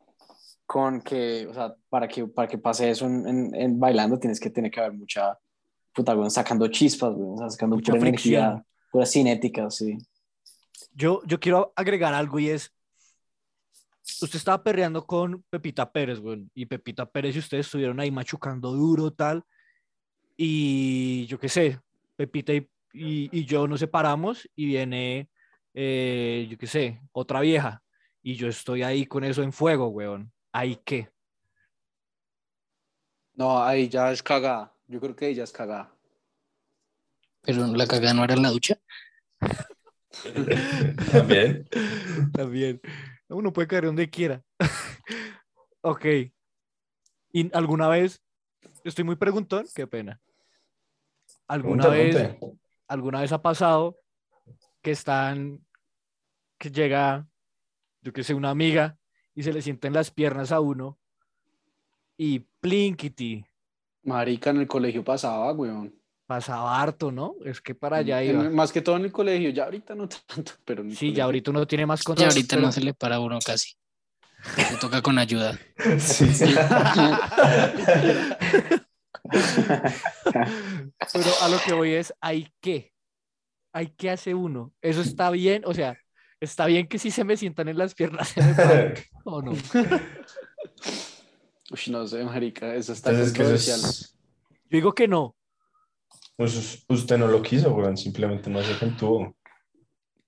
con 0.66 1.00
que, 1.00 1.46
o 1.46 1.54
sea, 1.54 1.74
para 1.88 2.08
que, 2.08 2.26
para 2.26 2.48
que 2.48 2.58
pase 2.58 2.90
eso 2.90 3.06
en, 3.06 3.26
en- 3.28 3.54
en 3.54 3.78
bailando 3.80 4.18
tienes 4.18 4.40
que 4.40 4.50
tener 4.50 4.70
que 4.70 4.80
haber 4.80 4.92
mucha, 4.92 5.38
puta, 5.94 6.12
güey, 6.14 6.28
sacando 6.30 6.66
chispas, 6.68 7.14
güey, 7.14 7.30
o 7.34 7.38
sea, 7.38 7.50
sacando 7.50 7.76
Mucha 7.76 7.92
pura 7.92 8.00
fricción. 8.00 8.42
energía, 8.44 8.66
pura 8.90 9.06
cinética, 9.06 9.70
sí. 9.70 9.96
Yo, 10.92 11.22
yo 11.26 11.38
quiero 11.38 11.72
agregar 11.76 12.12
algo 12.14 12.38
y 12.40 12.48
es, 12.50 12.72
usted 14.22 14.36
estaba 14.36 14.62
perreando 14.62 15.06
con 15.06 15.44
Pepita 15.50 15.90
Pérez, 15.92 16.18
güey, 16.18 16.48
y 16.54 16.66
Pepita 16.66 17.06
Pérez 17.06 17.36
y 17.36 17.38
ustedes 17.38 17.66
estuvieron 17.66 18.00
ahí 18.00 18.10
machucando 18.10 18.72
duro, 18.72 19.12
tal, 19.12 19.44
y 20.36 21.26
yo 21.26 21.38
qué 21.38 21.48
sé, 21.48 21.80
Pepita 22.16 22.52
y, 22.52 22.68
y, 22.92 23.28
y 23.40 23.44
yo 23.44 23.66
nos 23.68 23.80
separamos 23.80 24.48
y 24.56 24.66
viene, 24.66 25.28
eh, 25.74 26.46
yo 26.50 26.58
qué 26.58 26.66
sé, 26.66 27.00
otra 27.12 27.40
vieja, 27.40 27.82
y 28.22 28.34
yo 28.34 28.48
estoy 28.48 28.82
ahí 28.82 29.06
con 29.06 29.22
eso 29.22 29.42
en 29.42 29.52
fuego, 29.52 29.88
weón. 29.88 30.32
¿Ahí 30.57 30.80
qué? 30.86 31.11
No, 33.34 33.62
ahí 33.62 33.90
ya 33.90 34.11
es 34.11 34.22
cagada. 34.22 34.74
Yo 34.86 34.98
creo 35.00 35.14
que 35.14 35.28
ella 35.28 35.44
es 35.44 35.52
cagada. 35.52 35.94
Pero 37.42 37.66
la 37.66 37.86
cagada 37.86 38.14
no 38.14 38.24
era 38.24 38.32
en 38.32 38.42
la 38.42 38.48
ducha. 38.48 38.78
También. 41.12 41.68
También. 42.32 42.80
Uno 43.28 43.52
puede 43.52 43.68
caer 43.68 43.84
donde 43.84 44.09
quiera. 44.09 44.42
ok. 45.82 46.07
¿Y 47.32 47.54
alguna 47.54 47.88
vez, 47.88 48.22
estoy 48.82 49.04
muy 49.04 49.16
preguntón, 49.16 49.66
qué 49.74 49.86
pena. 49.86 50.22
¿Alguna 51.48 51.88
vez, 51.88 52.34
alguna 52.88 53.20
vez 53.20 53.30
ha 53.30 53.42
pasado 53.42 53.98
que 54.80 54.92
están, 54.92 55.62
que 56.59 56.70
llega, 56.70 57.28
yo 58.00 58.14
que 58.14 58.24
sé, 58.24 58.32
una 58.32 58.48
amiga 58.48 58.98
y 59.37 59.43
se 59.45 59.53
le 59.53 59.62
sienten 59.62 59.93
las 59.93 60.11
piernas 60.11 60.51
a 60.51 60.59
uno 60.61 60.99
y 62.16 62.41
plinkity, 62.61 63.45
Marica 64.03 64.51
en 64.51 64.57
el 64.59 64.66
colegio 64.66 65.05
pasaba, 65.05 65.53
weón. 65.53 65.95
pasaba 66.26 66.80
harto, 66.82 67.12
¿no? 67.12 67.34
Es 67.45 67.61
que 67.61 67.74
para 67.74 67.99
allá 67.99 68.22
iba. 68.24 68.43
más 68.51 68.72
que 68.72 68.80
todo 68.80 68.97
en 68.97 69.05
el 69.05 69.12
colegio. 69.12 69.51
Ya 69.51 69.64
ahorita 69.64 69.95
no 69.95 70.09
tanto, 70.26 70.53
pero 70.64 70.82
en 70.82 70.89
el 70.91 70.97
Sí, 70.97 71.07
colegio. 71.07 71.16
ya 71.18 71.24
ahorita 71.24 71.51
uno 71.53 71.66
tiene 71.66 71.87
más 71.87 72.01
Y 72.01 72.05
control. 72.05 72.28
ahorita 72.28 72.57
pero- 72.57 72.66
no 72.66 72.72
se 72.72 72.80
le 72.80 72.95
para 72.95 73.16
a 73.16 73.20
uno 73.20 73.39
casi. 73.45 73.74
Le 74.57 74.76
toca 74.80 75.03
con 75.03 75.18
ayuda. 75.18 75.59
Sí, 75.99 76.32
sí. 76.32 76.55
Pero 81.12 81.30
a 81.43 81.49
lo 81.49 81.59
que 81.64 81.72
voy 81.72 81.93
es, 81.95 82.14
¿hay 82.20 82.53
qué? 82.61 82.93
¿Hay 83.72 83.89
qué 83.89 84.11
hace 84.11 84.34
uno? 84.34 84.72
¿Eso 84.80 85.01
está 85.01 85.30
bien? 85.30 85.62
O 85.66 85.74
sea, 85.74 85.99
¿está 86.47 86.66
bien 86.66 86.86
que 86.88 86.99
si 86.99 87.11
se 87.11 87.24
me 87.24 87.36
sientan 87.36 87.68
en 87.68 87.78
las 87.78 87.94
piernas 87.94 88.28
se 88.28 88.42
me 88.42 88.55
paren, 88.55 88.94
o 89.24 89.42
no? 89.42 89.53
Uy, 91.70 91.80
no 91.90 92.07
sé, 92.07 92.24
marica, 92.24 92.74
eso 92.74 92.92
está 92.92 93.11
Entonces, 93.11 93.32
que 93.36 93.72
es- 93.72 94.16
Yo 94.51 94.57
digo 94.70 94.92
que 94.94 95.09
no. 95.09 95.34
pues, 96.36 96.84
usted 96.88 97.18
no 97.18 97.26
lo 97.28 97.42
quiso, 97.42 97.74
weón, 97.74 97.97
simplemente 97.97 98.49
no 98.51 98.62
se 98.62 98.78
contuvo. 98.78 99.36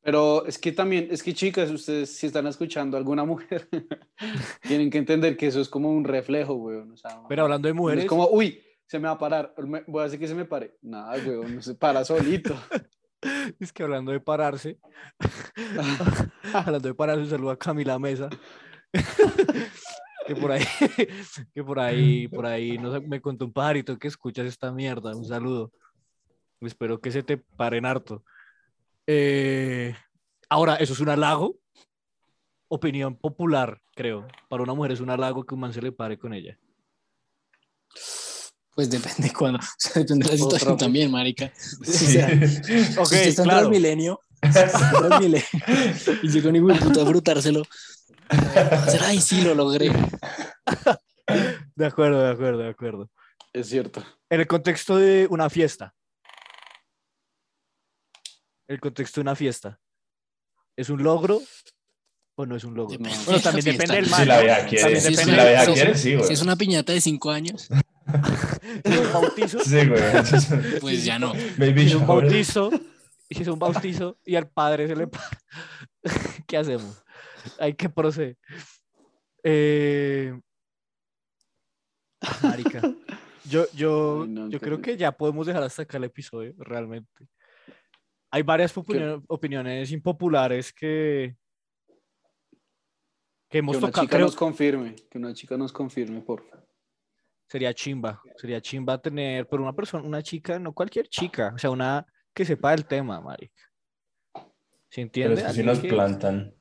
Pero 0.02 0.46
es 0.46 0.58
que 0.58 0.72
también, 0.72 1.08
es 1.10 1.22
que 1.22 1.34
chicas, 1.34 1.70
ustedes 1.70 2.16
si 2.16 2.26
están 2.26 2.46
escuchando 2.46 2.96
a 2.96 2.98
alguna 3.00 3.24
mujer, 3.24 3.68
tienen 4.62 4.90
que 4.90 4.98
entender 4.98 5.36
que 5.36 5.46
eso 5.48 5.60
es 5.60 5.68
como 5.68 5.90
un 5.90 6.04
reflejo, 6.04 6.54
weón. 6.54 6.92
O 6.92 6.96
sea, 6.96 7.22
Pero 7.28 7.42
hablando 7.42 7.68
de 7.68 7.74
no 7.74 7.82
mujeres, 7.82 8.04
es 8.04 8.08
como, 8.08 8.28
uy, 8.28 8.62
se 8.86 8.98
me 8.98 9.06
va 9.06 9.14
a 9.14 9.18
parar, 9.18 9.54
voy 9.86 10.02
a 10.02 10.06
hacer 10.06 10.18
que 10.18 10.26
se 10.28 10.34
me 10.34 10.44
pare. 10.46 10.76
Nada, 10.82 11.12
weón, 11.24 11.56
no 11.56 11.62
se 11.62 11.74
para 11.74 12.04
solito. 12.04 12.54
es 13.60 13.72
que 13.72 13.82
hablando 13.82 14.12
de 14.12 14.20
pararse, 14.20 14.78
hablando 16.54 16.88
de 16.88 16.94
pararse, 16.94 17.22
un 17.22 17.30
saludo 17.30 17.50
a 17.50 17.58
Camila 17.58 17.98
Mesa. 17.98 18.28
que 20.26 20.36
por 20.36 20.52
ahí, 20.52 20.64
que 21.54 21.64
por 21.64 21.78
ahí, 21.78 22.28
por 22.28 22.46
ahí, 22.46 22.78
no 22.78 22.92
sé, 22.92 23.00
me 23.00 23.20
contó 23.20 23.44
un 23.44 23.52
pajarito 23.52 23.98
que 23.98 24.08
escuchas 24.08 24.46
esta 24.46 24.70
mierda. 24.72 25.14
Un 25.16 25.24
saludo. 25.24 25.72
Espero 26.60 27.00
que 27.00 27.10
se 27.10 27.22
te 27.22 27.36
paren 27.36 27.86
harto. 27.86 28.24
Eh, 29.06 29.94
ahora, 30.48 30.76
¿eso 30.76 30.92
es 30.92 31.00
un 31.00 31.08
halago? 31.08 31.56
Opinión 32.68 33.16
popular, 33.16 33.80
creo. 33.94 34.26
Para 34.48 34.62
una 34.62 34.74
mujer 34.74 34.92
es 34.92 35.00
un 35.00 35.10
halago 35.10 35.44
que 35.44 35.54
un 35.54 35.60
man 35.60 35.72
se 35.72 35.80
le 35.80 35.92
pare 35.92 36.18
con 36.18 36.34
ella. 36.34 36.58
Pues 38.78 38.90
depende 38.90 39.32
cuando. 39.32 39.58
O 39.62 39.62
sea, 39.76 40.02
depende 40.02 40.24
de 40.26 40.30
la 40.30 40.38
situación 40.38 40.76
también, 40.76 41.10
marica. 41.10 41.52
Sí. 41.82 42.16
Ok, 42.96 43.08
si 43.08 43.16
usted 43.16 43.26
está 43.26 43.42
en 43.42 43.48
claro. 43.48 43.72
Si 43.72 43.76
en 43.76 43.82
Transmilenio, 43.82 44.20
y 46.22 46.38
hijo 46.38 46.52
de 46.52 46.74
puta 46.76 47.02
a 47.02 47.06
frutárselo. 47.06 47.64
Ay, 49.00 49.20
sí, 49.20 49.40
lo 49.40 49.56
logré. 49.56 49.90
De 51.74 51.86
acuerdo, 51.86 52.22
de 52.22 52.30
acuerdo, 52.30 52.58
de 52.58 52.68
acuerdo. 52.68 53.10
Es 53.52 53.68
cierto. 53.68 54.04
En 54.30 54.42
el 54.42 54.46
contexto 54.46 54.96
de 54.96 55.26
una 55.28 55.50
fiesta. 55.50 55.92
El 58.68 58.78
contexto 58.78 59.20
de 59.20 59.22
una 59.22 59.34
fiesta. 59.34 59.80
¿Es 60.76 60.88
un 60.88 61.02
logro 61.02 61.42
o 62.36 62.46
no 62.46 62.54
es 62.54 62.62
un 62.62 62.76
logro? 62.76 62.96
Depende 62.96 63.18
Bueno, 63.26 63.40
también 63.40 63.64
depende 63.64 63.96
del 63.96 64.04
Si 64.04 64.10
man. 64.12 64.20
Si 64.20 64.26
la 64.26 64.40
vieja 64.40 64.66
quiere, 64.66 65.00
Si 65.00 65.16
si 65.16 65.30
la 65.32 65.64
si- 65.64 65.72
quiere, 65.72 65.94
sí, 65.96 66.16
Si 66.28 66.32
es 66.32 66.42
una 66.42 66.54
piñata 66.54 66.92
de 66.92 67.00
cinco 67.00 67.32
años, 67.32 67.62
si 67.62 67.74
un 68.84 69.12
bautizo, 69.12 69.58
Sí, 69.60 69.86
güey. 69.86 70.02
pues 70.80 71.04
ya 71.04 71.18
no. 71.18 71.32
Baby 71.58 71.82
si 71.82 71.86
es 71.88 71.94
un 71.94 72.06
bautizo, 72.06 72.70
es 73.28 73.48
un 73.48 73.58
bautizo 73.58 74.18
y 74.24 74.36
al 74.36 74.48
padre 74.48 74.86
se 74.88 74.96
le 74.96 75.06
para. 75.06 75.28
¿Qué 76.46 76.56
hacemos? 76.56 77.02
Hay 77.58 77.74
que 77.74 77.88
proceder. 77.88 78.36
Eh... 79.44 80.38
Marica. 82.42 82.82
Yo, 83.44 83.66
yo, 83.72 84.22
Ay, 84.24 84.28
no, 84.28 84.48
yo 84.50 84.60
creo 84.60 84.80
que 84.82 84.96
ya 84.96 85.12
podemos 85.12 85.46
dejar 85.46 85.62
hasta 85.62 85.82
acá 85.82 85.96
el 85.96 86.04
episodio, 86.04 86.54
realmente. 86.58 87.26
Hay 88.30 88.42
varias 88.42 88.76
opinio- 88.76 89.22
opiniones 89.28 89.90
impopulares 89.90 90.72
que, 90.72 91.36
que 93.48 93.58
hemos 93.58 93.76
Que 93.76 93.78
una 93.78 93.86
tocado. 93.88 94.04
chica 94.06 94.16
Creo 94.16 94.26
nos 94.26 94.36
confirme. 94.36 94.96
Que 95.10 95.16
una 95.18 95.32
chica 95.32 95.56
nos 95.56 95.72
confirme, 95.72 96.20
por 96.20 96.42
favor. 96.46 96.67
Sería 97.48 97.72
chimba. 97.74 98.20
Sería 98.36 98.60
chimba 98.60 99.00
tener, 99.00 99.48
pero 99.48 99.62
una 99.62 99.72
persona, 99.72 100.04
una 100.04 100.22
chica, 100.22 100.58
no 100.58 100.72
cualquier 100.72 101.08
chica, 101.08 101.52
o 101.54 101.58
sea, 101.58 101.70
una 101.70 102.06
que 102.34 102.44
sepa 102.44 102.70
del 102.72 102.84
tema, 102.86 103.20
marica. 103.20 103.62
¿Se 104.90 105.06
Pero 105.08 105.32
entiende? 105.32 105.40
es 105.40 105.46
que 105.48 105.52
si 105.54 105.62
nos 105.64 105.78
que- 105.80 105.88
plantan. 105.88 106.54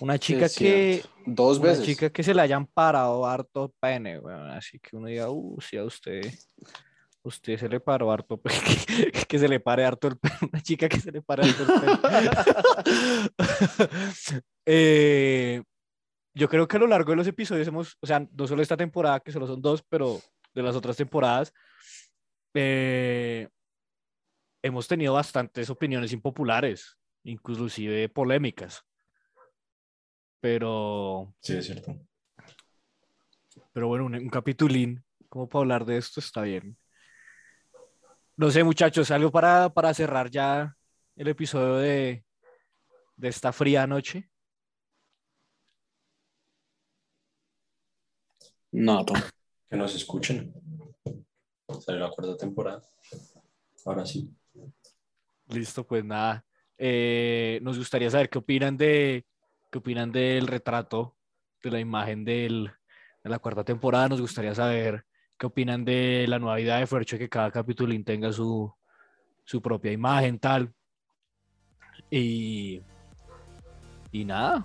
Una 0.00 0.18
chica 0.18 0.44
Es 0.44 0.58
que, 0.58 1.00
cierto. 1.02 1.10
Dos 1.24 1.58
una 1.58 1.68
veces. 1.70 1.86
chica 1.86 2.10
que 2.10 2.22
se 2.22 2.34
le 2.34 2.42
hayan 2.42 2.66
parado 2.66 3.24
harto 3.24 3.72
pene, 3.80 4.18
weón, 4.18 4.50
así 4.50 4.78
que 4.78 4.94
uno 4.94 5.06
diga, 5.06 5.30
uh, 5.30 5.58
sí, 5.58 5.78
a 5.78 5.84
usted, 5.84 6.20
usted 7.22 7.56
se 7.58 7.66
le 7.66 7.80
paró 7.80 8.12
harto 8.12 8.36
pene, 8.38 8.58
que, 9.14 9.26
que 9.26 9.38
se 9.38 9.48
le 9.48 9.58
pare 9.58 9.86
harto 9.86 10.08
el 10.08 10.18
pene, 10.18 10.36
una 10.52 10.60
chica 10.62 10.86
que 10.86 11.00
se 11.00 11.10
le 11.10 11.22
pare 11.22 11.44
harto 11.48 11.62
el 11.62 11.98
pene. 11.98 12.30
Eh, 14.66 15.62
yo 16.40 16.48
creo 16.48 16.66
que 16.66 16.78
a 16.78 16.80
lo 16.80 16.86
largo 16.86 17.10
de 17.10 17.16
los 17.16 17.26
episodios 17.26 17.68
hemos, 17.68 17.98
o 18.00 18.06
sea, 18.06 18.26
no 18.32 18.46
solo 18.46 18.62
esta 18.62 18.74
temporada, 18.74 19.20
que 19.20 19.30
solo 19.30 19.46
son 19.46 19.60
dos, 19.60 19.82
pero 19.86 20.18
de 20.54 20.62
las 20.62 20.74
otras 20.74 20.96
temporadas, 20.96 21.52
eh, 22.54 23.46
hemos 24.62 24.88
tenido 24.88 25.12
bastantes 25.12 25.68
opiniones 25.68 26.14
impopulares, 26.14 26.96
inclusive 27.24 28.08
polémicas. 28.08 28.82
Pero, 30.40 31.34
Sí, 31.42 31.58
es 31.58 31.66
cierto. 31.66 31.94
pero 33.74 33.88
bueno, 33.88 34.06
un, 34.06 34.14
un 34.14 34.30
capitulín, 34.30 35.04
como 35.28 35.46
para 35.46 35.60
hablar 35.60 35.84
de 35.84 35.98
esto, 35.98 36.20
está 36.20 36.40
bien. 36.40 36.78
No 38.38 38.50
sé, 38.50 38.64
muchachos, 38.64 39.10
algo 39.10 39.30
para, 39.30 39.68
para 39.68 39.92
cerrar 39.92 40.30
ya 40.30 40.74
el 41.16 41.28
episodio 41.28 41.74
de, 41.76 42.24
de 43.16 43.28
esta 43.28 43.52
fría 43.52 43.86
noche. 43.86 44.30
No, 48.72 49.04
Tom. 49.04 49.16
Que 49.68 49.76
nos 49.76 49.94
escuchen. 49.94 50.52
Sale 51.80 51.98
la 51.98 52.10
cuarta 52.10 52.36
temporada. 52.36 52.82
Ahora 53.84 54.04
sí. 54.04 54.28
Listo, 55.48 55.86
pues 55.86 56.04
nada. 56.04 56.44
Eh, 56.76 57.58
nos 57.62 57.78
gustaría 57.78 58.10
saber 58.10 58.30
qué 58.30 58.38
opinan 58.38 58.76
de 58.76 59.26
qué 59.70 59.78
opinan 59.78 60.10
del 60.10 60.46
retrato 60.46 61.16
de 61.62 61.70
la 61.70 61.78
imagen 61.78 62.24
del, 62.24 62.70
de 63.22 63.30
la 63.30 63.38
cuarta 63.38 63.64
temporada. 63.64 64.08
Nos 64.08 64.20
gustaría 64.20 64.54
saber 64.54 65.04
qué 65.38 65.46
opinan 65.46 65.84
de 65.84 66.26
la 66.28 66.38
nueva 66.38 66.60
idea 66.60 66.76
de 66.78 66.86
Fercho 66.86 67.18
que 67.18 67.28
cada 67.28 67.50
capitulín 67.50 68.04
tenga 68.04 68.32
su, 68.32 68.72
su 69.44 69.60
propia 69.62 69.92
imagen, 69.92 70.38
tal. 70.38 70.72
Y, 72.10 72.80
y 74.10 74.24
nada. 74.24 74.64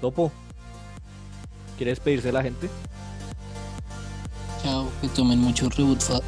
Topo. 0.00 0.32
¿Quiere 1.80 1.92
despedirse 1.92 2.26
de 2.26 2.32
la 2.34 2.42
gente? 2.42 2.68
Chao, 4.62 4.90
que 5.00 5.08
tomen 5.08 5.38
mucho 5.38 5.66
reboot, 5.70 5.98
fa 6.02 6.20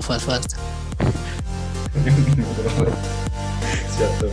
fast 0.00 0.24
fast. 0.24 0.56
Cierto, 3.94 4.30